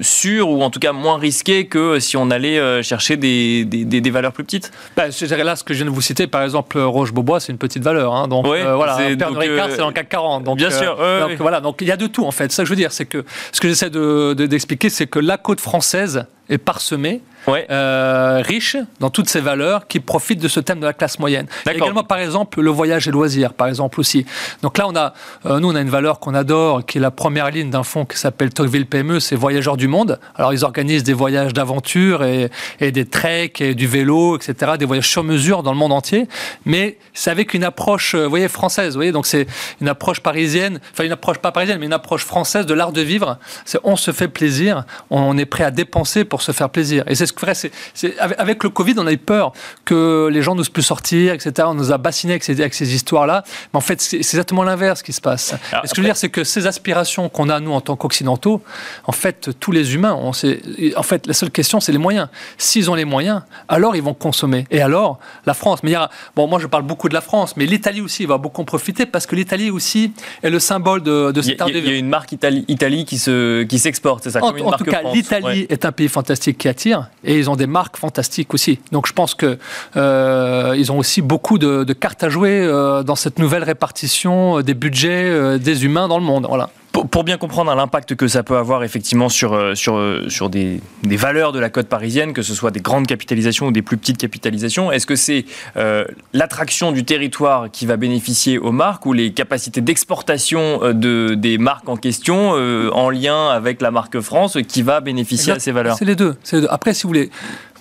sûres 0.00 0.48
ou 0.48 0.62
en 0.62 0.70
tout 0.70 0.80
cas 0.80 0.83
cas 0.86 0.92
moins 0.92 1.18
risqué 1.18 1.66
que 1.66 1.98
si 2.00 2.16
on 2.16 2.30
allait 2.30 2.82
chercher 2.82 3.16
des, 3.16 3.64
des, 3.64 4.10
valeurs 4.10 4.32
plus 4.32 4.44
petites 4.44 4.70
bah, 4.96 5.04
Là, 5.06 5.56
ce 5.56 5.64
que 5.64 5.74
je 5.74 5.78
viens 5.82 5.90
de 5.90 5.94
vous 5.94 6.00
citer, 6.00 6.26
par 6.26 6.42
exemple, 6.42 6.78
Roche-Beaubois, 6.78 7.40
c'est 7.40 7.52
une 7.52 7.58
petite 7.58 7.82
valeur. 7.82 8.14
Hein, 8.14 8.28
donc 8.28 8.46
voilà, 8.46 8.96
Pernod 9.18 9.38
Ricard, 9.38 9.68
c'est 9.70 9.78
dans 9.78 9.88
le 9.88 9.92
CAC 9.92 10.08
40. 10.08 10.44
Donc, 10.44 10.58
bien 10.58 10.70
sûr. 10.70 10.96
donc, 10.96 11.32
voilà, 11.38 11.60
donc 11.60 11.78
il 11.80 11.88
y 11.88 11.92
a 11.92 11.96
de 11.96 12.06
tout 12.06 12.24
en 12.24 12.30
fait. 12.30 12.52
Ça 12.52 12.62
que 12.62 12.66
je 12.66 12.70
veux 12.70 12.76
dire, 12.76 12.92
c'est 12.92 13.06
que 13.06 13.24
ce 13.52 13.60
que 13.60 13.68
j'essaie 13.68 13.90
d'expliquer, 13.90 14.90
c'est 14.90 15.06
que 15.06 15.18
la 15.18 15.36
côte 15.36 15.60
française 15.60 16.26
est 16.48 16.58
parsemée 16.58 17.20
euh, 17.48 18.42
riche 18.44 18.76
dans 19.00 19.10
toutes 19.10 19.28
ses 19.28 19.40
valeurs, 19.40 19.86
qui 19.86 20.00
profite 20.00 20.40
de 20.40 20.48
ce 20.48 20.60
thème 20.60 20.80
de 20.80 20.86
la 20.86 20.92
classe 20.92 21.18
moyenne. 21.18 21.46
également, 21.70 22.04
par 22.04 22.18
exemple, 22.18 22.60
le 22.60 22.70
voyage 22.70 23.08
et 23.08 23.10
loisirs, 23.10 23.52
par 23.52 23.68
exemple 23.68 24.00
aussi. 24.00 24.26
Donc 24.62 24.78
là, 24.78 24.86
on 24.88 24.96
a, 24.96 25.14
euh, 25.46 25.60
nous, 25.60 25.70
on 25.70 25.74
a 25.74 25.80
une 25.80 25.90
valeur 25.90 26.20
qu'on 26.20 26.34
adore, 26.34 26.84
qui 26.84 26.98
est 26.98 27.00
la 27.00 27.10
première 27.10 27.50
ligne 27.50 27.70
d'un 27.70 27.82
fonds 27.82 28.04
qui 28.04 28.18
s'appelle 28.18 28.52
Tocqueville 28.52 28.86
PME, 28.86 29.20
c'est 29.20 29.36
Voyageurs 29.36 29.76
du 29.76 29.88
Monde. 29.88 30.18
Alors, 30.36 30.52
ils 30.52 30.64
organisent 30.64 31.04
des 31.04 31.12
voyages 31.12 31.52
d'aventure 31.52 32.24
et, 32.24 32.50
et, 32.80 32.92
des 32.92 33.04
treks 33.04 33.60
et 33.60 33.74
du 33.74 33.86
vélo, 33.86 34.36
etc., 34.36 34.72
des 34.78 34.84
voyages 34.84 35.08
sur 35.08 35.24
mesure 35.24 35.62
dans 35.62 35.72
le 35.72 35.78
monde 35.78 35.92
entier. 35.92 36.28
Mais 36.64 36.98
c'est 37.12 37.30
avec 37.30 37.54
une 37.54 37.64
approche, 37.64 38.14
euh, 38.14 38.24
vous 38.24 38.30
voyez, 38.30 38.48
française. 38.48 38.94
Vous 38.94 38.98
voyez, 38.98 39.12
donc 39.12 39.26
c'est 39.26 39.46
une 39.80 39.88
approche 39.88 40.20
parisienne, 40.20 40.80
enfin 40.92 41.04
une 41.04 41.12
approche 41.12 41.38
pas 41.38 41.52
parisienne, 41.52 41.78
mais 41.78 41.86
une 41.86 41.92
approche 41.92 42.24
française 42.24 42.66
de 42.66 42.74
l'art 42.74 42.92
de 42.92 43.00
vivre. 43.00 43.38
C'est 43.64 43.78
on 43.84 43.96
se 43.96 44.12
fait 44.12 44.28
plaisir, 44.28 44.84
on 45.10 45.36
est 45.36 45.44
prêt 45.44 45.64
à 45.64 45.70
dépenser 45.70 46.24
pour 46.24 46.42
se 46.42 46.52
faire 46.52 46.70
plaisir. 46.70 47.04
Et 47.06 47.14
c'est 47.14 47.26
ce 47.26 47.33
c'est, 47.54 48.18
avec 48.18 48.62
le 48.64 48.70
Covid, 48.70 48.94
on 48.98 49.06
a 49.06 49.12
eu 49.12 49.18
peur 49.18 49.52
que 49.84 50.28
les 50.30 50.42
gens 50.42 50.54
n'osent 50.54 50.68
plus 50.68 50.82
sortir, 50.82 51.32
etc. 51.32 51.68
On 51.70 51.74
nous 51.74 51.92
a 51.92 51.98
bassinés 51.98 52.34
avec 52.34 52.74
ces, 52.74 52.94
histoires-là. 52.94 53.44
Mais 53.72 53.78
en 53.78 53.80
fait, 53.80 54.00
c'est, 54.00 54.16
exactement 54.16 54.62
l'inverse 54.62 55.02
qui 55.02 55.12
se 55.12 55.20
passe. 55.20 55.54
ce 55.84 55.90
que 55.90 55.96
je 55.96 56.00
veux 56.00 56.06
dire, 56.06 56.16
c'est 56.16 56.28
que 56.28 56.44
ces 56.44 56.66
aspirations 56.66 57.28
qu'on 57.28 57.48
a, 57.48 57.60
nous, 57.60 57.72
en 57.72 57.80
tant 57.80 57.96
qu'occidentaux, 57.96 58.62
en 59.04 59.12
fait, 59.12 59.50
tous 59.60 59.72
les 59.72 59.94
humains, 59.94 60.14
on 60.14 60.32
sait, 60.32 60.60
en 60.96 61.02
fait, 61.02 61.26
la 61.26 61.34
seule 61.34 61.50
question, 61.50 61.80
c'est 61.80 61.92
les 61.92 61.98
moyens. 61.98 62.28
S'ils 62.58 62.90
ont 62.90 62.94
les 62.94 63.04
moyens, 63.04 63.42
alors 63.68 63.96
ils 63.96 64.02
vont 64.02 64.14
consommer. 64.14 64.66
Et 64.70 64.80
alors, 64.80 65.18
la 65.46 65.54
France. 65.54 65.82
Mais 65.82 65.90
il 65.90 65.94
y 65.94 65.96
a, 65.96 66.10
bon, 66.36 66.46
moi, 66.46 66.58
je 66.58 66.66
parle 66.66 66.84
beaucoup 66.84 67.08
de 67.08 67.14
la 67.14 67.20
France, 67.20 67.56
mais 67.56 67.66
l'Italie 67.66 68.00
aussi 68.00 68.26
va 68.26 68.38
beaucoup 68.38 68.62
en 68.62 68.64
profiter 68.64 69.06
parce 69.06 69.26
que 69.26 69.36
l'Italie 69.36 69.70
aussi 69.70 70.12
est 70.42 70.50
le 70.50 70.58
symbole 70.58 71.02
de, 71.02 71.32
de 71.32 71.42
cette 71.42 71.60
Il 71.66 71.86
y, 71.86 71.88
a 71.90 71.96
une 71.96 72.08
marque 72.08 72.32
Italie, 72.32 72.64
Italie 72.68 73.04
qui, 73.04 73.18
se, 73.18 73.62
qui 73.64 73.78
s'exporte, 73.78 74.24
c'est 74.24 74.30
ça 74.30 74.42
En, 74.42 74.56
en 74.56 74.72
tout 74.72 74.84
cas, 74.84 75.02
l'Italie 75.12 75.66
est 75.68 75.84
un 75.84 75.92
pays 75.92 76.08
fantastique 76.08 76.58
qui 76.58 76.68
attire 76.68 77.08
et 77.24 77.38
ils 77.38 77.50
ont 77.50 77.56
des 77.56 77.66
marques 77.66 77.96
fantastiques 77.96 78.54
aussi. 78.54 78.78
Donc 78.92 79.06
je 79.06 79.12
pense 79.12 79.34
que 79.34 79.58
euh, 79.96 80.74
ils 80.76 80.92
ont 80.92 80.98
aussi 80.98 81.22
beaucoup 81.22 81.58
de, 81.58 81.92
cartes 81.92 82.22
à 82.22 82.28
jouer 82.28 82.60
euh, 82.60 83.02
dans 83.02 83.16
cette 83.16 83.38
nouvelle 83.38 83.64
répartition 83.64 84.60
des 84.60 84.74
budgets 84.74 85.58
des 85.58 85.84
humains 85.84 86.08
dans 86.08 86.18
le 86.18 86.24
monde. 86.24 86.46
Voilà 86.48 86.70
pour, 87.02 87.24
bien 87.24 87.38
comprendre 87.38 87.74
l'impact 87.74 88.14
que 88.14 88.28
ça 88.28 88.44
peut 88.44 88.56
avoir 88.56 88.84
effectivement 88.84 89.28
sur, 89.28 89.52
euh, 89.52 89.74
sur, 89.74 89.96
euh, 89.96 90.28
sur 90.28 90.48
des, 90.48 90.80
des, 91.02 91.16
valeurs 91.16 91.50
de 91.50 91.58
la 91.58 91.68
côte 91.68 91.88
parisienne, 91.88 92.32
que 92.32 92.42
ce 92.42 92.54
soit 92.54 92.70
des 92.70 92.80
grandes 92.80 93.06
capitalisations 93.06 93.66
ou 93.66 93.72
des 93.72 93.82
plus 93.82 93.96
petites 93.96 94.18
capitalisations, 94.18 94.92
est-ce 94.92 95.06
que 95.06 95.16
c'est 95.16 95.44
euh, 95.76 96.04
l'attraction 96.32 96.92
du 96.92 97.04
territoire 97.04 97.70
qui 97.70 97.84
va 97.84 97.96
bénéficier 97.96 98.58
aux 98.58 98.70
marques 98.70 99.06
ou 99.06 99.12
les 99.12 99.32
capacités 99.32 99.80
d'exportation 99.80 100.92
de, 100.92 101.34
des 101.34 101.58
marques 101.58 101.88
en 101.88 101.96
question 101.96 102.50
en 102.52 103.10
lien 103.10 103.48
avec 103.48 103.82
la 103.82 103.90
marque 103.90 104.20
France 104.20 104.58
qui 104.68 104.82
va 104.82 105.00
bénéficier 105.00 105.52
à 105.52 105.58
ces 105.58 105.72
valeurs? 105.72 105.96
C'est 105.98 106.04
les, 106.04 106.14
deux. 106.16 106.36
Après, 106.70 106.94
si 106.94 107.02
vous 107.02 107.08
voulez, 107.08 107.30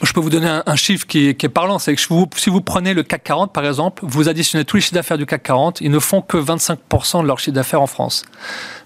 je 0.01 0.11
peux 0.11 0.19
vous 0.19 0.29
donner 0.29 0.61
un, 0.65 0.75
chiffre 0.75 1.05
qui 1.05 1.29
est, 1.29 1.35
qui 1.35 1.45
est 1.45 1.49
parlant. 1.49 1.79
C'est 1.79 1.95
que 1.95 2.01
si 2.01 2.49
vous 2.49 2.61
prenez 2.61 2.93
le 2.93 3.03
CAC 3.03 3.23
40, 3.23 3.53
par 3.53 3.65
exemple, 3.65 4.03
vous 4.05 4.27
additionnez 4.27 4.65
tous 4.65 4.77
les 4.77 4.81
chiffres 4.81 4.95
d'affaires 4.95 5.17
du 5.17 5.25
CAC 5.25 5.43
40, 5.43 5.81
ils 5.81 5.91
ne 5.91 5.99
font 5.99 6.21
que 6.21 6.37
25% 6.37 7.21
de 7.21 7.27
leur 7.27 7.39
chiffre 7.39 7.55
d'affaires 7.55 7.81
en 7.81 7.87
France. 7.87 8.23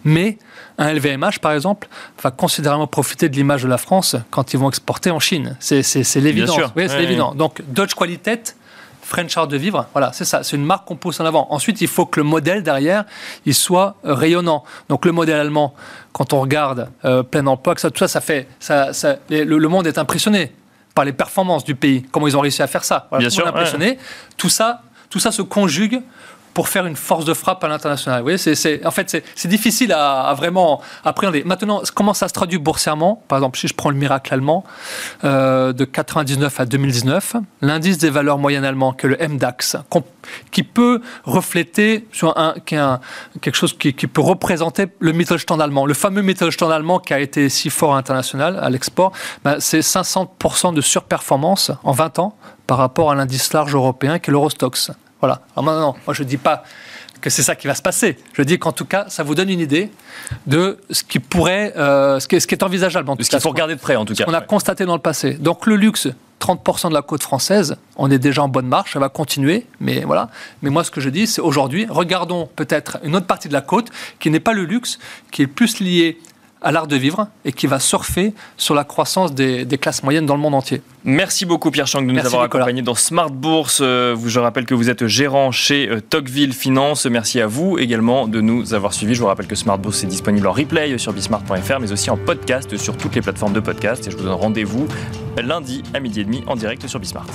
Mais 0.04 0.38
un 0.78 0.94
LVMH, 0.94 1.40
par 1.42 1.54
exemple, 1.54 1.88
va 2.22 2.32
considérablement 2.32 2.88
profiter 2.88 3.30
de 3.30 3.36
l'image 3.36 3.64
de 3.64 3.68
la 3.68 3.78
France 3.78 4.16
quand 4.30 4.54
ils 4.54 4.60
vont 4.60 4.70
exporter 4.70 5.10
en 5.10 5.20
Chine. 5.20 5.56
C'est 5.60 5.82
l'évidence. 6.16 6.60
Oui, 6.76 6.88
c'est 6.88 7.04
évident. 7.04 7.34
Donc, 7.34 7.62
Dodge 7.68 7.96
Qualité, 7.96 8.40
French 9.02 9.38
Art 9.38 9.48
de 9.48 9.56
Vivre, 9.56 9.88
voilà, 9.94 10.12
c'est 10.14 10.26
ça. 10.26 10.44
C'est 10.44 10.58
une 10.58 10.66
marque 10.66 10.86
qu'on 10.86 10.98
pousse 10.98 11.20
en 11.22 11.26
avant. 11.26 11.48
Ensuite, 11.50 11.80
il 11.82 11.88
faut 11.88 12.06
que 12.06 12.20
le 12.20 12.26
modèle 12.26 12.62
derrière, 12.62 13.06
il 13.46 13.56
soit 13.56 13.96
rayonnant. 14.04 14.66
Donc, 14.90 15.06
le 15.06 15.14
modèle 15.14 15.40
allemand, 15.40 15.74
quand 16.12 16.34
on 16.34 16.42
regarde 16.42 16.90
euh, 17.06 17.24
plein 17.24 17.48
emploi, 17.48 17.76
ça, 17.78 17.90
tout 17.90 18.00
ça, 18.00 18.10
ça 18.10 18.22
fait. 18.22 18.48
Ça, 18.60 18.92
le, 19.30 19.68
monde 19.68 19.88
est 19.88 19.98
impressionné 19.98 20.52
par 20.98 21.06
les 21.06 21.14
performances 21.14 21.64
du 21.64 21.76
pays, 21.76 22.04
comment 22.12 22.28
ils 22.28 22.36
ont 22.36 22.40
réussi 22.40 22.64
à 22.64 22.66
faire 22.66 22.84
ça. 22.84 23.08
Bien 23.20 23.30
sûr. 23.30 23.46
Impressionné. 23.46 24.00
Tout 24.36 24.50
ça, 24.50 24.82
tout 25.12 25.20
ça 25.20 25.32
se 25.32 25.44
conjugue 25.44 26.02
pour 26.58 26.70
faire 26.70 26.88
une 26.88 26.96
force 26.96 27.24
de 27.24 27.36
frappe 27.36 27.64
à 27.64 27.68
l'international. 27.68 28.22
Vous 28.22 28.24
voyez, 28.24 28.40
c'est, 28.40 28.84
en 28.84 28.90
fait, 28.90 29.24
c'est, 29.36 29.48
difficile 29.48 29.94
à, 29.94 30.34
vraiment 30.36 30.82
appréhender. 31.06 31.44
Maintenant, 31.44 31.84
comment 31.94 32.16
ça 32.16 32.28
se 32.28 32.34
traduit 32.34 32.58
boursièrement? 32.58 33.22
Par 33.28 33.38
exemple, 33.38 33.60
si 33.60 33.68
je 33.68 33.76
prends 33.76 33.92
le 33.92 33.96
miracle 33.96 34.34
allemand, 34.34 34.64
euh, 35.24 35.72
de 35.72 35.86
99 35.86 36.60
à 36.60 36.66
2019, 36.66 37.36
l'indice 37.62 38.00
des 38.00 38.10
valeurs 38.10 38.40
moyennes 38.40 38.66
allemandes, 38.66 38.98
que 38.98 39.06
le 39.06 39.18
MDAX, 39.20 39.78
qui 40.50 40.64
peut 40.64 41.00
refléter 41.26 42.08
sur 42.12 42.36
un, 42.40 42.56
quelque 42.66 43.56
chose 43.56 43.78
qui, 43.78 43.94
peut 43.94 44.22
représenter 44.22 44.88
le 45.00 45.12
Mittelstand 45.12 45.60
allemand, 45.60 45.86
le 45.86 45.94
fameux 45.94 46.24
Mittelstand 46.24 46.72
allemand 46.72 46.98
qui 46.98 47.14
a 47.14 47.20
été 47.20 47.50
si 47.50 47.70
fort 47.70 47.96
international, 47.96 48.58
à 48.60 48.72
l'export, 48.72 49.12
ben, 49.44 49.58
c'est 49.60 49.82
500% 49.82 50.74
de 50.74 50.82
surperformance 50.82 51.72
en 51.84 51.92
20 51.92 52.18
ans 52.18 52.36
par 52.66 52.80
rapport 52.80 53.12
à 53.12 53.16
l'indice 53.16 53.54
large 53.54 53.76
européen 53.76 54.18
qui 54.18 54.32
est 54.32 54.34
l'Eurostox. 54.34 54.92
Voilà. 55.20 55.42
Alors 55.56 55.64
maintenant, 55.64 55.96
moi 56.06 56.14
je 56.14 56.24
ne 56.24 56.28
dis 56.28 56.38
pas 56.38 56.64
que 57.22 57.30
c'est 57.30 57.44
ça 57.44 57.56
qui 57.56 57.68
va 57.68 57.76
se 57.76 57.82
passer. 57.82 58.18
Je 58.34 58.42
dis 58.44 58.60
qu'en 58.60 58.72
tout 58.72 58.86
cas, 58.86 59.06
ça 59.10 59.24
vous 59.24 59.36
donne 59.36 59.50
une 59.50 59.60
idée 59.60 59.90
de 60.46 60.78
ce 60.92 61.04
qui 61.04 61.20
pourrait, 61.20 61.74
euh, 61.78 62.20
ce, 62.20 62.28
qui 62.28 62.36
est, 62.36 62.40
ce, 62.40 62.48
qui 62.48 62.56
est, 62.56 62.64
envisageable. 62.64 63.10
En 63.10 63.16
tout 63.16 63.24
ce 63.24 63.30
qu'il 63.30 63.40
faut 63.40 63.50
regarder 63.50 63.76
de 63.76 63.80
près, 63.80 63.96
en 63.96 64.06
tout 64.06 64.14
cas. 64.14 64.26
On 64.28 64.34
a 64.34 64.42
constaté 64.42 64.86
dans 64.86 64.96
le 64.96 65.02
passé. 65.02 65.34
Donc 65.34 65.66
le 65.66 65.76
luxe, 65.76 66.08
30% 66.40 66.90
de 66.90 66.94
la 66.94 67.02
côte 67.02 67.24
française, 67.24 67.78
on 67.96 68.12
est 68.12 68.20
déjà 68.20 68.44
en 68.44 68.48
bonne 68.48 68.68
marche, 68.68 68.94
ça 68.94 69.00
va 69.00 69.10
continuer, 69.10 69.66
mais 69.80 70.02
voilà. 70.02 70.30
Mais 70.62 70.70
moi, 70.70 70.84
ce 70.84 70.92
que 70.92 71.02
je 71.02 71.10
dis, 71.10 71.28
c'est 71.28 71.42
aujourd'hui, 71.42 71.88
regardons 71.90 72.48
peut-être 72.56 73.00
une 73.04 73.16
autre 73.16 73.26
partie 73.26 73.48
de 73.48 73.54
la 73.54 73.62
côte 73.62 73.90
qui 74.20 74.30
n'est 74.30 74.40
pas 74.40 74.54
le 74.54 74.66
luxe, 74.66 75.00
qui 75.32 75.42
est 75.42 75.48
plus 75.48 75.80
liée 75.80 76.20
à 76.62 76.72
l'art 76.72 76.88
de 76.88 76.96
vivre 76.96 77.28
et 77.46 77.52
qui 77.52 77.68
va 77.68 77.80
surfer 77.80 78.34
sur 78.58 78.74
la 78.74 78.84
croissance 78.84 79.34
des, 79.34 79.66
classes 79.80 80.04
moyennes 80.04 80.26
dans 80.26 80.36
le 80.36 80.42
monde 80.42 80.56
entier. 80.56 80.82
Merci 81.04 81.46
beaucoup 81.46 81.72
Pierre 81.72 81.88
Chang 81.88 82.02
de 82.02 82.12
nous 82.12 82.26
avoir 82.26 82.44
accompagnés 82.44 82.82
dans 82.82 82.96
Smart 82.96 83.30
Bourse. 83.30 83.80
Euh, 83.82 84.16
je 84.26 84.40
rappelle 84.40 84.66
que 84.66 84.74
vous 84.74 84.90
êtes 84.90 85.08
gérant 85.08 85.52
chez 85.52 85.88
euh, 85.90 86.02
Tocqueville 86.02 86.54
Finance. 86.54 87.06
Merci 87.06 87.40
à 87.42 87.48
vous 87.48 87.78
également 87.78 88.28
de 88.28 88.42
nous 88.42 88.74
avoir 88.74 88.94
suivis. 88.94 89.14
Je 89.14 89.22
vous 89.22 89.28
rappelle 89.28 89.48
que 89.48 89.56
Smart 89.56 89.78
Bourse 89.78 90.04
est 90.04 90.08
disponible 90.08 90.48
en 90.48 90.52
replay 90.52 90.98
sur 90.98 91.14
bismart.fr 91.14 91.80
mais 91.80 91.92
aussi 91.92 92.10
en 92.10 92.18
podcast 92.18 92.76
sur 92.78 92.98
toutes 92.98 93.16
les 93.16 93.22
plateformes 93.22 93.54
de 93.54 93.60
podcast 93.60 94.08
et 94.08 94.12
je 94.12 94.18
vous 94.18 94.24
donne 94.24 94.34
rendez-vous 94.34 94.88
lundi 95.42 95.84
à 95.94 96.00
midi 96.00 96.22
et 96.22 96.24
demi 96.24 96.44
en 96.48 96.56
direct 96.56 96.88
sur 96.88 97.00
Bismart. 97.00 97.28